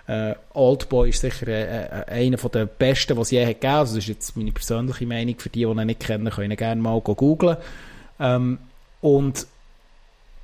[0.08, 3.80] Äh, Oldboy ist sicher äh, äh einer der besten, die es je gegeben hat.
[3.80, 5.36] Also das ist jetzt meine persönliche Meinung.
[5.40, 7.56] Für die, die ihn nicht kennen, können gerne mal googeln.
[8.20, 8.58] Ähm,
[9.00, 9.48] und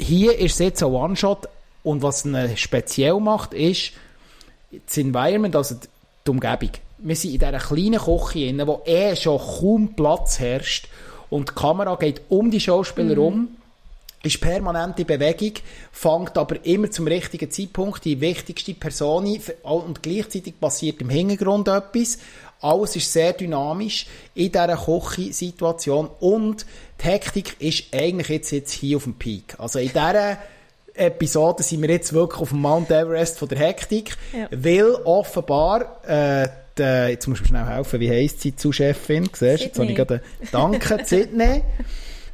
[0.04, 1.48] hier ist es jetzt ein One-Shot.
[1.84, 3.92] Und was ihn speziell macht, ist,
[4.86, 5.76] das Environment, also
[6.26, 6.72] die Umgebung.
[7.00, 10.88] Wir sind in dieser kleinen Küche, wo eh schon kaum Platz herrscht
[11.30, 13.22] und die Kamera geht um die Schauspieler mhm.
[13.22, 13.48] um,
[14.22, 15.54] ist permanent in Bewegung,
[15.92, 22.20] fängt aber immer zum richtigen Zeitpunkt die wichtigste Person und gleichzeitig passiert im Hintergrund etwas.
[22.64, 26.66] Alles ist sehr dynamisch in dieser Kochsituation und
[27.02, 29.56] die Hektik ist eigentlich jetzt, jetzt hier auf dem Peak.
[29.60, 30.38] Also in dieser
[30.96, 34.48] Episode sind wir jetzt wirklich auf dem Mount Everest von der Hektik, ja.
[34.52, 39.30] weil offenbar, äh, die, jetzt musst du mir schnell helfen, wie heisst sie, zu Chefin,
[39.34, 40.22] siehst jetzt habe ich gerade,
[40.52, 41.64] danke, Sydney.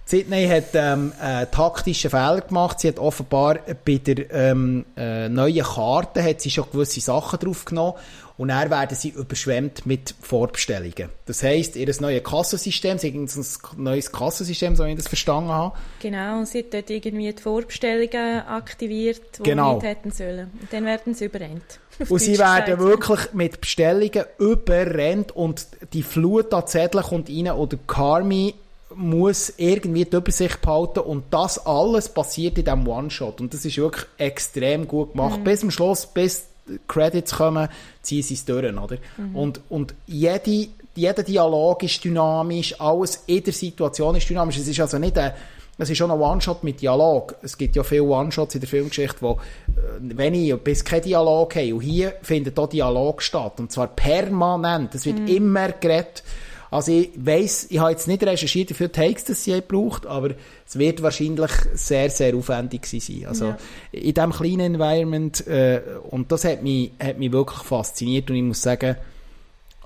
[0.05, 2.79] Sydney hat ähm, einen taktischen Fehler gemacht.
[2.79, 7.93] Sie hat offenbar bei der ähm, äh, neuen Karte hat sie schon gewisse Sachen draufgenommen
[8.39, 11.09] und dann werden sie überschwemmt mit Vorbestellungen.
[11.25, 15.49] Das heisst, ihr neues Kassensystem, sie haben ein neues Kassensystem, so wie ich das verstanden
[15.49, 15.77] habe.
[15.99, 19.73] Genau, sie hat dort irgendwie die Vorbestellungen aktiviert, die genau.
[19.73, 20.51] nicht hätten sollen.
[20.61, 21.81] Und dann werden sie überrennt.
[22.07, 27.77] Und sie werden wirklich mit Bestellungen überrennt und die Flut an Zetteln kommt rein oder
[27.87, 28.55] Carmi
[28.95, 33.77] muss irgendwie die Übersicht behalten und das alles passiert in diesem One-Shot und das ist
[33.77, 35.39] wirklich extrem gut gemacht.
[35.39, 35.43] Mhm.
[35.43, 36.48] Bis zum Schluss, bis
[36.87, 37.67] Credits kommen,
[38.01, 38.97] ziehen sie es durch, oder?
[39.17, 39.35] Mhm.
[39.35, 44.57] Und, und jede, jeder Dialog ist dynamisch, alles in der Situation ist dynamisch.
[44.57, 45.33] Es ist also nicht ein,
[45.81, 47.35] es ist schon ein One-Shot mit Dialog.
[47.41, 51.73] Es gibt ja viele One-Shots in der Filmgeschichte, wo äh, wenig bis kein Dialog haben.
[51.73, 53.59] Und hier findet auch Dialog statt.
[53.61, 54.93] Und zwar permanent.
[54.93, 55.27] Es wird mhm.
[55.27, 56.23] immer geredet.
[56.71, 60.31] Also ich weiss, ich habe jetzt nicht recherchiert, wie viele Takes das sie braucht, aber
[60.67, 63.25] es wird wahrscheinlich sehr, sehr aufwendig sein.
[63.27, 63.57] Also ja.
[63.91, 68.43] in diesem kleinen Environment, äh, und das hat mich, hat mich wirklich fasziniert und ich
[68.43, 68.95] muss sagen,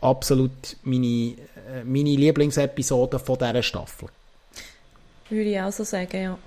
[0.02, 4.10] absolut meine, äh, meine Lieblingsepisode von dieser Staffel.
[5.30, 6.38] Würde ich auch so sagen, ja.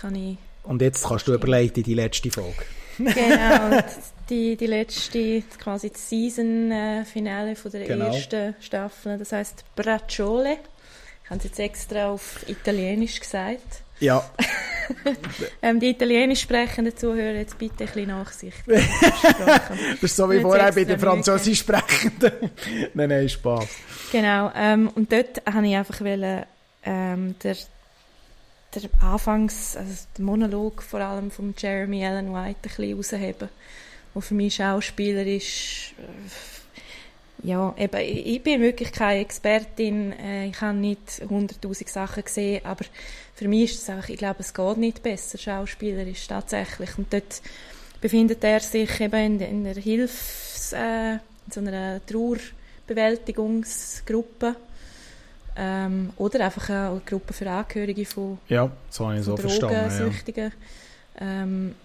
[0.00, 2.64] Kann ich und jetzt kannst du überleiten die letzte Folge.
[2.98, 3.82] Genau,
[4.30, 8.06] die, die letzte, quasi das Season-Finale von der genau.
[8.06, 9.18] ersten Staffel.
[9.18, 10.58] Das heißt Bracciole.
[11.24, 13.82] Ich habe es jetzt extra auf Italienisch gesagt.
[14.00, 14.28] Ja.
[15.62, 18.62] ähm, die Italienisch sprechenden Zuhörer jetzt bitte ein bisschen Nachsicht.
[18.66, 22.50] das ist so wie vorher bei den Französisch sprechenden.
[22.94, 23.68] nein, nein, Spaß.
[24.12, 24.50] Genau.
[24.54, 26.44] Ähm, und dort wollte ich einfach wollen,
[26.84, 27.56] ähm, der
[28.74, 33.48] der Anfangs, also der Monolog vor allem von Jeremy Allen White ein bisschen rausheben,
[34.14, 40.58] wo für mich Schauspieler ist, äh, ja, eben, ich bin wirklich keine Expertin, äh, ich
[40.60, 42.86] habe nicht hunderttausend Sachen gesehen, aber
[43.34, 47.12] für mich ist es einfach, ich glaube, es geht nicht besser, Schauspieler ist tatsächlich, und
[47.12, 47.42] dort
[48.00, 51.20] befindet er sich eben in, in der Hilfs-, äh, in
[51.50, 54.54] so einer Trauerbewältigungsgruppe.
[55.56, 60.50] Ähm, oder einfach eine Gruppe für Angehörige von, ja, so so Drogensüchtigen.
[61.20, 61.20] Ja.
[61.20, 61.76] Ähm,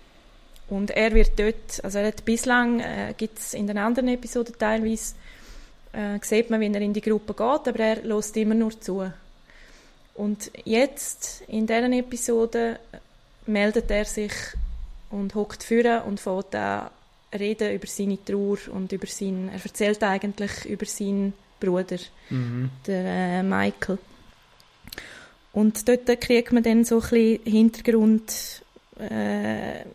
[0.70, 4.56] und er wird dort, also er hat bislang, äh, gibt es in den anderen Episoden
[4.58, 5.16] teilweise,
[5.94, 9.12] äh, sieht man, wie er in die Gruppe geht, aber er lässt immer nur zu.
[10.16, 12.80] Und jetzt, in dieser Episode,
[13.46, 14.34] meldet er sich
[15.10, 16.90] und hockt führen und fängt an
[17.38, 21.98] reden über seine Trauer und über sein, er erzählt eigentlich über seinen Bruder,
[22.30, 22.70] mhm.
[22.88, 23.98] der äh, Michael.
[25.52, 28.69] Und dort kriegt man dann so ein bisschen Hintergrundinformationen,
[29.00, 29.86] äh,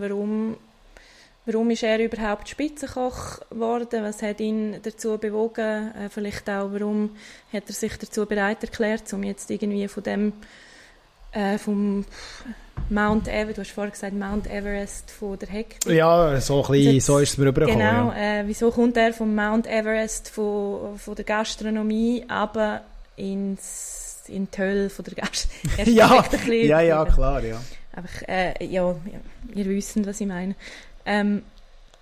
[0.00, 0.56] warum,
[1.46, 7.10] warum ist er überhaupt Spitzenkoch geworden, was hat ihn dazu bewogen, äh, vielleicht auch, warum
[7.52, 10.32] hat er sich dazu bereit erklärt, um jetzt irgendwie von dem
[11.32, 12.04] äh, vom
[12.90, 15.92] Mount Everest, du hast vorhin gesagt Mount Everest von der Hektik.
[15.92, 17.86] Ja, so, ein bisschen, so ist es mir rübergekommen.
[17.86, 18.40] Genau, ja.
[18.40, 22.82] äh, wieso kommt er vom Mount Everest von, von der Gastronomie aber
[23.16, 25.92] ins in die Hölle von der Gastronomie?
[25.96, 27.60] ja, ja, ja, klar, ja.
[27.94, 28.96] Einfach, äh, ja,
[29.54, 30.54] ihr wisst, was ich meine.
[31.06, 31.42] Ähm,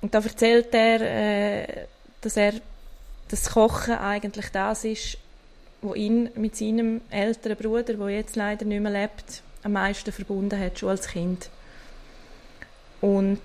[0.01, 1.87] und da erzählt er, äh,
[2.21, 2.55] dass er
[3.29, 5.19] das Kochen eigentlich das ist,
[5.83, 10.59] wo ihn mit seinem älteren Bruder, der jetzt leider nicht mehr lebt, am meisten verbunden
[10.59, 11.51] hat, schon als Kind.
[13.01, 13.41] Und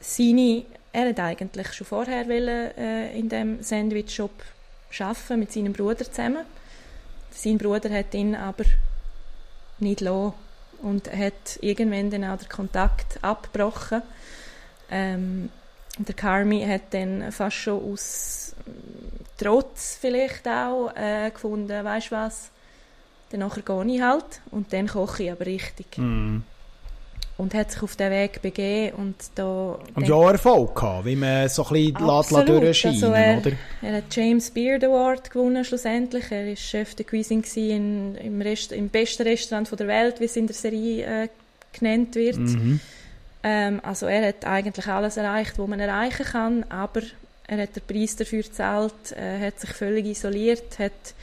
[0.00, 4.32] seine, er hat eigentlich schon vorher wollen, äh, in dem Sandwich-Shop
[4.98, 6.44] arbeiten mit seinem Bruder zusammen.
[7.30, 8.64] Sein Bruder hat ihn aber
[9.78, 10.32] nicht lassen
[10.82, 14.02] und hat irgendwann dann auch den Kontakt abgebrochen.
[14.90, 15.50] Ähm,
[15.98, 18.54] der Carmi hat dann fast schon aus
[19.38, 22.50] Trotz vielleicht auch äh, gefunden, weißt du was,
[23.30, 25.98] dann gehe ich halt und dann koche ich aber richtig.
[25.98, 26.38] Mm.
[27.38, 29.78] Und hat sich auf den Weg begeben und da...
[29.94, 33.52] Und ja Erfolg gehabt, wie man so ein bisschen absolut, durchscheinen also er, oder?
[33.82, 36.30] Er hat James Beard Award gewonnen schlussendlich.
[36.30, 40.36] Er war Chef der Cuisine in, im, Rest, im besten Restaurant der Welt, wie es
[40.36, 41.28] in der Serie äh,
[41.78, 42.38] genannt wird.
[42.38, 42.80] Mhm.
[43.42, 47.02] Ähm, also er hat eigentlich alles erreicht, was man erreichen kann, aber
[47.46, 51.14] er hat den Preis dafür gezahlt, äh, hat sich völlig isoliert, hat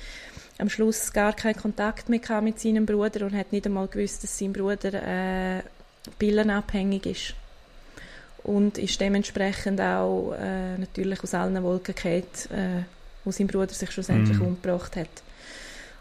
[0.57, 4.37] am Schluss gar keinen Kontakt mehr mit seinem Bruder und hat nicht einmal gewusst, dass
[4.37, 5.63] sein Bruder äh,
[6.19, 7.33] pillenabhängig ist.
[8.43, 12.83] Und ist dementsprechend auch äh, natürlich aus allen Wolken gefallen, äh,
[13.23, 14.41] wo sein Bruder sich schlussendlich mm.
[14.41, 15.07] umgebracht hat.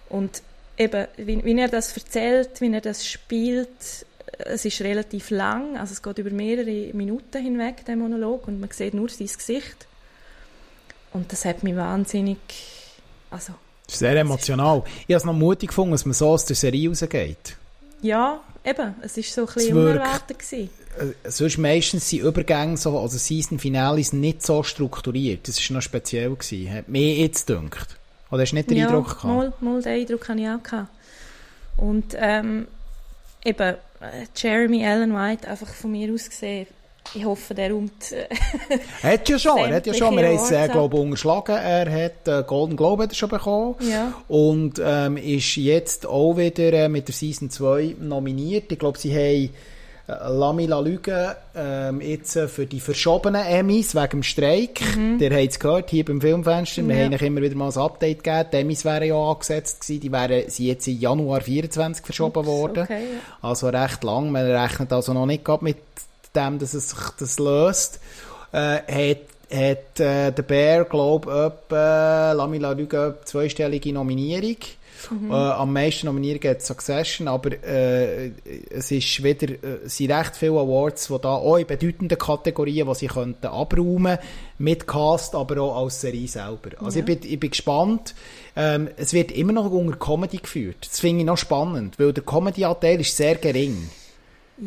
[0.09, 0.43] Und
[0.77, 3.69] eben, wie, wie er das erzählt, wie er das spielt,
[4.39, 8.71] es ist relativ lang, also es geht über mehrere Minuten hinweg, der Monolog, und man
[8.71, 9.87] sieht nur sein Gesicht.
[11.13, 12.39] Und das hat mich wahnsinnig,
[13.31, 13.55] also...
[13.87, 14.85] Sehr emotional.
[15.07, 17.57] Ich habe es noch mutig gefunden, dass man so aus der Serie rausgeht.
[18.01, 18.95] Ja, eben.
[19.03, 20.39] Es war so ein bisschen unerwartet.
[20.39, 20.71] Gewesen.
[20.99, 25.49] Äh, sonst meistens sind Übergänge, so, also Season Finales, nicht so strukturiert.
[25.49, 26.31] Das war noch speziell.
[26.35, 26.73] Gewesen.
[26.73, 27.97] Hat mir jetzt gedacht.
[28.31, 29.25] Oder hast du nicht den ja, Eindruck gehabt?
[29.25, 30.63] Mal, mal den Eindruck hatte ich auch.
[30.63, 30.89] Gehabt.
[31.77, 32.67] Und ähm,
[33.45, 36.67] eben, äh, Jeremy Allen White, einfach von mir aus gesehen,
[37.15, 38.13] ich hoffe, der räumt.
[38.13, 38.29] Äh,
[39.03, 40.17] hat ja schon, er hat ja schon.
[40.17, 41.57] Wir haben es, äh, glaube unterschlagen.
[41.57, 43.75] Er hat äh, Golden Globe hat schon bekommen.
[43.81, 44.15] Ja.
[44.29, 48.73] Und ähm, ist jetzt auch wieder äh, mit der Season 2 nominiert.
[48.73, 49.51] Ich glaube, sie haben
[50.09, 54.81] äh, Lamila Lüge ähm, jetzt äh, für die verschobenen Emmys wegen dem Streik.
[54.97, 55.19] Mhm.
[55.19, 56.87] Der hat es gehört hier beim Filmfenster.
[56.87, 57.05] Wir ja.
[57.05, 58.49] haben immer wieder mal ein Update gegeben.
[58.53, 60.01] Die Emmys wären ja angesetzt gewesen.
[60.01, 62.83] Die wären sie jetzt im Januar 24 verschoben Ups, worden.
[62.85, 63.49] Okay, ja.
[63.49, 64.31] Also recht lang.
[64.31, 65.77] Man rechnet also noch nicht mit
[66.35, 68.01] dem, dass es sich das löst,
[68.53, 69.19] äh, hat,
[69.51, 74.57] hat äh, der Bär, glaube ich, etwa, Lamila Lüge, zweistellige Nominierung.
[75.11, 75.31] Mhm.
[75.31, 78.31] Äh, am meisten Nominierungen hat Succession, aber äh,
[78.71, 82.95] es ist wieder, äh, sind recht viele Awards, die da auch in bedeutenden Kategorien, die
[82.95, 84.19] sie könnten abräumen,
[84.59, 86.71] mit Cast, aber auch als Serie selber.
[86.81, 87.05] Also ja.
[87.05, 88.15] ich, bin, ich bin gespannt.
[88.55, 90.87] Ähm, es wird immer noch unter Comedy geführt.
[90.89, 93.91] Das finde ich noch spannend, weil der Comedy-Anteil ist sehr gering.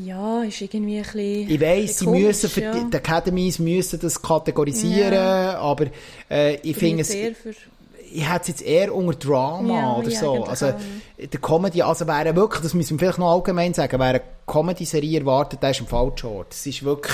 [0.03, 1.49] Ja, ist irgendwie ein bisschen.
[1.49, 2.73] Ich weiss, sie komisch, müssen für ja.
[2.73, 5.57] die, die Academies müssen das kategorisieren, ja.
[5.57, 5.85] aber
[6.29, 7.13] äh, ich finde es.
[7.13, 10.43] Ich hätte es jetzt eher unter Drama ja, oder so.
[10.45, 10.73] Also,
[11.17, 15.19] der Comedy, also wäre wirklich, das müssen wir vielleicht noch allgemein sagen, wäre eine Comedy-Serie
[15.19, 16.53] erwartet, der ist im falschen Ort.
[16.53, 17.13] Es ist wirklich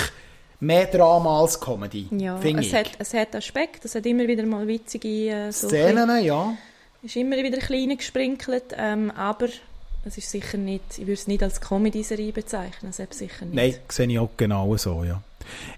[0.60, 2.06] mehr Drama als Comedy.
[2.12, 2.74] Ja, es ich.
[2.74, 6.54] hat, es hat Aspekt, es hat immer wieder mal witzige äh, so Szenen, ja.
[7.02, 9.48] Ist immer wieder klein gesprinkelt, ähm, aber
[10.04, 13.54] es ist sicher nicht, ich würde es nicht als Comedy-Serie bezeichnen, selbst sicher nicht.
[13.54, 15.22] Nein, sehe ich auch genau so, ja.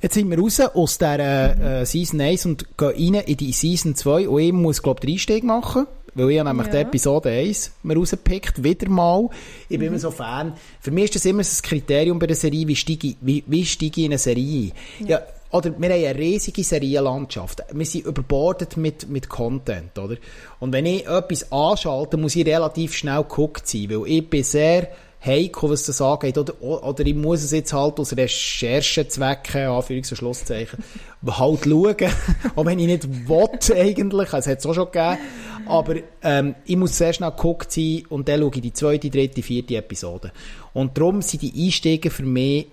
[0.02, 1.62] Jetzt sind wir raus aus der mhm.
[1.62, 5.06] äh, Season 1 und gehen rein in die Season 2 und ich muss, glaube ich,
[5.06, 5.86] den Einstieg machen.
[6.14, 6.72] weil ich nämlich Ja.
[6.72, 9.28] die Episode 1 mir rausgepickt, wieder mal.
[9.68, 10.52] Ich bin immer so Fan.
[10.80, 13.42] Für mich ist das immer so ein Kriterium bei einer Serie, wie steige ich, wie,
[13.46, 15.06] wie steige ich in eine Serie ein.
[15.08, 15.22] Ja.
[15.54, 17.62] Oder wir haben eine riesige Serienlandschaft.
[17.72, 20.16] Wir sind überbordet mit, mit Content, oder?
[20.58, 24.88] Und wenn ich etwas anschalte, muss ich relativ schnell geguckt sein, weil ich bin sehr
[25.24, 26.36] heikel, was das angeht.
[26.38, 30.82] Oder, oder ich muss es jetzt halt aus Recherchezwecken, Anführungs- und Schlusszeichen,
[31.24, 31.96] halt schauen.
[32.56, 34.32] auch wenn ich nicht will, eigentlich.
[34.32, 35.18] Es hat es auch schon gegeben.
[35.66, 39.40] Aber ähm, ich muss sehr schnell geguckt sein und dann schaue ich die zweite, dritte,
[39.40, 40.32] vierte Episode.
[40.72, 42.66] Und darum sind die Einstiege für mich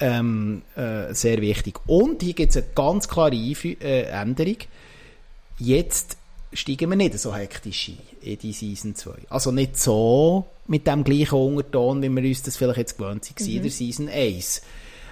[0.00, 1.78] ähm, äh, sehr wichtig.
[1.86, 4.56] Und hier gibt es eine ganz klare Einfü äh, Änderung.
[5.58, 6.16] Jetzt
[6.52, 9.12] steigen wir nicht so hektisch ein in die Season 2.
[9.28, 13.40] Also nicht so mit dem gleichen Unterton, wie wir uns das vielleicht jetzt gewöhnt sind
[13.40, 14.62] in der Season 1.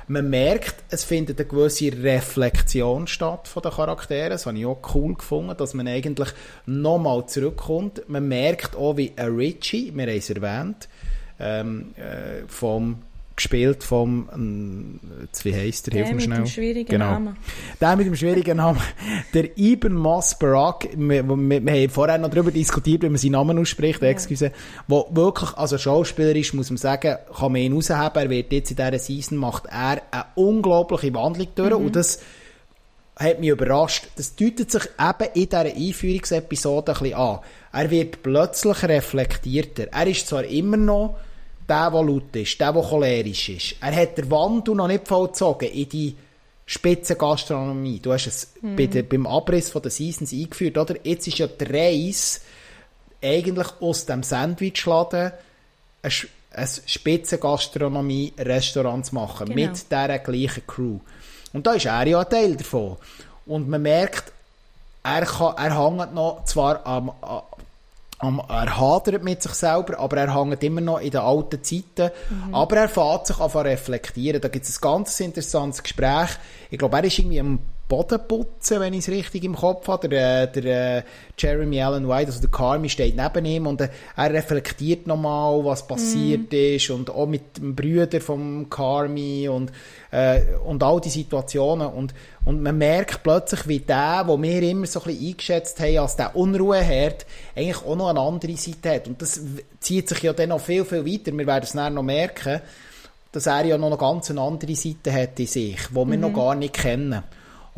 [0.08, 4.30] Man merkt, es findet eine gewisse Reflexion statt von den Charakteren.
[4.30, 6.30] Das habe ich auch cool gefunden, dass man eigentlich
[6.66, 8.02] nochmal zurückkommt.
[8.08, 10.88] Man merkt auch, wie ein Richie, wir haben es erwähnt,
[11.38, 13.02] ähm, äh, vom
[13.40, 15.00] gespielt vom, ähm,
[15.42, 16.38] wie heisst der, Der hilf mir mit schnell.
[16.38, 17.12] dem schwierigen genau.
[17.12, 17.36] Namen.
[17.80, 18.80] Der mit dem schwierigen Namen,
[19.34, 23.58] der Ibn Masbarak, wir, wir, wir haben vorher noch darüber diskutiert, wie man seinen Namen
[23.58, 24.52] ausspricht, excuse,
[24.86, 28.76] wo wirklich, also schauspielerisch muss man sagen, kann man ihn rausheben, er wird jetzt in
[28.76, 32.20] dieser Season, macht er eine unglaubliche Wandlung durch und das
[33.16, 34.08] hat mich überrascht.
[34.16, 37.38] Das deutet sich eben in dieser Einführungsepisode ein bisschen an.
[37.72, 39.88] Er wird plötzlich reflektierter.
[39.92, 41.18] Er ist zwar immer noch
[41.70, 43.76] der, der laut ist, der, der cholerisch ist.
[43.80, 46.14] Er hat den Wandel noch nicht vollzogen in die
[46.66, 48.00] Spitzengastronomie.
[48.00, 50.94] Du hast es bei der, beim Abriss von der Seasons eingeführt, oder?
[51.02, 52.40] Jetzt ist ja die Reise
[53.22, 55.32] eigentlich aus dem Sandwichladen
[56.02, 59.48] eine, Sch- eine Spitzengastronomie-Restaurant zu machen.
[59.48, 59.68] Genau.
[59.68, 60.98] Mit dieser gleichen Crew.
[61.52, 62.96] Und da ist er ja ein Teil davon.
[63.46, 64.32] Und man merkt,
[65.02, 67.10] er, kann, er hängt noch zwar am,
[68.22, 72.10] er hadert mit sich selber, aber er hängt immer noch in den alten Zeiten.
[72.52, 74.40] Aber er fährt sich an reflektieren.
[74.40, 76.30] Da gibt es ein ganz interessantes Gespräch.
[76.70, 77.60] Ich glaube, er ist irgendwie am
[77.90, 80.08] Boden putzen, wenn ich es richtig im Kopf habe.
[80.08, 81.02] Der, äh, der äh,
[81.36, 85.86] Jeremy Allen White, also der Carmi, steht neben ihm und äh, er reflektiert nochmal, was
[85.86, 89.72] passiert ist und auch mit dem Brüder vom Carmi und,
[90.12, 91.88] äh, und all die Situationen.
[91.88, 92.14] Und,
[92.44, 96.14] und man merkt plötzlich, wie der, wo wir immer so ein bisschen eingeschätzt haben, als
[96.14, 97.26] der Unruheherd,
[97.56, 99.08] eigentlich auch noch eine andere Seite hat.
[99.08, 99.40] Und das
[99.80, 101.36] zieht sich ja dann noch viel, viel weiter.
[101.36, 102.60] Wir werden es nachher noch merken,
[103.32, 106.54] dass er ja noch eine ganz andere Seite hat in sich, die wir noch gar
[106.54, 107.24] nicht kennen.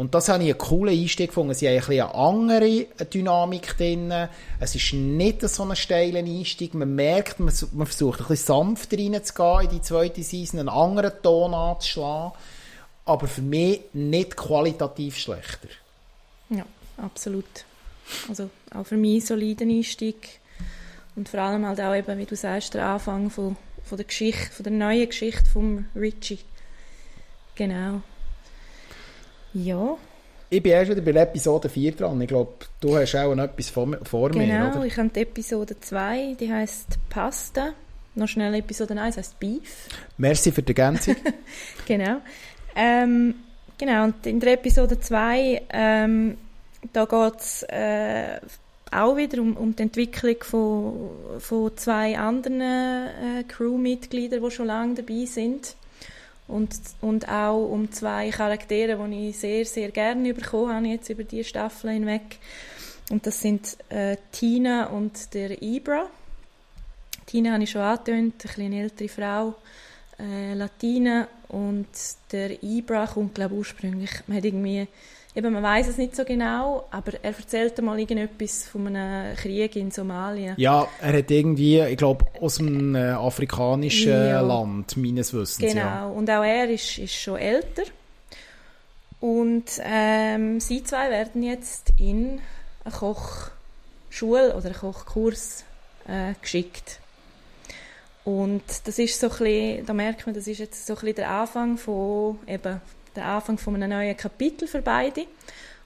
[0.03, 1.55] Und das habe ich einen coolen Einstieg gefunden.
[1.55, 4.13] Sie haben ein eine andere Dynamik drin.
[4.59, 6.75] Es ist nicht so ein steiler Einstieg.
[6.75, 7.55] Man merkt, man,
[7.87, 12.33] versucht ein bisschen sanfter reinzugehen in die zweite Season, einen anderen Ton anzuschlagen.
[13.05, 15.69] Aber für mich nicht qualitativ schlechter.
[16.51, 16.67] Ja,
[16.97, 17.65] absolut.
[18.29, 20.41] Also auch für mich soliden Einstieg.
[21.15, 24.51] Und vor allem halt auch eben, wie du sagst, der Anfang von, von der Geschichte,
[24.51, 26.41] von der neuen Geschichte von Richie.
[27.55, 28.03] Genau.
[29.55, 29.97] Ja,
[30.51, 32.21] Ich bin erst wieder bei Episode 4 dran.
[32.21, 34.83] Ich glaube, du hast auch noch etwas vor, mir- vor mir, genau.
[34.85, 37.73] Ich habe die Episode 2, die heißt Pasta.
[38.15, 39.89] Noch schnell Episode 1 heißt Beef.
[40.19, 41.17] Merci für die Ergänzung.
[41.87, 42.19] Genau.
[42.77, 43.35] Ähm,
[43.79, 46.37] genau, und in der Episode 2, ähm,
[46.93, 48.39] da geht es äh,
[48.91, 54.95] auch wieder um, um die Entwicklung von, von zwei anderen äh, Crewmitgliedern, die schon lange
[54.95, 55.77] dabei sind.
[56.49, 56.71] Und,
[57.01, 61.45] und auch um zwei Charaktere, die ich sehr, sehr gerne bekommen habe, jetzt über die
[61.45, 62.39] Staffel hinweg.
[63.11, 66.07] Und das sind äh, Tina und der Ibra.
[67.27, 69.55] Tina habe ich schon angetönt, eine ältere Frau,
[70.19, 71.87] äh, Latina und
[72.31, 74.87] der Ibra kommt glaube ich ursprünglich, man hat irgendwie,
[75.35, 79.77] eben man weiß es nicht so genau, aber er erzählt mal irgendetwas von einem Krieg
[79.77, 80.55] in Somalia.
[80.57, 84.41] ja, er hat irgendwie, ich glaube, aus einem äh, afrikanischen Ja.
[84.41, 85.59] Land, meines Wissens.
[85.73, 86.07] Genau, Ja.
[86.07, 87.83] und auch er ist, ist schon älter.
[89.21, 92.41] Und ähm, sie zwei werden jetzt in
[92.85, 95.65] eine Kochschule oder einen Kochkurs
[96.09, 96.99] äh, geschickt.
[98.25, 101.15] Und das ist so ein bisschen, da merkt man, das ist jetzt so ein bisschen
[101.17, 102.81] der Anfang von, eben,
[103.17, 105.27] der Anfang von einem neuen Kapitel für beide.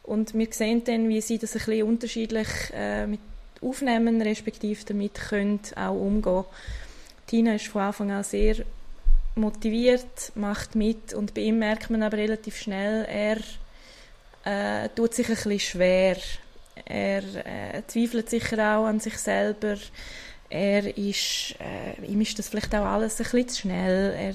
[0.02, 3.20] Und wir sehen dann, wie sie das ein bisschen unterschiedlich äh, mit
[3.60, 6.44] aufnehmen, respektive damit können auch umgehen.
[7.26, 8.56] Tina ist von Anfang an sehr
[9.34, 13.38] motiviert, macht mit und bei ihm merkt man aber relativ schnell, er
[14.46, 16.16] äh, tut sich ein bisschen schwer.
[16.84, 19.76] Er äh, zweifelt sicher auch an sich selber.
[20.48, 24.14] Er ist, äh, ihm ist das vielleicht auch alles ein bisschen zu schnell.
[24.14, 24.34] Er,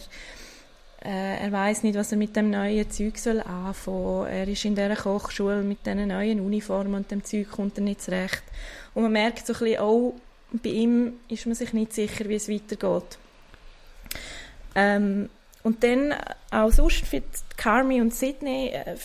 [1.10, 4.28] er weiß nicht, was er mit dem neuen Zeug soll anfangen.
[4.28, 8.02] Er ist in dieser Kochschule mit diesen neuen Uniformen und dem Zeug kommt er nicht
[8.02, 8.44] zurecht.
[8.94, 10.14] Und man merkt so ein bisschen, auch
[10.52, 13.18] bei ihm ist man sich nicht sicher, wie es weitergeht.
[14.76, 15.30] Ähm,
[15.64, 16.14] und dann
[16.52, 17.22] auch sonst für
[17.58, 18.96] Carmi und Sydney, äh,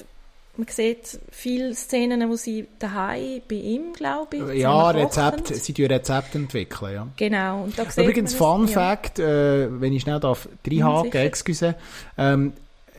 [0.56, 5.86] man sieht viele Szenen, wo sie daheim bei ihm, glaube ich, Ja, Rezept, sie tun
[5.86, 7.08] Rezepte entwickeln, ja.
[7.16, 7.64] Genau.
[7.64, 9.24] Und da Übrigens, Fun das, Fact, ja.
[9.64, 11.74] äh, wenn ich schnell darf, reinhaken, ja, excuse,
[12.18, 12.52] ähm,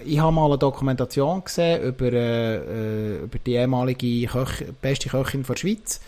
[0.06, 5.56] ich habe mal eine Dokumentation gesehen über, äh, über die ehemalige Köch, beste Köchin der
[5.56, 6.00] Schweiz,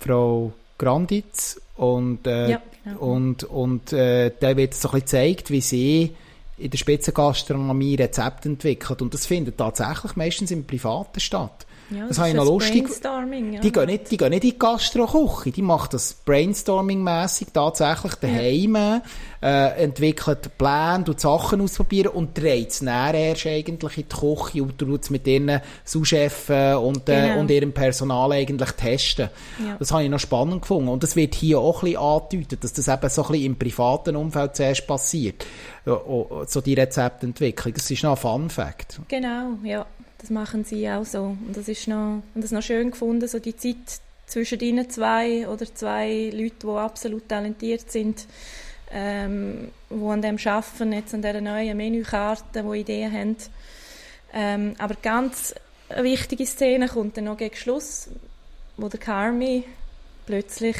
[0.00, 2.98] Frau Granditz, und, äh, ja, genau.
[2.98, 6.16] und, und äh, da wird so ein bisschen gezeigt, wie sie
[6.58, 9.00] in der Spitzengastronomie Rezepte entwickelt.
[9.02, 11.66] Und das findet tatsächlich meistens im Privaten statt.
[11.90, 12.86] Ja, das, das habe ich noch lustig.
[13.02, 13.60] Ja.
[13.60, 18.76] Die, gehen nicht, die gehen nicht in die Gastro-Küche, die machen das Brainstorming-mässig tatsächlich daheim,
[18.76, 19.02] ja.
[19.40, 24.62] äh, entwickelt Pläne, tut Sachen ausprobieren und dreht es dann erst eigentlich in die Küche
[24.62, 27.40] und tut es mit ihren Sous-Chefs und, äh, genau.
[27.40, 29.30] und ihrem Personal eigentlich testen.
[29.64, 29.76] Ja.
[29.78, 30.88] Das habe ich noch spannend gefunden.
[30.88, 33.58] Und das wird hier auch ein bisschen angedeutet, dass das eben so ein bisschen im
[33.58, 35.46] privaten Umfeld zuerst passiert.
[35.84, 37.72] So die Rezeptentwicklung.
[37.72, 39.00] Das ist noch ein Fun-Fact.
[39.08, 39.86] Genau, ja
[40.18, 41.36] das machen sie auch so.
[41.46, 43.76] Und das ist noch, und das noch schön gefunden, so die Zeit
[44.26, 48.26] zwischen ihnen zwei oder zwei Leuten, die absolut talentiert sind,
[48.90, 53.36] ähm, die an dem arbeiten, jetzt an dieser neuen Menükarte, die Ideen haben.
[54.32, 55.54] Ähm, aber ganz
[55.88, 58.08] eine wichtige Szene kommt dann noch gegen Schluss,
[58.76, 59.64] wo der Carmi
[60.26, 60.76] plötzlich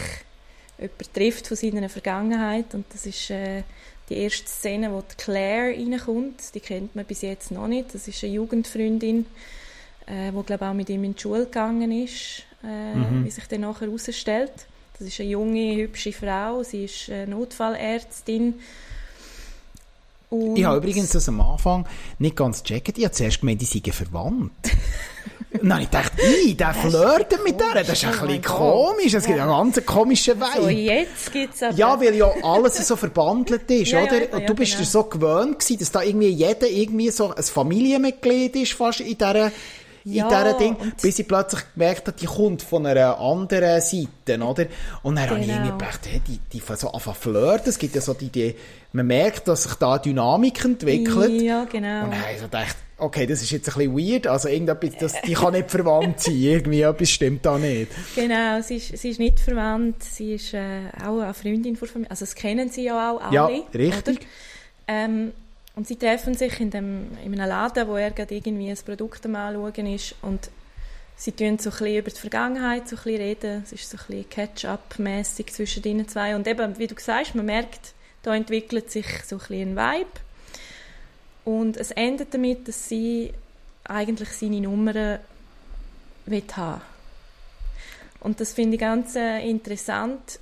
[0.78, 3.62] jemanden trifft von seiner Vergangenheit und das ist äh,
[4.08, 7.94] die erste Szene, wo die Claire reinkommt, die kennt man bis jetzt noch nicht.
[7.94, 9.26] Das ist eine Jugendfreundin,
[10.06, 13.24] äh, die glaube auch mit ihm in die Schule gegangen ist, äh, mhm.
[13.24, 14.52] wie sich dann nachher herausstellt.
[14.98, 18.54] Das ist eine junge, hübsche Frau, sie ist äh, Notfallärztin.
[20.30, 21.86] Und ich habe übrigens das am Anfang
[22.18, 22.98] nicht ganz gecheckt.
[22.98, 24.52] Ich habe zuerst gemeint, die seien verwandt.
[25.62, 29.38] Nein, ich dachte, ich, der flirtet mit der, das ist ein bisschen komisch, es gibt
[29.38, 30.62] einen ganz komischen Wein.
[30.62, 31.74] So, jetzt gibt's aber...
[31.74, 34.30] Ja, weil ja alles so verbandelt ist, ja, oder?
[34.30, 34.84] Ja, ja, du bist genau.
[34.84, 39.16] dir so gewöhnt gewesen, dass da irgendwie jeder irgendwie so ein Familienmitglied ist, fast in
[39.16, 39.50] dieser
[40.04, 44.42] ja, in dieser Ding, bis ich plötzlich gemerkt habe, die kommt von einer anderen Seite,
[44.42, 44.66] oder?
[45.02, 45.30] Und dann genau.
[45.30, 45.78] habe ich irgendwie genau.
[45.78, 48.56] gedacht, hey, die, die so anfangen flirten, es gibt ja so die Idee,
[48.92, 51.42] man merkt, dass sich da Dynamik entwickelt.
[51.42, 52.04] Ja, genau.
[52.04, 54.96] Und dann habe ich so gedacht, okay, das ist jetzt ein bisschen weird, also irgendetwas,
[54.98, 57.90] das, die kann nicht verwandt sein, irgendwie etwas stimmt da nicht.
[58.14, 62.10] Genau, sie ist, sie ist nicht verwandt, sie ist äh, auch eine Freundin von Familie,
[62.10, 63.34] also das kennen sie ja auch alle.
[63.34, 64.26] Ja, richtig.
[64.88, 65.32] Ähm,
[65.76, 69.24] und sie treffen sich in, dem, in einem Laden, wo er gerade irgendwie ein Produkt
[69.26, 70.16] am anschauen ist.
[70.22, 70.50] Und
[71.14, 73.96] sie tun so ein bisschen über die Vergangenheit so ein bisschen reden, es ist so
[73.96, 76.34] ein bisschen Catch-up-mässig zwischen ihnen zwei.
[76.34, 77.92] Und eben, wie du sagst, man merkt,
[78.24, 80.10] da entwickelt sich so ein bisschen ein Vibe
[81.48, 83.32] und es endet damit, dass sie
[83.84, 85.18] eigentlich seine Nummern
[86.26, 86.82] will haben
[88.20, 90.40] Und das finde ich ganz äh, interessant,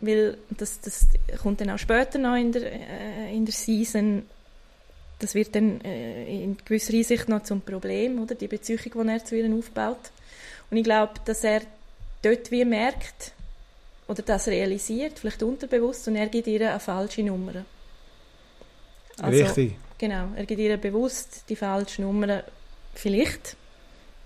[0.00, 1.06] weil das, das
[1.40, 4.24] kommt dann auch später noch in der, äh, in der Season.
[5.20, 8.34] Das wird dann äh, in gewisser Hinsicht noch zum Problem, oder?
[8.34, 10.10] Die Beziehung, die er zu ihr aufbaut.
[10.72, 11.62] Und ich glaube, dass er
[12.22, 13.30] dort wie merkt,
[14.08, 17.64] oder das realisiert, vielleicht unterbewusst, und er gibt ihr eine falsche Nummer.
[19.22, 19.76] Also, Richtig.
[19.98, 22.42] Genau, er gibt ihr bewusst die falsche Nummer,
[22.94, 23.56] vielleicht,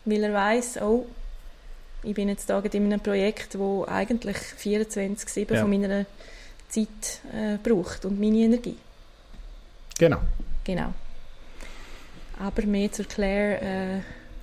[0.04, 1.06] weil er weiß, oh,
[2.02, 5.60] ich bin jetzt da in einem Projekt, wo eigentlich 24/7 ja.
[5.60, 6.06] von meiner
[6.68, 8.76] Zeit äh, braucht und meine Energie.
[9.98, 10.18] Genau.
[10.64, 10.92] Genau.
[12.38, 14.00] Aber mehr zur Claire äh,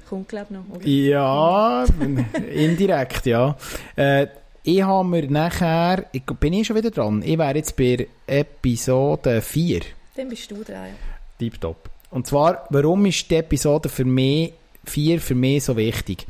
[0.08, 0.76] kommt, glaube ich, noch.
[0.76, 0.88] Oder?
[0.88, 1.86] Ja,
[2.54, 3.58] indirekt, ja.
[3.96, 4.28] Äh,
[4.64, 9.42] ich habe mir nachher, ich, bin ich schon wieder dran, ich wäre jetzt bei Episode
[9.42, 9.82] 4.
[10.16, 11.17] Dann bist du dran, ja.
[11.38, 11.90] Tipptopp.
[12.10, 14.54] Und zwar, warum ist die Episode für mich,
[14.86, 16.26] 4 für mich so wichtig?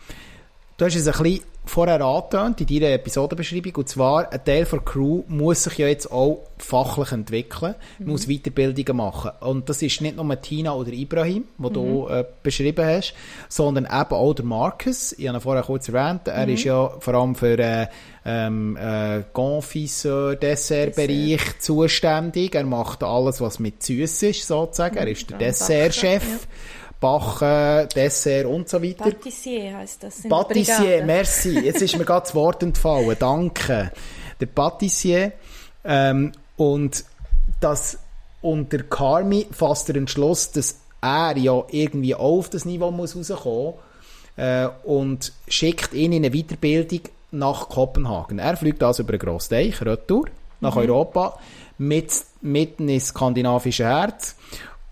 [0.78, 4.80] Du hast es ein bisschen vorher angetönt in deiner Episodenbeschreibung, und zwar, ein Teil der
[4.80, 8.08] Crew muss sich ja jetzt auch fachlich entwickeln, mhm.
[8.08, 9.32] muss Weiterbildungen machen.
[9.42, 11.74] Und das ist nicht nur Tina oder Ibrahim, die mhm.
[11.74, 13.14] du äh, beschrieben hast,
[13.50, 15.14] sondern eben auch der Marcus.
[15.14, 16.54] Ich habe ihn vorher kurz erwähnt, er mhm.
[16.54, 17.88] ist ja vor allem für äh,
[18.26, 21.62] ähm, äh, Confiseur, Dessertbereich Dessert.
[21.62, 22.56] zuständig.
[22.56, 24.98] Er macht alles, was mit süß ist, sozusagen.
[24.98, 26.24] Er ist der Dessertchef.
[26.24, 26.38] Ja.
[27.00, 29.06] Bachen, Dessert und so weiter.
[29.06, 30.24] Patissier heisst das.
[30.28, 31.60] Patissier, merci.
[31.60, 33.16] Jetzt ist mir gerade das Wort entfallen.
[33.20, 33.92] Danke.
[34.40, 35.34] Der Patissier.
[35.84, 37.06] Ähm, und
[37.60, 38.00] das
[38.42, 43.74] unter Carmi fasst der Entschluss, dass er ja irgendwie auch auf das Niveau muss rauskommen
[44.36, 47.02] äh, und schickt ihn in eine Weiterbildung
[47.32, 48.40] nach Kopenhagen.
[48.40, 50.26] Er fliegt also über einen grossen Teich, retour,
[50.60, 50.82] nach mhm.
[50.82, 51.38] Europa,
[51.78, 52.12] mit,
[52.42, 54.36] mitten ins skandinavische Herz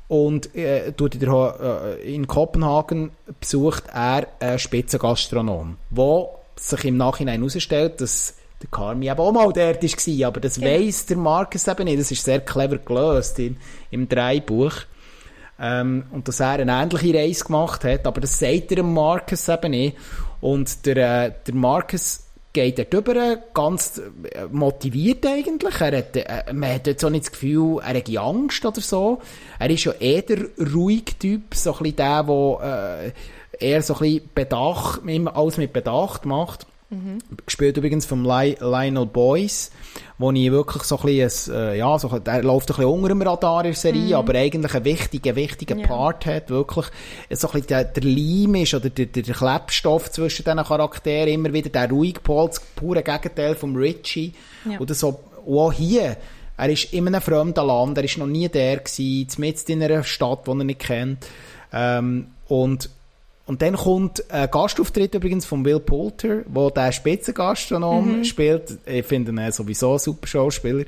[0.07, 8.01] Und äh, der, äh, in Kopenhagen besucht er einen Spitzengastronom, wo sich im Nachhinein herausstellt,
[8.01, 10.67] dass der Carmi eben auch mal dort war, aber das ja.
[10.67, 11.99] weiss der Marcus eben nicht.
[11.99, 13.57] Das ist sehr clever gelöst in,
[13.91, 14.73] im Dreibuch.
[15.57, 19.47] Ähm, und dass er eine ähnliche Reise gemacht hat, aber das sagt er dem Marcus
[19.47, 19.97] eben nicht.
[20.41, 22.24] Und der, äh, der Marcus
[22.55, 24.01] geht dort über, ganz
[24.31, 25.79] äh, motiviert eigentlich.
[25.81, 29.21] Er hat, äh, man hat jetzt auch nicht das Gefühl, er hat Angst oder so.
[29.59, 33.11] Er ist ja eher der ruhige Typ, so ein bisschen der, der
[33.59, 35.01] äh, eher so ein bisschen Bedacht,
[35.33, 36.65] alles mit Bedacht macht.
[36.89, 37.17] Mhm.
[37.45, 39.71] Gespielt übrigens vom Lionel Boyce,
[40.19, 43.21] wo ich wirklich so ein bisschen, äh, ja, so, der läuft ein bisschen unter dem
[43.23, 44.13] Radar in der Serie, mhm.
[44.13, 45.87] aber eigentlich einen wichtigen, wichtigen ja.
[45.87, 46.85] Part hat, wirklich
[47.31, 51.51] so ein bisschen der, der Leim ist oder der, der, Klebstoff zwischen diesen Charakteren, immer
[51.51, 54.33] wieder der ruhige Paul, das pure Gegenteil vom Richie.
[54.69, 54.79] Ja.
[54.79, 56.17] Oder so, auch hier,
[56.57, 60.03] er ist in einem fremden Land, er ist noch nie der gewesen, mitten in einer
[60.03, 61.25] Stadt, die er nicht kennt,
[61.73, 62.89] ähm, und
[63.47, 68.23] und dann kommt ein Gastauftritt übrigens von Will Poulter, wo der Spitzengastronom mhm.
[68.23, 68.79] spielt.
[68.87, 70.85] Ich finde ihn sowieso ein super Schauspieler.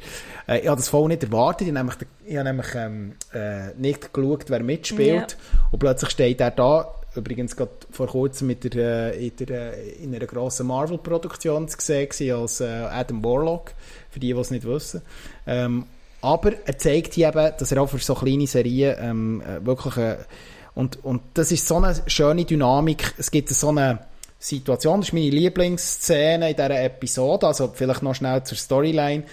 [0.48, 1.68] Äh, ich habe das voll nicht erwartet.
[1.68, 5.38] Ich habe nämlich, ich habe nämlich ähm, äh, nicht geschaut, wer mitspielt.
[5.40, 5.60] Ja.
[5.72, 9.90] Und plötzlich steht er da, übrigens gerade vor kurzem mit der, äh, in, der, äh,
[10.04, 13.74] in einer grossen Marvel-Produktion zu sehen als äh, Adam Warlock,
[14.10, 15.04] für die, die es nicht wissen.
[15.46, 15.86] Ähm,
[16.22, 19.98] aber er zeigt hier eben, dass er auch für so kleine Serien ähm, äh, wirklich
[19.98, 20.18] äh,
[20.78, 23.16] und, und das ist so eine schöne Dynamik.
[23.18, 23.98] Es gibt so eine
[24.38, 29.24] Situation, das ist meine Lieblingsszene in dieser Episode, also vielleicht noch schnell zur Storyline.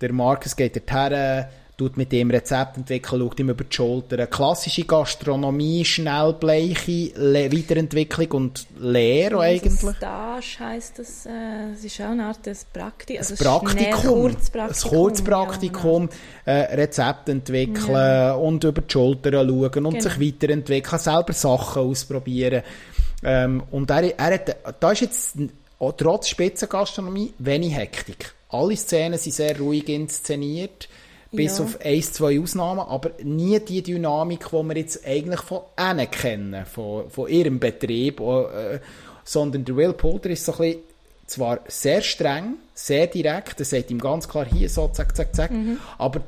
[0.00, 1.44] Der Marcus geht dorthin,
[1.76, 4.16] tut mit dem Rezept entwickeln, schaut ihm über die Schulter.
[4.16, 9.96] Eine klassische Gastronomie, schnellbleiche Le Weiterentwicklung und Lehre eigentlich.
[9.96, 13.84] Stage heisst das, äh, es ist auch eine Art des Prakti also Praktikum.
[13.86, 14.90] Ein Kurzpraktikum.
[14.90, 16.08] Ein Kurzpraktikum,
[16.46, 18.34] ja, äh, Rezept entwickeln ja.
[18.34, 20.00] und über die Schulter schauen und genau.
[20.00, 22.62] sich weiterentwickeln, selber Sachen ausprobieren.
[23.24, 25.36] Ähm, und er, er hat, da ist jetzt
[25.96, 28.32] trotz Spitzengastronomie wenig Hektik.
[28.50, 30.88] Alle Szenen sind sehr ruhig inszeniert
[31.34, 31.64] bis ja.
[31.64, 36.66] auf ein, zwei Ausnahmen, aber nie die Dynamik, die wir jetzt eigentlich von ihnen kennen,
[36.66, 38.80] von, von ihrem Betrieb, äh,
[39.24, 40.80] sondern der Will Poulter ist so ein bisschen,
[41.26, 45.50] zwar sehr streng, sehr direkt, er sagt ihm ganz klar, hier so, zack, zack, zack,
[45.50, 45.78] mhm.
[45.96, 46.20] aber,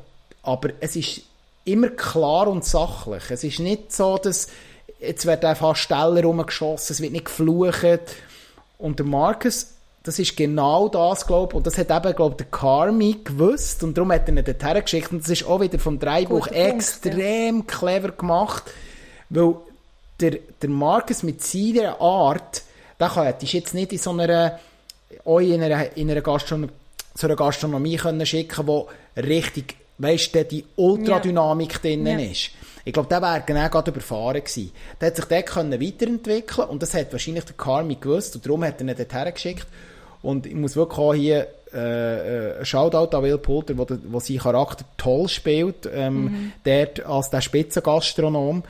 [0.43, 1.23] aber es ist
[1.65, 3.25] immer klar und sachlich.
[3.31, 4.47] Es ist nicht so, dass
[5.01, 8.15] jetzt wird einfach Steller rumgeschossen, es wird nicht geflucht
[8.79, 9.76] und der Marcus
[10.07, 11.57] das ist genau das, glaube ich.
[11.57, 13.83] Und das hat eben, glaube der Carmi gewusst.
[13.83, 15.11] Und darum hat er ihn dorthin geschickt.
[15.11, 17.65] Und das ist auch wieder vom Dreibuch extrem ja.
[17.67, 18.63] clever gemacht.
[19.31, 19.57] Weil
[20.21, 22.63] der, der Marcus mit seiner Art,
[23.01, 24.61] der kann, ist jetzt nicht in so einer,
[25.25, 26.73] euch in einer, in einer Gastronomie,
[27.15, 31.79] so einer Gastronomie können schicken, wo richtig, weißt du, die Ultradynamik ja.
[31.81, 32.31] drinnen ja.
[32.31, 32.51] ist.
[32.85, 34.71] Ich glaube, der wäre genau gerade überfahren gewesen.
[35.01, 38.63] Der hat sich dort können weiterentwickeln und das hat wahrscheinlich der Carmi gewusst und darum
[38.63, 39.67] hat er ihn dorthin geschickt.
[40.23, 44.39] Und ich muss wirklich auch hier äh, äh, Shoutout an Will Poulter, der wo seinen
[44.39, 46.53] Charakter toll spielt, ähm, mhm.
[46.65, 48.63] dort als der Spitzengastronom.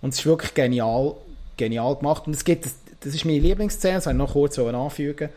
[0.00, 1.14] Und es ist wirklich genial,
[1.56, 2.26] genial gemacht.
[2.26, 5.28] Und es gibt, das, das ist meine Lieblingsszene, das wollte ich noch kurz anfügen.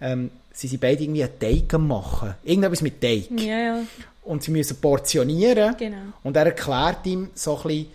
[0.00, 2.34] Ähm, sie sind beide irgendwie einen Teig machen.
[2.44, 3.30] Irgendetwas mit Teig.
[3.38, 3.78] Ja, ja.
[4.24, 5.76] Und sie müssen portionieren.
[5.78, 5.96] Genau.
[6.22, 7.86] Und er erklärt ihm so ein bisschen,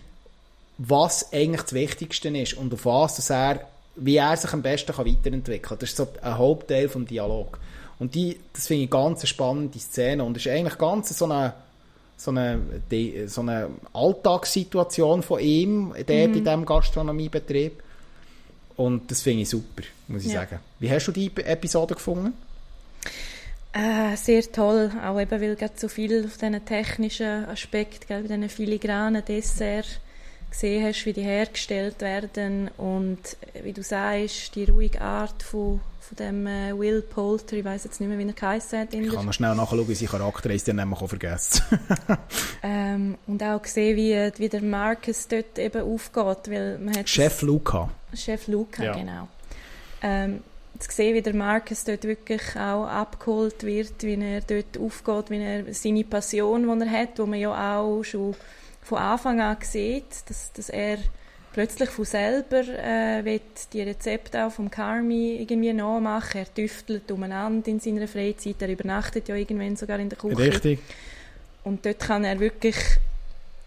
[0.77, 3.59] was eigentlich das Wichtigste ist und auf was dass er
[3.95, 5.77] wie er sich am besten kann weiterentwickeln kann.
[5.79, 7.59] Das ist so ein Hauptteil des Dialog.
[7.99, 11.25] Und die, das finde ich ganz eine spannende Szene und es ist eigentlich ganz so
[11.25, 11.53] eine,
[12.17, 12.59] so eine,
[13.27, 16.33] so eine Alltagssituation von ihm dort mhm.
[16.33, 17.83] in diesem Gastronomiebetrieb.
[18.77, 20.41] Und das finde ich super, muss ich ja.
[20.41, 20.59] sagen.
[20.79, 22.33] Wie hast du die Episode gefunden?
[23.73, 28.49] Äh, sehr toll, auch eben, weil gerade so viel auf diesen technischen Aspekt, bei diesen
[28.49, 29.99] filigranen Desserts
[30.51, 33.19] gesehen hast, wie die hergestellt werden und
[33.53, 37.85] äh, wie du sagst, die ruhige Art von, von dem äh, Will Poulter, ich weiß
[37.85, 38.93] jetzt nicht mehr, wie er geheißen hat.
[38.93, 41.63] Ich kann mal schnell nachschauen, wie sein Charakter ist, den nämlich auch vergessen.
[42.63, 47.41] ähm, und auch gesehen, wie, wie der Marcus dort eben aufgeht, weil man hat Chef
[47.41, 47.89] Luca.
[48.13, 48.93] Chef Luca, ja.
[48.93, 49.27] genau.
[50.03, 50.43] Ähm,
[50.77, 55.41] zu sehen, wie der Marcus dort wirklich auch abgeholt wird, wie er dort aufgeht, wie
[55.41, 58.35] er seine Passion, die er hat, wo man ja auch schon
[58.81, 60.97] von Anfang an sieht, dass, dass er
[61.53, 63.39] plötzlich von selber äh,
[63.73, 66.39] die Rezepte auch vom Carmi irgendwie nachmachen.
[66.39, 70.37] Er tüftelt umeinander in seiner Freizeit, er übernachtet ja irgendwann sogar in der Küche.
[70.37, 70.79] Richtig.
[71.63, 72.77] Und dort kann er wirklich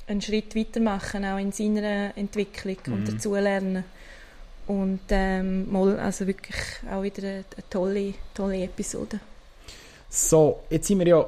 [0.06, 2.92] einen Schritt weitermachen, auch in seiner Entwicklung mhm.
[2.92, 3.84] und dazulernen.
[4.66, 6.56] Und ähm, mal, also wirklich
[6.90, 9.20] auch wieder eine, eine tolle, tolle Episode.
[10.08, 11.26] So, jetzt sind wir ja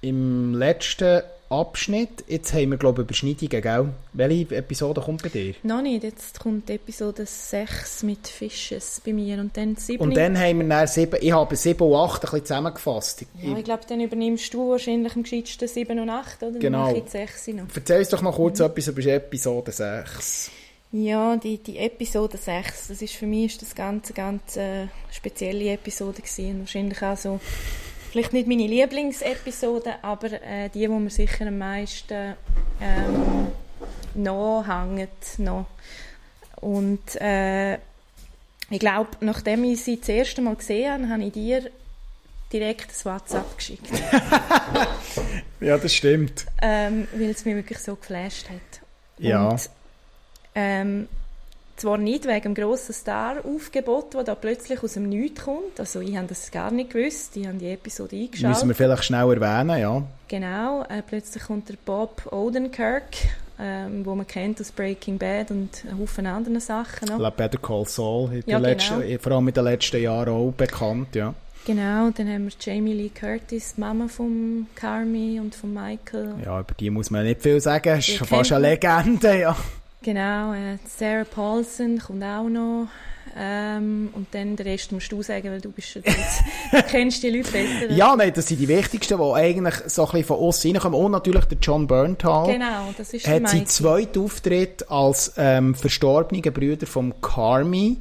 [0.00, 2.24] im letzten Abschnitt.
[2.26, 3.88] Jetzt haben wir, glaube ich, Überschneidungen, gell?
[4.12, 5.54] Welche Episode kommt bei dir?
[5.62, 10.00] Noch nicht, jetzt kommt Episode 6 mit Fishes bei mir und dann 7.
[10.02, 13.26] Und dann haben wir dann 7, ich habe 7 und 8 ein bisschen zusammengefasst.
[13.42, 16.58] Ja, ich glaube, dann übernimmst du wahrscheinlich am gescheitsten 7 und 8, oder?
[16.58, 16.78] Genau.
[16.78, 17.64] Dann mache ich die 6 noch.
[17.74, 20.50] Erzähl uns doch mal kurz etwas über Episode 6.
[20.92, 25.72] Ja, die, die Episode 6, das ist für mich ist das ganz, ganz äh, spezielle
[25.72, 26.60] Episode gewesen.
[26.60, 27.40] Wahrscheinlich auch so,
[28.16, 32.34] vielleicht nicht meine Lieblingsepisode, aber äh, die, wo mir sicher am meisten
[32.80, 33.48] ähm,
[34.14, 35.10] nachhängt.
[35.36, 35.66] Noch.
[36.62, 41.70] Und äh, ich glaube, nachdem ich sie das erste Mal gesehen habe, habe ich dir
[42.50, 43.88] direkt das WhatsApp geschickt.
[45.58, 46.44] Ja, das stimmt.
[46.60, 48.80] ähm, weil es mich wirklich so geflasht hat.
[49.18, 49.48] Ja.
[49.48, 49.70] Und,
[50.54, 51.08] ähm,
[51.76, 55.78] zwar nicht wegen dem grossen Star-Aufgebot, das da plötzlich aus dem Nichts kommt.
[55.78, 57.36] Also ich habe das gar nicht gewusst.
[57.36, 58.48] Ich habe die Episode eingeschaltet.
[58.48, 60.02] Müssen wir vielleicht schnell erwähnen, ja.
[60.28, 60.82] Genau.
[60.88, 63.04] Äh, plötzlich kommt der Bob Odenkirk,
[63.60, 67.18] ähm, wo man kennt aus Breaking Bad und einen Haufen anderen Sachen noch.
[67.18, 69.18] La Better Call Saul, Ja, den letzten, genau.
[69.20, 71.34] vor allem in den letzten Jahren auch bekannt, ja.
[71.66, 72.10] Genau.
[72.10, 76.34] Dann haben wir Jamie Lee Curtis, die Mama von Carmi und von Michael.
[76.44, 77.98] Ja, über die muss man nicht viel sagen.
[77.98, 79.56] Ist Die fast eine Legende, ja.
[80.06, 82.86] Genau, äh, Sarah Paulson kommt auch noch.
[83.36, 86.06] Ähm, und dann den Rest musst du sagen, weil du bist dort.
[86.72, 87.90] du kennst die Leute besser.
[87.90, 90.98] Ja, nein, das sind die wichtigsten, die eigentlich so ein bisschen von uns reinkommen.
[90.98, 92.52] Und natürlich der John Berntal.
[92.52, 97.96] Genau, das ist der hat seinen zweiten Auftritt als ähm, verstorbener Bruder vom Carmi.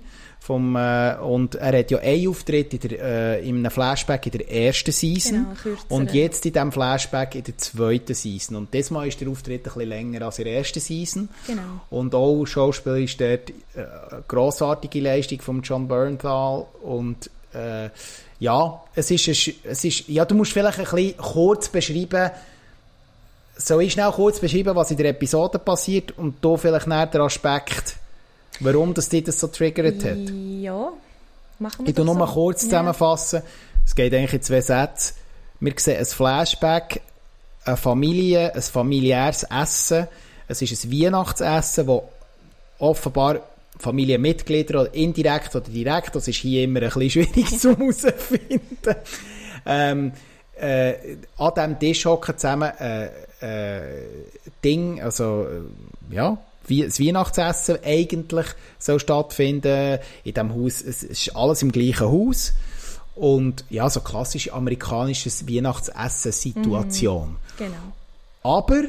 [0.45, 4.31] Vom, äh, und er hat ja einen Auftritt in, der, äh, in einem Flashback in
[4.34, 5.47] der ersten Season.
[5.63, 8.55] Genau, und jetzt in diesem Flashback in der zweiten Season.
[8.55, 11.30] Und diesmal ist der Auftritt ein bisschen länger als in der ersten Season.
[11.47, 11.61] Genau.
[11.89, 13.53] Und auch Schauspieler ist dort äh,
[14.11, 16.67] eine grossartige Leistung von John Bernthal.
[16.84, 17.89] Und äh,
[18.39, 19.27] ja, es ist,
[19.63, 22.30] es ist, ja, du musst vielleicht ein bisschen kurz beschreiben,
[23.57, 27.22] soll ich schnell kurz beschreiben, was in der Episode passiert und da vielleicht näher der
[27.22, 27.95] Aspekt,
[28.64, 30.18] warum das dich das so triggert hat.
[30.61, 30.91] Ja,
[31.60, 32.34] machen wir Ich das nur mal so.
[32.34, 33.41] kurz zusammenfassen.
[33.86, 35.15] Es geht eigentlich in zwei Sätzen.
[35.60, 37.02] Wir sehen ein Flashback,
[37.65, 40.07] eine Familie, ein familiäres Essen.
[40.48, 42.10] Es ist ein Weihnachtsessen, wo
[42.80, 43.41] offenbar
[43.77, 48.95] Familienmitglieder, oder indirekt oder direkt, das ist hier immer ein bisschen schwierig zu herausfinden,
[49.65, 50.11] ähm,
[50.57, 50.94] äh,
[51.38, 53.10] an diesem Tisch hocken zusammen äh,
[53.41, 54.06] äh,
[54.64, 58.47] Ding, also äh, ja, wie das Weihnachtsessen eigentlich
[58.79, 60.81] soll stattfinden in dem Haus.
[60.81, 62.53] Es ist alles im gleichen Haus
[63.15, 67.37] und ja, so klassische amerikanisches Weihnachtsessen-Situation.
[67.57, 67.75] Genau.
[68.43, 68.83] Aber,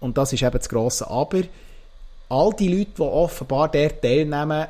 [0.00, 1.42] und das ist eben das grosse Aber,
[2.28, 4.66] all die Leute, die offenbar dort teilnehmen,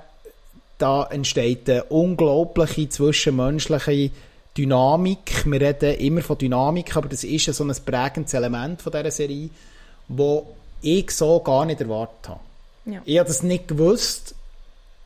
[0.76, 4.10] da entsteht eine unglaubliche zwischenmenschliche
[4.56, 5.44] Dynamik.
[5.44, 9.10] Wir reden immer von Dynamik, aber das ist ja so ein prägendes Element von dieser
[9.10, 9.50] Serie,
[10.06, 10.46] wo
[10.82, 12.40] ich so gar nicht erwartet habe.
[12.86, 13.02] Ja.
[13.04, 14.34] Ich habe das nicht gewusst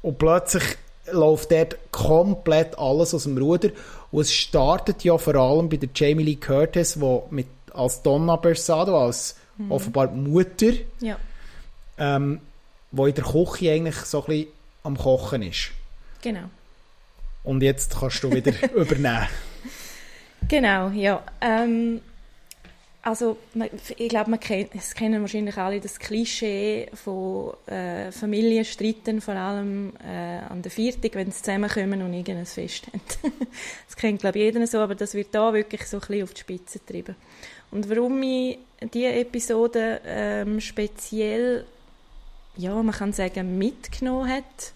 [0.03, 0.63] und plötzlich
[1.11, 3.71] läuft dort komplett alles aus dem Ruder
[4.11, 8.37] und es startet ja vor allem bei der Jamie Lee Curtis, wo mit als Donna
[8.37, 9.37] Bersado, als
[9.69, 11.17] offenbar Mutter, ja.
[11.99, 12.41] ähm,
[12.91, 14.49] wo in der Küche eigentlich so ein bisschen
[14.83, 15.71] am Kochen ist.
[16.23, 16.51] Genau.
[17.45, 19.29] Und jetzt kannst du wieder übernehmen.
[20.49, 21.23] Genau, ja.
[21.41, 22.01] Ähm,
[23.05, 23.37] also,
[23.97, 29.93] ich glaube, man kennt, es kennen wahrscheinlich alle das Klischee von äh, Familienstreiten, vor allem
[30.05, 33.01] äh, an der Viertig, wenn sie zusammenkommen und irgendein Fest haben.
[33.89, 36.33] das kennt, glaube ich, jeder so, aber das wird da wirklich so ein bisschen auf
[36.33, 37.17] die Spitze getrieben.
[37.73, 38.59] Und warum mich
[38.95, 41.65] diese Episode ähm, speziell,
[42.57, 44.73] ja, man kann sagen, mitgenommen hat,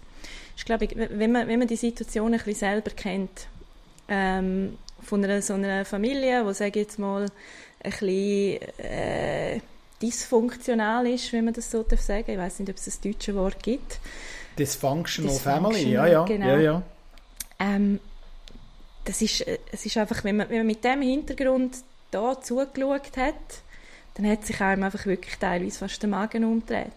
[0.53, 3.47] ist, glaube ich, wenn man, wenn man die Situation ein bisschen selber kennt,
[4.09, 7.27] ähm, von einer, so einer Familie, die, sage ich jetzt mal,
[7.87, 9.59] ein bisschen äh,
[10.01, 12.31] dysfunktional ist, wenn man das so darf sagen.
[12.31, 13.99] Ich weiß nicht, ob es ein deutsches Wort gibt.
[14.57, 16.25] Dysfunctional, Dysfunctional, Family, ja, ja.
[16.25, 16.47] genau.
[16.47, 16.83] ja, ja.
[17.59, 17.99] Ähm,
[19.05, 21.77] das ist, es ist einfach, wenn man, wenn man mit dem Hintergrund
[22.11, 23.35] da zugeschaut hat,
[24.15, 26.91] dann hat sich einem einfach wirklich teilweise fast der Magen umgedreht.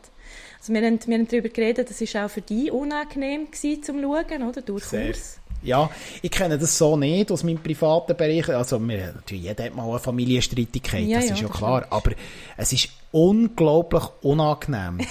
[0.59, 4.01] Also wir haben, wir haben darüber geredet, das war auch für dich unangenehm gewesen, zum
[4.03, 4.63] Schauen, oder?
[4.63, 5.40] Durchaus.
[5.63, 5.91] Ja,
[6.23, 8.49] ich kenne das so nicht aus meinem privaten Bereich.
[8.49, 11.87] Also, wir, natürlich, jeder hat mal eine Familienstreitigkeit, Ja, das ja, ist ja das klar.
[11.91, 12.13] Aber
[12.57, 14.99] es ist unglaublich unangenehm.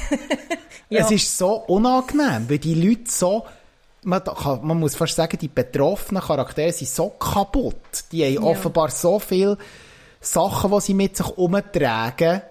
[0.92, 1.02] Ja.
[1.02, 3.46] Es ist so unangenehm, weil die Leute so,
[4.02, 7.76] man, kann, man muss fast sagen, die betroffenen Charaktere sind so kaputt.
[8.12, 9.60] Die haben offenbar so viele
[10.20, 12.42] Sachen, die sie mit sich umtragen.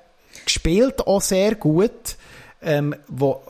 [0.44, 2.16] Gespielt auch sehr gut.
[2.62, 3.42] Ähm, wo,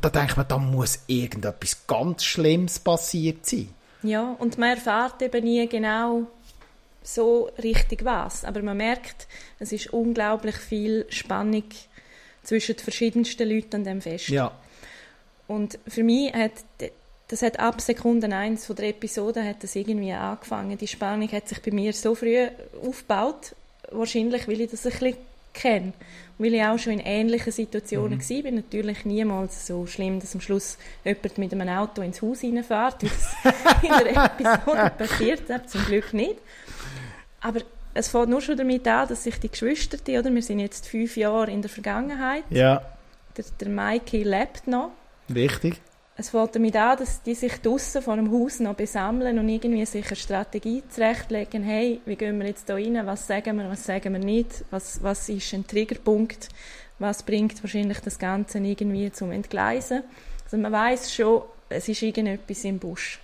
[0.00, 3.68] da denkt man, da muss irgendetwas ganz Schlimmes passiert sein.
[4.02, 6.26] Ja, und man erfährt eben nie genau,
[7.02, 8.44] so richtig was.
[8.44, 11.64] Aber man merkt, es ist unglaublich viel Spannung
[12.42, 14.28] zwischen den verschiedensten Leuten an dem Fest.
[14.28, 14.52] Ja.
[15.46, 16.52] Und für mich hat
[17.32, 20.76] das hat ab Sekunde 1 von der Episode hat das irgendwie angefangen.
[20.76, 22.46] Die Spannung hat sich bei mir so früh
[22.86, 23.54] aufgebaut,
[23.90, 25.16] wahrscheinlich, weil ich das ein bisschen
[25.52, 25.92] kenne.
[26.38, 28.30] Und weil ich auch schon in ähnlichen Situationen mhm.
[28.30, 32.42] war, bin natürlich niemals so schlimm, dass am Schluss jemand mit einem Auto ins Haus
[32.42, 33.34] reinfährt, wie das
[33.82, 36.36] in der Episode passiert hat, zum Glück nicht.
[37.40, 37.60] Aber
[37.94, 41.16] es fängt nur schon damit an, dass sich die Geschwister, oder, wir sind jetzt fünf
[41.16, 42.82] Jahre in der Vergangenheit, ja.
[43.36, 44.92] der, der Mikey lebt noch.
[45.32, 45.80] Richtig.
[46.14, 49.84] Es fängt damit an, dass die sich draussen vor dem Haus noch besammeln und irgendwie
[49.86, 51.62] sich eine Strategie zurechtlegen.
[51.62, 53.00] Hey, wie gehen wir jetzt da rein?
[53.06, 54.62] Was sagen wir, was sagen wir nicht?
[54.70, 56.50] Was, was ist ein Triggerpunkt?
[56.98, 60.02] Was bringt wahrscheinlich das Ganze irgendwie zum Entgleisen?
[60.44, 63.18] Also man weiß schon, es ist irgendetwas im Busch.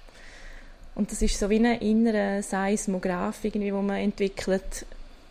[0.94, 4.86] Und das ist so wie ein innerer Seismograph, irgendwie, wo man entwickelt,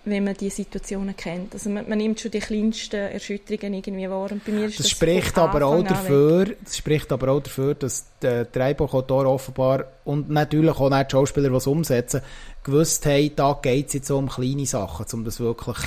[0.09, 1.53] wenn man die Situationen kennt.
[1.53, 4.31] Also man, man, nimmt schon die kleinsten Erschütterungen irgendwie wahr.
[4.31, 7.75] Und bei mir ist das, das spricht aber auch dafür, das spricht aber auch dafür,
[7.75, 12.21] dass der Drehbuchautor offenbar und natürlich auch die Schauspieler, die es umsetzen,
[12.63, 15.77] gewusst haben, da geht es jetzt so um kleine Sachen, um das wirklich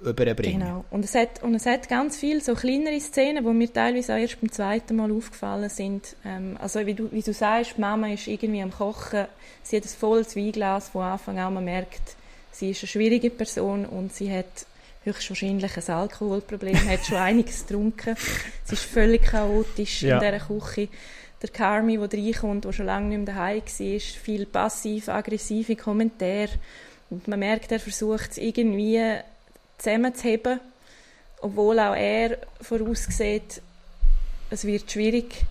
[0.00, 0.60] überbringen.
[0.60, 0.84] Genau.
[0.90, 4.18] Und es hat, und es hat ganz viele so kleinere Szenen, die mir teilweise auch
[4.18, 6.16] erst beim zweiten Mal aufgefallen sind.
[6.24, 9.26] Ähm, also wie du, wie du sagst, Mama ist irgendwie am Kochen,
[9.62, 12.16] sie hat ein volles Weinglas, von Anfang an man merkt,
[12.58, 14.66] sie ist eine schwierige Person und sie hat
[15.04, 18.16] höchstwahrscheinlich ein Alkoholproblem, hat schon einiges getrunken.
[18.64, 20.18] Sie ist völlig chaotisch ja.
[20.18, 20.88] in dieser Küche.
[21.42, 26.48] Der Carmi, der reinkommt, der schon lange nicht mehr daheim war, viel passiv-aggressive Kommentare.
[27.10, 29.00] Und man merkt, er versucht es irgendwie
[29.78, 30.60] zusammenzuheben,
[31.42, 33.60] obwohl auch er voraussieht,
[34.48, 35.44] es wird schwierig.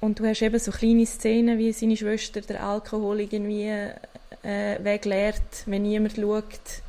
[0.00, 3.90] Und du hast eben so kleine Szenen, wie seine Schwester der Alkohol irgendwie
[4.46, 6.82] äh, wegleert, wenn niemand schaut.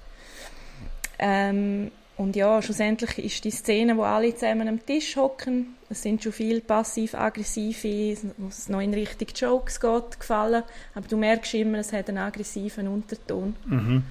[1.19, 6.23] Ähm, und ja, schlussendlich ist die Szene, wo alle zusammen am Tisch hocken, es sind
[6.23, 10.63] schon viele passiv-aggressive, wo es noch in Richtung Jokes geht, gefallen,
[10.95, 13.55] aber du merkst immer, es hat einen aggressiven Unterton.
[13.65, 14.03] Mhm.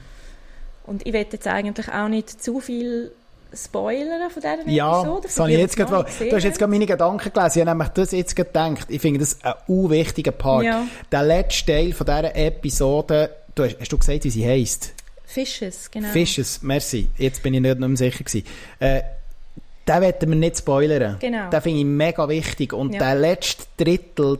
[0.85, 3.13] Und ich will jetzt eigentlich auch nicht zu viel
[3.57, 5.23] spoilern von dieser ja, Episode.
[5.23, 7.59] Das habe ich jetzt gerade, du hast jetzt gerade meine Gedanken gelesen.
[7.59, 8.87] Ich habe nämlich das jetzt gedacht.
[8.89, 10.65] Ich finde das ein unwichtiger Part.
[10.65, 10.87] Ja.
[11.11, 14.93] Der letzte Teil von dieser Episode, du hast, hast du gesagt, wie sie heisst?
[15.25, 16.09] Fishes, genau.
[16.09, 17.09] Fishes, merci.
[17.19, 18.47] Jetzt bin ich nicht mehr sicher gewesen.
[18.79, 19.03] Äh,
[19.87, 21.17] den werden wir nicht spoilern.
[21.21, 21.51] Genau.
[21.51, 22.73] Den finde ich mega wichtig.
[22.73, 22.99] Und ja.
[23.01, 24.39] der letzte Drittel,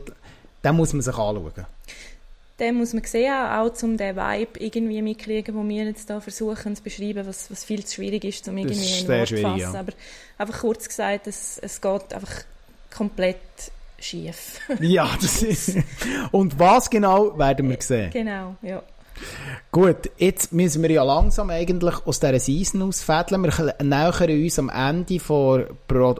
[0.63, 1.65] den muss man sich anschauen
[2.59, 6.75] den muss man sehen, auch um den Vibe irgendwie mitkriegen, den wir jetzt da versuchen
[6.75, 9.59] zu beschreiben, was, was viel zu schwierig ist, um irgendwie in Wort zu fassen.
[9.59, 9.79] Ja.
[9.79, 9.93] Aber
[10.37, 12.43] einfach kurz gesagt, es, es geht einfach
[12.95, 13.37] komplett
[13.99, 14.59] schief.
[14.79, 15.77] ja, das ist...
[16.31, 18.09] Und was genau, werden wir sehen.
[18.11, 18.81] Genau, ja.
[19.71, 23.43] Gut, jetzt müssen wir ja langsam eigentlich aus dieser Season ausfädeln.
[23.43, 25.65] Wir nähern uns am Ende vom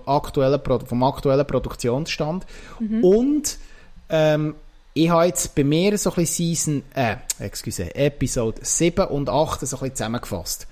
[0.06, 2.46] aktuellen, vom aktuellen Produktionsstand.
[2.80, 3.04] Mhm.
[3.04, 3.58] Und
[4.10, 4.56] ähm,
[4.98, 9.60] ich habe jetzt bei mir so ein bisschen Season, äh, excuse, Episode 7 und 8
[9.60, 10.68] so ein bisschen zusammengefasst.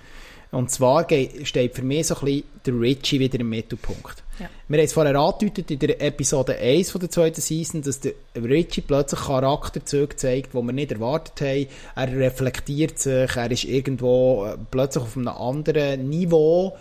[0.50, 1.06] Und zwar
[1.42, 4.22] steht für mich so ein bisschen der Richie wieder im Mittelpunkt.
[4.38, 4.48] Ja.
[4.68, 8.12] Wir haben es vorher angedeutet in der Episode 1 von der zweiten Season, dass der
[8.34, 11.66] Richie plötzlich Charakterzüge zeigt, die wir nicht erwartet haben.
[11.94, 16.76] Er reflektiert sich, er ist irgendwo äh, plötzlich auf einem anderen Niveau,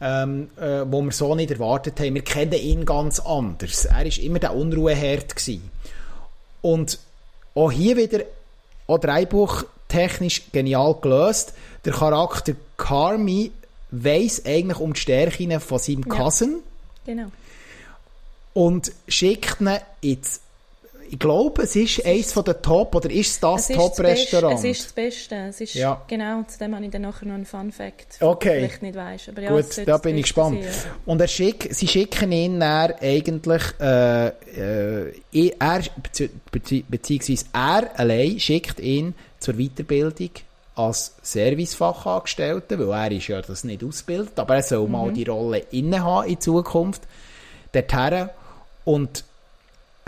[0.00, 2.14] ähm, äh, wo wir so nicht erwartet haben.
[2.14, 3.86] Wir kennen ihn ganz anders.
[3.86, 5.70] Er ist immer der Unruheherd gewesen.
[6.62, 6.98] Und
[7.54, 8.24] auch hier wieder,
[8.86, 11.54] auch Dreibuch technisch genial gelöst.
[11.84, 13.52] Der Charakter Carmi
[13.90, 16.60] weiß eigentlich um die Stärken von seinem Cousin.
[17.06, 17.30] Ja, genau.
[18.52, 20.40] Und schickt ihn ins
[21.12, 24.58] ich glaube, es ist eines von den Top, oder ist das, das Top-Restaurant?
[24.58, 25.34] Es ist das Beste.
[25.48, 26.00] Es ist, ja.
[26.06, 28.60] Genau, zu dem habe ich dann nachher noch einen Fun-Fact, okay.
[28.60, 29.30] vielleicht nicht weißt.
[29.30, 30.64] Aber ja, Gut, da bin ich gespannt.
[31.06, 35.82] Und er schick, sie schicken ihn dann eigentlich, äh, äh, er,
[36.52, 40.30] bezieh beziehungsweise er allein schickt ihn zur Weiterbildung
[40.76, 44.92] als Servicefachangestellter, weil er ist ja das nicht ausbildet, aber er soll mhm.
[44.92, 47.02] mal die Rolle innehaben in Zukunft.
[47.72, 48.28] Dorthin.
[48.84, 49.24] Und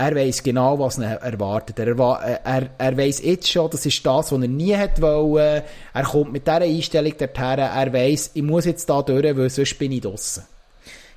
[0.09, 1.79] er weiß genau, was er erwartet.
[1.79, 5.61] Er, er, er weiß jetzt schon, das ist das, was er nie hat wollen.
[5.93, 7.59] Er kommt mit dieser Einstellung dorthin.
[7.59, 10.43] Er weiß, ich muss jetzt da durch, weil sonst bin ich draussen.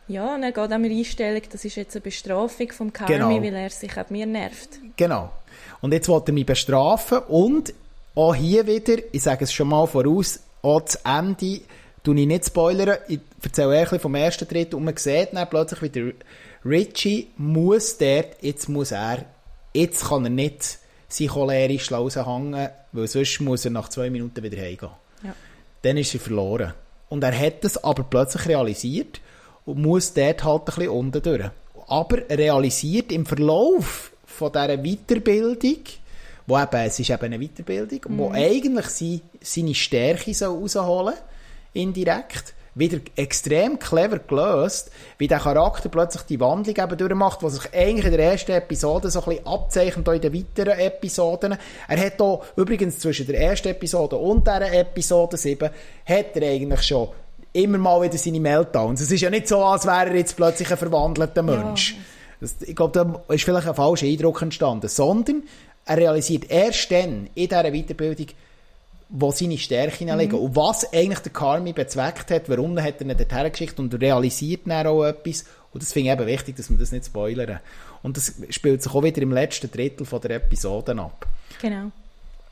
[0.09, 3.43] Ja, und er geht auch mit Einstellung, das ist jetzt eine Bestrafung vom Karmi, genau.
[3.43, 4.79] weil er sich an mir nervt.
[4.97, 5.31] Genau.
[5.81, 7.75] Und jetzt will er mich bestrafen und
[8.15, 11.61] auch hier wieder, ich sage es schon mal voraus, auch das Ende,
[12.05, 15.83] tue ich nicht spoilern, ich erzähle ein vom ersten Tritt und man sieht dann plötzlich
[15.83, 16.13] wieder
[16.67, 19.25] Richie muss dort, jetzt muss er,
[19.73, 20.79] jetzt kann er nicht
[21.09, 24.91] sie cholerisch raushängen, weil sonst muss er nach zwei Minuten wieder heimgehen.
[25.23, 25.35] Ja.
[25.83, 26.75] Dann ist er verloren.
[27.09, 29.21] Und er hat das aber plötzlich realisiert
[29.65, 31.51] und muss dort halt ein bisschen unten durch.
[31.89, 35.85] Aber realisiert im Verlauf von dieser Weiterbildung,
[36.47, 41.15] wo eben, es ist eben eine Weiterbildung, wo eigentlich sie, seine Stärke soll rausholen
[41.73, 47.75] indirekt, wieder extrem clever gelöst, wie der Charakter plötzlich die Wandlung eben durchmacht, was sich
[47.75, 51.57] eigentlich in der ersten Episode so ein bisschen abzeichnet, auch in den weiteren Episoden.
[51.89, 55.71] Er hat hier übrigens zwischen der ersten Episode und dieser Episode 7
[56.05, 57.09] hat er eigentlich schon
[57.55, 59.01] immer mal wieder seine Meltdowns.
[59.01, 61.97] Es ist ja nicht so, als wäre er jetzt plötzlich ein verwandelter Mensch.
[62.41, 65.45] Das, ich glaube, da ist vielleicht ein falscher Eindruck entstanden, sondern
[65.87, 68.27] er realisiert erst dann in dieser Weiterbildung,
[69.09, 70.19] wo seine Stärken Mhm.
[70.19, 73.95] liegen und was eigentlich der Carmi bezweckt hat, warum hat er ihn dorthin geschickt und
[74.01, 77.61] realisiert dann auch etwas und das finde ich eben wichtig, dass wir das nicht spoilern.
[78.03, 81.27] Und das spielt sich auch wieder im letzten Drittel von der Episoden ab.
[81.61, 81.91] Genau.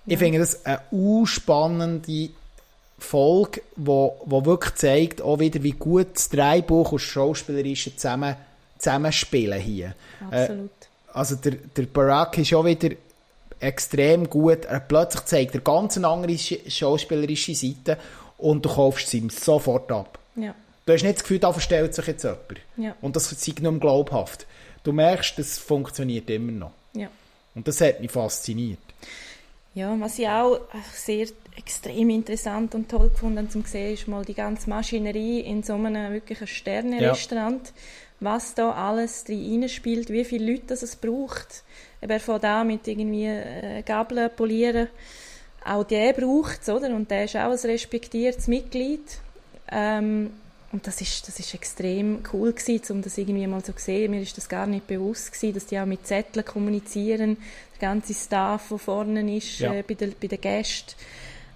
[0.04, 0.80] Ich finde das eine
[1.26, 2.28] spannende
[2.98, 8.36] Folge, wo, wo wirklich zeigt, auch wieder, wie gut das Drehbuch und das Schauspielerische zusammen,
[8.78, 9.94] zusammenspielen hier.
[10.30, 10.70] Absolut.
[11.12, 12.90] Also der, der Barack ist auch wieder
[13.60, 14.64] extrem gut.
[14.64, 17.98] Er plötzlich zeigt er ganz eine andere sch- schauspielerische Seite
[18.38, 20.18] und du kaufst es ihm sofort ab.
[20.36, 20.54] ja.
[20.86, 22.40] Du hast nicht das Gefühl, da verstellt sich jetzt jemand.
[22.76, 22.94] Ja.
[23.00, 24.46] Und das ist nicht mehr glaubhaft.
[24.82, 26.72] Du merkst, das funktioniert immer noch.
[26.92, 27.08] Ja.
[27.54, 28.78] Und das hat mich fasziniert.
[29.74, 30.60] Ja, was ich auch
[30.92, 31.26] sehr
[31.56, 36.12] extrem interessant und toll gefunden zum sehen, ist mal die ganze Maschinerie in so einem
[36.12, 37.72] wirklichen Sternenrestaurant.
[38.20, 41.64] Was da alles drin spielt, wie viele Leute das es braucht.
[42.04, 44.88] Eben fängt an mit irgendwie äh, Gabeln polieren.
[45.64, 46.94] Auch der braucht es, oder?
[46.94, 49.00] Und der ist auch ein respektiertes Mitglied.
[49.72, 50.30] Ähm,
[50.70, 54.10] und das ist, das ist extrem cool gewesen, um das irgendwie mal so zu sehen.
[54.10, 57.38] Mir ist das gar nicht bewusst gewesen, dass die auch mit Zetteln kommunizieren.
[57.80, 59.72] Der ganze Staff, der vorne ist, Ja.
[59.72, 60.94] äh, bei, den, bei den Gästen.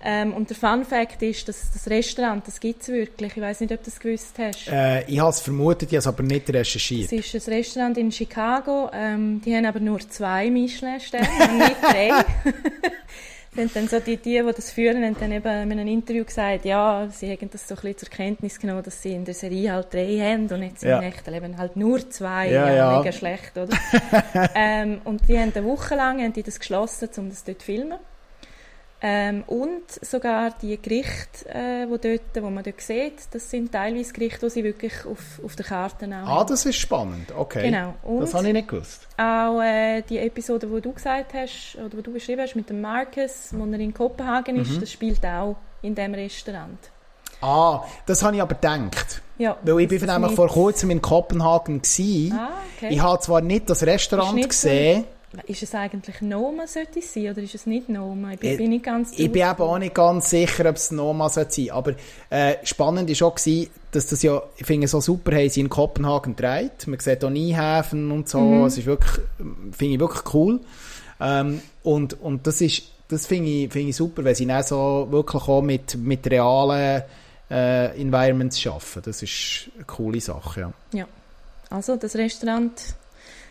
[0.05, 3.37] Ähm, und der Fun Fact ist, dass das Restaurant, das gibt es wirklich.
[3.37, 4.69] Ich weiß nicht, ob du das gewusst hast.
[4.69, 7.13] Äh, ich habe es vermutet, ich habe es aber nicht recherchiert.
[7.13, 8.91] Es ist ein Restaurant in Chicago.
[8.93, 12.11] Ähm, die haben aber nur zwei Michelin-Sterne und nicht drei.
[13.59, 16.65] sind dann so die, die, die das führen, haben dann eben in einem Interview gesagt,
[16.65, 19.73] ja, sie haben das so ein bisschen zur Kenntnis genommen, dass sie in der Serie
[19.73, 20.99] halt drei haben und jetzt Ja.
[20.99, 22.51] im echten Leben halt nur zwei.
[22.51, 22.99] Ja, Ja, ja.
[22.99, 23.77] mega schlecht, oder?
[24.55, 27.67] ähm, und die haben eine Woche lang haben die das geschlossen, um das dort zu
[27.67, 27.99] filmen.
[29.01, 34.13] Ähm, und sogar die Gerichte, äh, wo, dort, wo man dort sieht, das sind teilweise
[34.13, 37.33] Gerichte, die sie wirklich auf, auf der Karte auch Ah, das ist spannend.
[37.37, 37.71] Okay.
[37.71, 37.95] Genau.
[38.03, 39.07] Und Das habe ich nicht gewusst.
[39.17, 42.81] auch äh, die Episode, die du gesagt hast, oder die du beschrieben hast, mit dem
[42.81, 44.63] Marcus, wo er in Kopenhagen Mhm.
[44.63, 46.79] ist, das spielt auch in dem Restaurant.
[47.41, 49.23] Ah, das habe ich aber gedacht.
[49.39, 52.33] Ja, Weil ich bin nämlich nicht- vor kurzem in Kopenhagen gsi.
[52.37, 52.89] Ah, okay.
[52.91, 55.05] Ich habe zwar nicht das Restaurant gesehen,
[55.47, 58.33] Ist es eigentlich Noma, sollte es sein, oder ist es nicht Noma?
[58.33, 60.91] Ich bin, Ich- bin nicht ganz ich bin eben auch nicht ganz sicher, ob es
[60.91, 61.71] Noma sein soll.
[61.71, 61.93] Aber
[62.31, 65.69] äh, spannend war auch, gewesen, dass das ja, ich finde so super, haben sie in
[65.69, 66.87] Kopenhagen gedreht.
[66.87, 68.41] Man sieht auch Niehäfen und so.
[68.41, 68.65] Mhm.
[68.65, 69.21] Es ist wirklich,
[69.73, 70.61] finde ich wirklich cool.
[71.21, 75.09] Ähm, und, und das ist, das finde ich, finde ich super, weil sie dann so
[75.11, 77.03] wirklich auch mit, mit realen
[77.51, 79.03] äh, Environments arbeiten.
[79.05, 80.73] Das ist eine coole Sache, ja.
[80.93, 81.07] Ja.
[81.71, 82.73] Also, das Restaurant,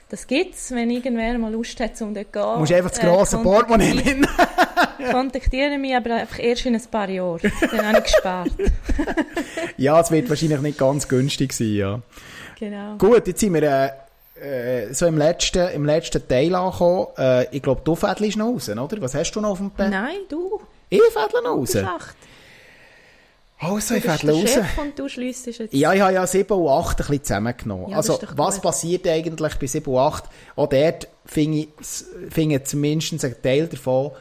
[0.09, 2.41] das gibt es, wenn irgendwer mal Lust hat, um dort zu gehen.
[2.53, 4.27] Du musst einfach das Äh, grosse Portemonnaie kontaktiere- nehmen.
[5.11, 7.51] Kontaktiere mich, aber einfach erst in ein paar Jahren.
[7.71, 8.51] Dann habe ich gespart.
[9.77, 12.01] ja, es wird wahrscheinlich nicht ganz günstig sein, ja.
[12.59, 12.95] Genau.
[12.97, 17.07] Gut, jetzt sind wir äh, äh, so im letzten, im letzten Teil angekommen.
[17.17, 19.01] Äh, ich glaube, du fädelst noch raus, oder?
[19.01, 19.89] Was hast du noch auf dem Bett?
[19.89, 20.59] Nein, du,
[20.89, 21.71] Ich fädle noch raus.
[21.71, 22.15] Schlacht.
[23.59, 24.51] Also, Du ich der raus.
[24.51, 25.73] Chef und du schliessest jetzt.
[25.73, 27.89] Ja, ich habe ja 7 und 8 ein bisschen zusammengenommen.
[27.89, 28.63] Ja, also, was gut.
[28.63, 30.25] passiert eigentlich bei 7 und 8?
[30.55, 34.11] Auch dort finde ich, zumindest ein Teil davon,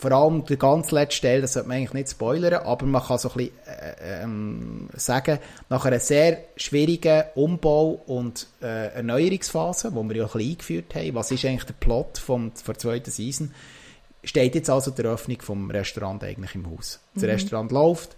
[0.00, 3.18] vor allem der ganz letzte Teil, das sollte man eigentlich nicht spoilern, aber man kann
[3.18, 5.38] so ein bisschen äh, ähm, sagen,
[5.68, 11.14] nach einer sehr schwierigen Umbau- und äh, Erneuerungsphase, wo wir ja ein bisschen eingeführt haben,
[11.14, 13.52] was ist eigentlich der Plot vom, der zweiten Season,
[14.24, 17.00] steht jetzt also die Eröffnung vom Restaurant eigentlich im Haus.
[17.14, 18.16] Das Restaurant läuft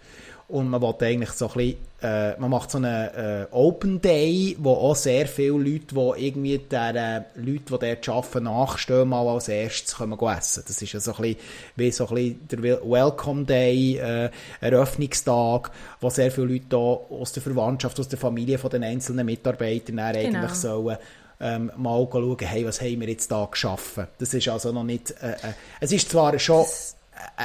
[0.48, 4.56] und man will eigentlich so ein bisschen, äh, man macht so einen äh, Open Day,
[4.58, 9.26] wo auch sehr viele Leute, die irgendwie der äh, Leute, die dort arbeiten, nachstehen, mal
[9.28, 10.64] als erstes gehen essen.
[10.66, 11.36] Das ist ja so ein bisschen,
[11.76, 15.70] wie so ein bisschen der Wel- Welcome Day, äh, Eröffnungstag,
[16.00, 19.96] wo sehr viele Leute da aus der Verwandtschaft, aus der Familie von den einzelnen Mitarbeitern
[19.96, 20.38] dann Genau.
[20.38, 20.96] eigentlich sollen
[21.40, 24.06] ähm, mal schauen, hey, was haben wir jetzt da geschaffen?
[24.18, 26.66] Das ist also noch nicht, äh, äh, es ist zwar schon ein,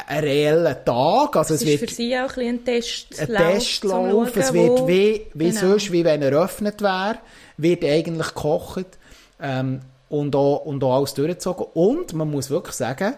[0.07, 3.19] ein reeller Tag, also Es es wird für sie auch ein, ein Testlauf.
[3.30, 5.60] ein Testlauf, es wird wie, wie Genau.
[5.60, 7.19] sonst, wie wenn er eröffnet wäre,
[7.57, 8.85] wird eigentlich gekocht.
[9.41, 11.65] Ähm, und auch, und auch alles durchgezogen.
[11.73, 13.15] Und man muss wirklich sagen,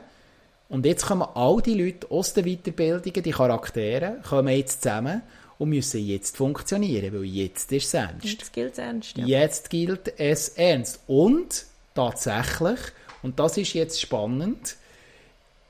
[0.70, 5.22] und jetzt kommen all die Leute aus den Weiterbildungen, die Charaktere, kommen jetzt zusammen
[5.60, 8.26] und müssen jetzt funktionieren, weil jetzt ist es ernst.
[8.26, 9.26] Jetzt gilt es ernst, ja.
[9.26, 11.00] Jetzt gilt es ernst.
[11.08, 12.80] Und tatsächlich,
[13.22, 14.76] und das ist jetzt spannend,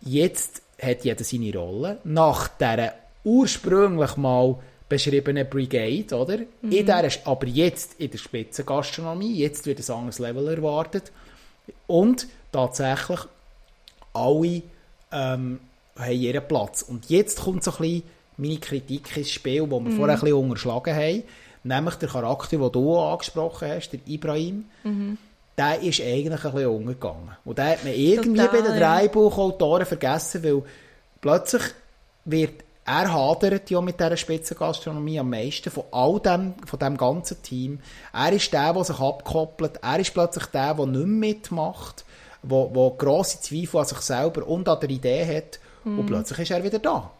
[0.01, 1.97] jetzt hat jeder seine Rolle.
[2.03, 2.93] Nach dieser
[3.23, 4.56] ursprünglich mal
[4.88, 6.38] beschriebenen Brigade, oder?
[6.61, 6.72] Mhm.
[6.72, 11.11] In der, aber jetzt in der Spitzengastronomie, jetzt wird ein anderes Level erwartet.
[11.85, 13.19] Und tatsächlich,
[14.14, 14.61] alle
[15.11, 15.60] ähm,
[15.97, 16.81] haben ihren Platz.
[16.81, 18.03] Und jetzt kommt so ein bisschen
[18.38, 19.91] meine Kritik ins Spiel, die wir Mhm.
[19.91, 21.23] vorher ein bisschen unterschlagen haben.
[21.64, 24.65] Nämlich der Charakter, den du angesprochen hast, der Ibrahim.
[24.84, 25.18] Mhm.
[25.60, 27.36] Der ist eigentlich ein bisschen untergegangen.
[27.44, 28.80] Und der hat man irgendwie Total, bei den.
[28.80, 30.64] Drehbuchautoren vergessen, weil
[31.19, 31.64] plötzlich
[32.23, 37.44] wird er hadert ja mit dieser Spitzengastronomie am meisten von all dem, von dem ganzen
[37.44, 37.80] Team.
[38.14, 39.80] Er ist der, der sich abkoppelt.
[39.84, 42.03] Er ist plötzlich der, der nicht mitmacht,
[42.41, 45.60] der, der grosse Zweifel an sich selber und an der Idee hat.
[45.84, 45.99] Mhm.
[45.99, 47.11] Und plötzlich ist er wieder da.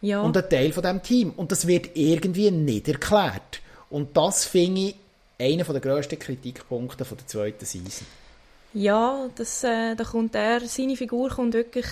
[0.00, 0.20] ja.
[0.20, 1.30] Und ein Teil von dem Team.
[1.30, 3.62] Und das wird irgendwie nicht erklärt.
[3.90, 4.96] Und das finde ich
[5.38, 8.06] einer der grössten Kritikpunkte von der zweiten Season.
[8.74, 11.86] Ja, das, äh, da kommt er, seine Figur kommt wirklich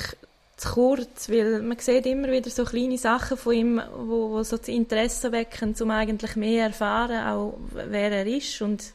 [0.57, 4.57] zu kurz, weil man sieht immer wieder so kleine Sachen von ihm, wo, wo so
[4.57, 8.93] das Interesse wecken, um eigentlich mehr erfahren, auch wer er ist und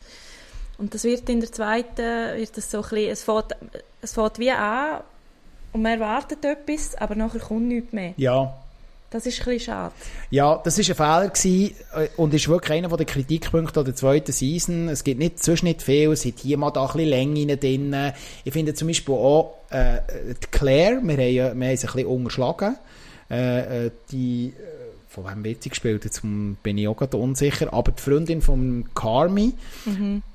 [0.78, 3.56] und das wird in der zweiten, wird das so ein bisschen, es fährt,
[4.02, 5.02] es fährt wie an
[5.72, 8.14] und man erwartet etwas, aber nachher kommt nichts mehr.
[8.18, 8.54] Ja,
[9.16, 9.94] Das ist ein bisschen schade.
[10.30, 14.34] Ja, das war ein Fehler gewesen, äh, und ist wirklich einer der Kritikpunkte der zweiten
[14.34, 14.90] Season.
[14.90, 17.96] Es gibt nicht, sonst nicht viel, es hat hier mal da ein bisschen Länge drin.
[18.44, 20.00] Ich finde zum Beispiel auch äh,
[20.44, 22.76] die Claire, wir haben, ja- wir haben sie ein bisschen unterschlagen.
[23.32, 24.54] Äh, äh, die, äh,
[25.10, 26.04] von wem wird sie gespielt?
[26.04, 27.72] Jetzt bin ich auch gerade unsicher.
[27.74, 29.54] Aber die Freundin von Carmi,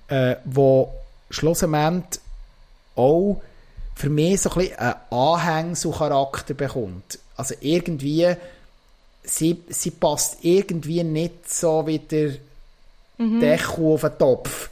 [0.09, 0.91] äh, wo
[1.29, 2.21] schlussendlich
[2.97, 3.43] auch
[3.95, 7.19] für mich so ein bisschen einen Anhängselcharakter bekommt.
[7.37, 8.35] Also irgendwie,
[9.31, 12.33] sie, sie passt irgendwie nicht so wie der
[13.19, 14.71] Deckel auf den Topf.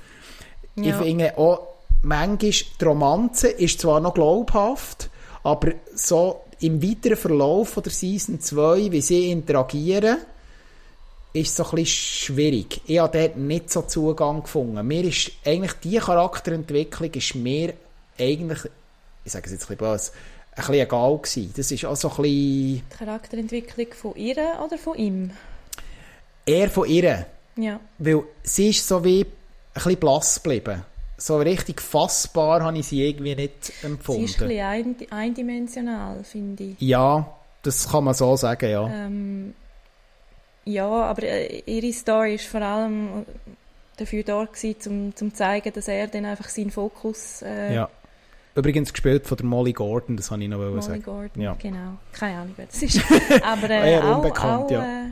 [0.77, 0.99] Ich Ja.
[1.03, 1.61] finde auch,
[2.03, 2.39] manchmal
[2.81, 5.11] die Romanze ist zwar noch glaubhaft,
[5.43, 10.19] aber so im weiteren Verlauf von der Season 2, wie sie interagieren,
[11.35, 12.81] ist so ein bisschen schwierig.
[12.87, 14.85] Ich habe dort nicht so Zugang gefunden.
[14.87, 17.75] Mir ist eigentlich die Charakterentwicklung ist mir
[18.19, 18.61] eigentlich,
[19.25, 20.13] ich sage es jetzt ein bisschen böse,
[20.59, 21.53] ein bisschen egal gewesen.
[21.57, 25.31] Das ist auch so ein bisschen Die Charakterentwicklung von ihr oder von ihm?
[26.47, 27.27] eher von ihr.
[27.57, 27.81] Ja.
[27.99, 29.27] Weil sie ist so wie ein
[29.75, 30.83] bisschen blass geblieben.
[31.17, 34.25] So richtig fassbar habe ich sie irgendwie nicht Sie empfunden.
[34.25, 36.81] ist ein bisschen ein, eindimensional, finde ich.
[36.81, 37.29] ja,
[37.63, 38.87] das kann man so sagen, ja.
[38.89, 39.55] Ähm,
[40.65, 43.27] ja, aber äh, ihre Story ist vor allem
[43.97, 44.77] dafür da gewesen,
[45.09, 47.91] um zum zeigen, dass er dann einfach seinen Fokus äh, ja.
[48.59, 51.03] Übrigens gespielt von der Molly Gordon, das habe ich noch Molly sagen.
[51.03, 51.55] Gordon, Ja.
[51.61, 51.99] genau.
[52.13, 53.01] Keine Ahnung, wer das ist.
[53.45, 54.83] aber äh, Eher auch, unbekannt, auch, ja.
[55.07, 55.11] äh,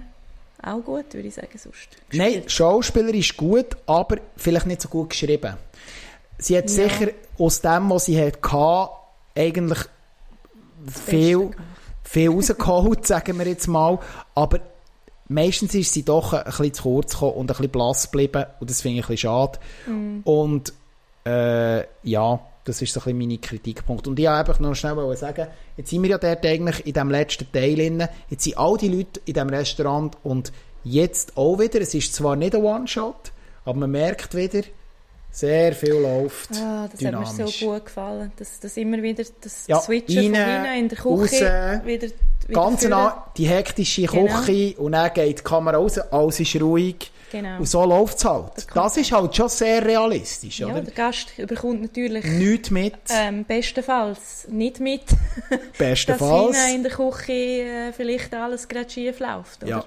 [0.68, 1.89] auch gut, würde ich sagen, sonst.
[2.12, 5.55] Nein, Schauspieler ist gut, aber vielleicht nicht so gut geschrieben.
[6.39, 6.89] Sie hat Ja.
[6.89, 8.89] sicher aus dem, was sie hatte,
[9.36, 9.78] eigentlich
[11.06, 11.51] viel,
[12.02, 13.98] viel rausgeholt, sagen wir jetzt mal.
[14.35, 14.59] Aber
[15.28, 18.44] meistens ist sie doch ein bisschen zu kurz gekommen und ein bisschen blass geblieben.
[18.60, 19.59] Und das finde ich ein bisschen schade.
[19.86, 20.20] Mm.
[20.24, 20.73] Und
[21.24, 24.06] äh, ja, das ist so ein bisschen meine Kritikpunkt.
[24.06, 27.10] Und ich wollte einfach noch schnell sagen, jetzt sind wir ja dort eigentlich in dem
[27.10, 28.06] letzten Teil drin.
[28.28, 30.52] Jetzt sind all die Leute in diesem Restaurant und
[30.84, 33.32] jetzt auch wieder, es ist zwar nicht ein One-Shot,
[33.64, 34.62] aber man merkt wieder,
[35.38, 37.28] sehr viel läuft Ah, das dynamisch.
[37.28, 38.32] hat mir so gut gefallen.
[38.36, 42.14] Das, das immer wieder das Ja, Switchen von rein, in der raus, Küche wieder, wieder
[42.52, 44.26] Ganz nah, die hektische Genau.
[44.40, 47.10] Küche und dann geht die Kamera raus, alles ist ruhig.
[47.32, 47.58] Genau.
[47.58, 48.52] Und so läuft es halt.
[48.54, 50.80] Das Das, ist halt schon sehr realistisch, Ja, oder?
[50.80, 55.02] der Gast überkommt natürlich Nichts mit, ähm, bestenfalls nicht mit,
[55.50, 56.56] dass bestenfalls.
[56.56, 59.62] hinten in der Küche äh, vielleicht alles gerade schief läuft.
[59.64, 59.70] Oder?
[59.70, 59.84] Ja.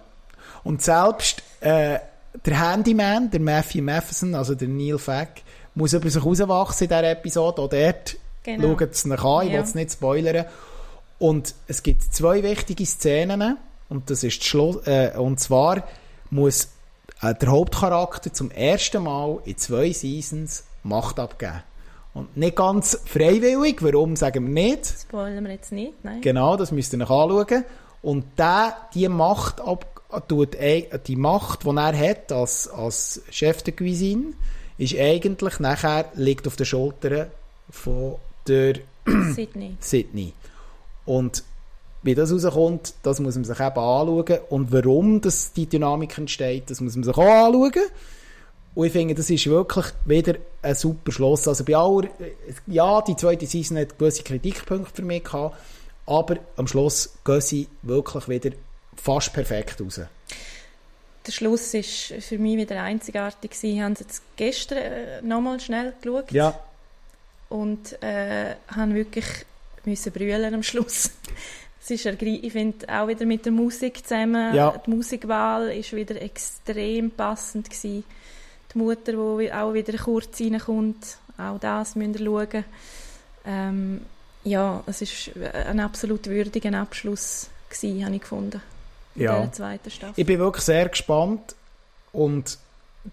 [0.66, 2.00] Und selbst äh,
[2.46, 5.42] der Handyman, der Matthew Matheson, also der Neil Fack,
[5.76, 7.62] muss über sich rauswachsen in dieser Episode.
[7.62, 8.78] Auch dort Genau.
[8.80, 9.58] schaut es nach an, ich Ja.
[9.60, 10.46] will es nicht spoilern.
[11.18, 13.58] Und es gibt zwei wichtige Szenen,
[13.90, 15.84] und das ist Schluss, äh, und zwar
[16.30, 16.70] muss
[17.22, 21.64] äh, der Hauptcharakter zum ersten Mal in zwei Seasons Macht abgeben.
[22.14, 24.86] Und nicht ganz freiwillig, warum sagen wir nicht?
[25.02, 26.22] Spoilern wir jetzt nicht, nein.
[26.22, 27.66] Genau, das müsst ihr euch anschauen.
[28.02, 29.86] Und der, die Macht, ab,
[30.28, 30.58] tut,
[31.08, 34.34] die Macht, die er hat als, als Chef der Cuisine,
[34.78, 37.28] ist eigentlich nachher, liegt auf den Schultern
[37.70, 38.16] von
[38.48, 38.76] der
[39.36, 39.76] Sydney.
[39.80, 40.34] Sydney.
[41.06, 41.44] Und
[42.02, 44.40] wie das rauskommt, das muss man sich eben anschauen.
[44.50, 47.90] Und warum das die Dynamik entsteht, das muss man sich auch anschauen.
[48.76, 51.48] Und ich finde, das ist wirklich wieder ein super Schluss.
[51.48, 52.08] Also bei aller,
[52.68, 55.58] ja, die zweite Season hat gewisse Kritikpunkte für mich gehabt,
[56.06, 58.52] aber am Schluss gehen sie wirklich wieder
[59.02, 60.02] fast perfekt raus.
[61.26, 63.54] Der Schluss war für mich wieder einzigartig.
[63.54, 66.32] Sie haben jetzt gestern äh, nochmal schnell geschaut.
[66.32, 66.60] Ja.
[67.50, 69.26] Und äh, haben wirklich
[69.86, 71.12] müssen brüllen am Schluss.
[71.82, 74.54] Es ist ich finde auch wieder mit der Musik zusammen.
[74.54, 74.80] Ja.
[74.86, 78.04] Die Musikwahl ist wieder extrem passend gewesen.
[78.74, 82.66] Die Mutter, die auch wieder kurz reinkommt, auch das müsst ihr schauen.
[83.46, 84.02] Ähm,
[84.44, 85.32] ja, es ist
[85.66, 88.62] ein absolut würdiger Abschluss gewesen, habe ich gefunden.
[89.20, 89.42] Ja.
[89.42, 90.14] der zweiten Staffel.
[90.16, 91.56] Ich bin wirklich sehr gespannt
[92.12, 92.58] und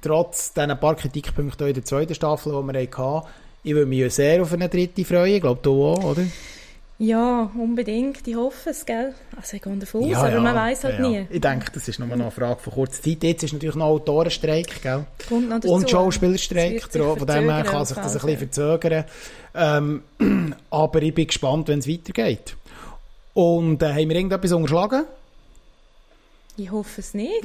[0.02, 3.26] trotz diesen paar Kritikpunkten in der zweiten Staffel, die wir hatten,
[3.62, 5.34] ich würde mich sehr auf eine dritte freuen.
[5.34, 6.22] Ich glaube, du auch, oder?
[6.98, 8.26] Ja, unbedingt.
[8.26, 9.12] Ich hoffe es, gell?
[9.36, 11.08] Also ich gehe davon aus, aber man weiß halt ja, ja.
[11.08, 11.26] nie.
[11.28, 13.22] Ich denke, das ist nur noch eine Frage von kurzer Zeit.
[13.22, 15.04] Jetzt ist natürlich noch Autorenstreik, gell?
[15.28, 15.74] Kommt noch dazu.
[15.74, 16.82] Und Schauspielerstreik.
[16.90, 19.04] Von dem her kann sich das ein bisschen verzögern.
[19.54, 20.02] Ähm,
[20.70, 22.56] aber ich bin gespannt, wenn es weitergeht.
[23.34, 25.04] Und äh, haben wir irgendetwas unterschlagen?
[26.56, 27.42] Ich hoffe es nicht.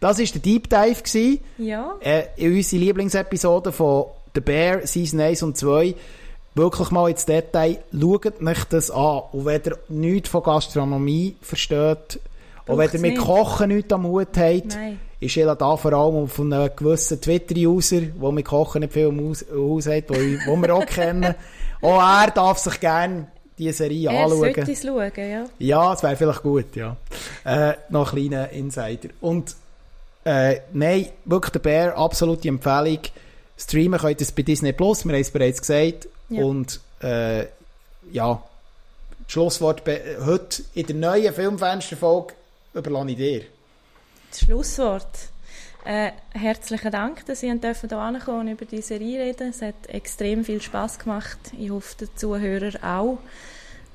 [0.00, 1.02] Das war der Deep Dive.
[1.02, 1.40] Gewesen.
[1.58, 1.94] Ja.
[2.00, 5.94] äh, in unsere Lieblingsepisode von The Bear, Season 1 und 2,
[6.54, 9.20] wirklich mal ins Detail, schaut euch das an.
[9.32, 12.18] Und wenn ihr nichts von Gastronomie versteht,
[12.66, 13.22] und wenn ihr mit nicht.
[13.22, 14.98] Kochen nichts am Mut habt, Nein.
[15.20, 19.20] ist Ella da vor allem von einem gewissen Twitter-User, der mit Kochen nicht viel am
[19.28, 21.34] Haus Haus hat, wo, wo wir auch kennen.
[21.82, 23.26] Auch er darf sich gerne
[23.60, 24.38] diese Serie Er anschauen.
[24.54, 25.44] sollte es schauen, ja.
[25.58, 26.96] Ja, es wäre vielleicht gut, ja.
[27.44, 29.10] Äh, noch ein kleiner Insider.
[29.20, 29.54] Und
[30.24, 32.98] äh, nein, wirklich der Bär, absolute Empfehlung.
[33.56, 36.08] Streamen könnt ihr es bei Disney Plus, wir haben es bereits gesagt.
[36.30, 36.42] Ja.
[36.42, 37.40] Und äh,
[38.12, 38.42] ja,
[39.24, 39.82] das Schlusswort
[40.24, 42.34] heute in der neuen Filmfensterfolge
[42.74, 43.42] überlasse ich dir.
[44.30, 45.06] Das Schlusswort.
[45.84, 49.48] Äh, herzlichen Dank, dass ihr hier ankommen und über die Serie reden.
[49.48, 51.38] Es hat extrem viel Spaß gemacht.
[51.58, 53.18] Ich hoffe, die Zuhörer auch.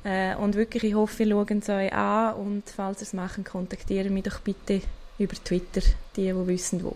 [0.03, 2.34] Äh, und wirklich, ich hoffe, ihr schaut es euch an.
[2.36, 4.82] Und falls ihr es machen, kontaktiert mich doch bitte
[5.20, 5.82] über Twitter,
[6.16, 6.95] die, die wissen, wo.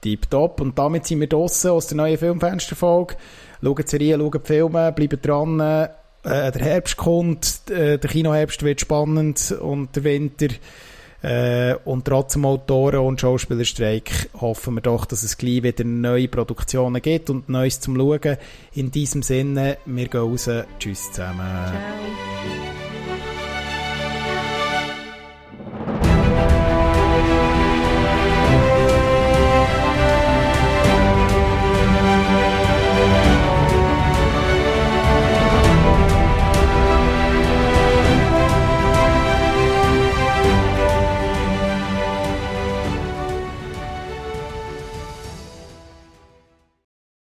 [0.00, 0.60] Tipptopp.
[0.60, 3.16] Und damit sind wir draussen aus der neuen Filmfensterfolge.
[3.60, 5.58] Schaut die Serie, schaut die Filme, bleibt dran.
[5.58, 5.88] Äh,
[6.22, 10.48] der Herbst kommt, äh, der Kinoherbst wird spannend und der Winter.
[11.26, 16.28] Äh, und trotz dem Autoren- und Schauspielerstreik hoffen wir doch, dass es gleich wieder neue
[16.28, 18.36] Produktionen gibt und Neues zum Schauen.
[18.74, 20.48] In diesem Sinne, wir gehen raus.
[20.78, 21.40] Tschüss zusammen.
[21.40, 22.75] Ciao.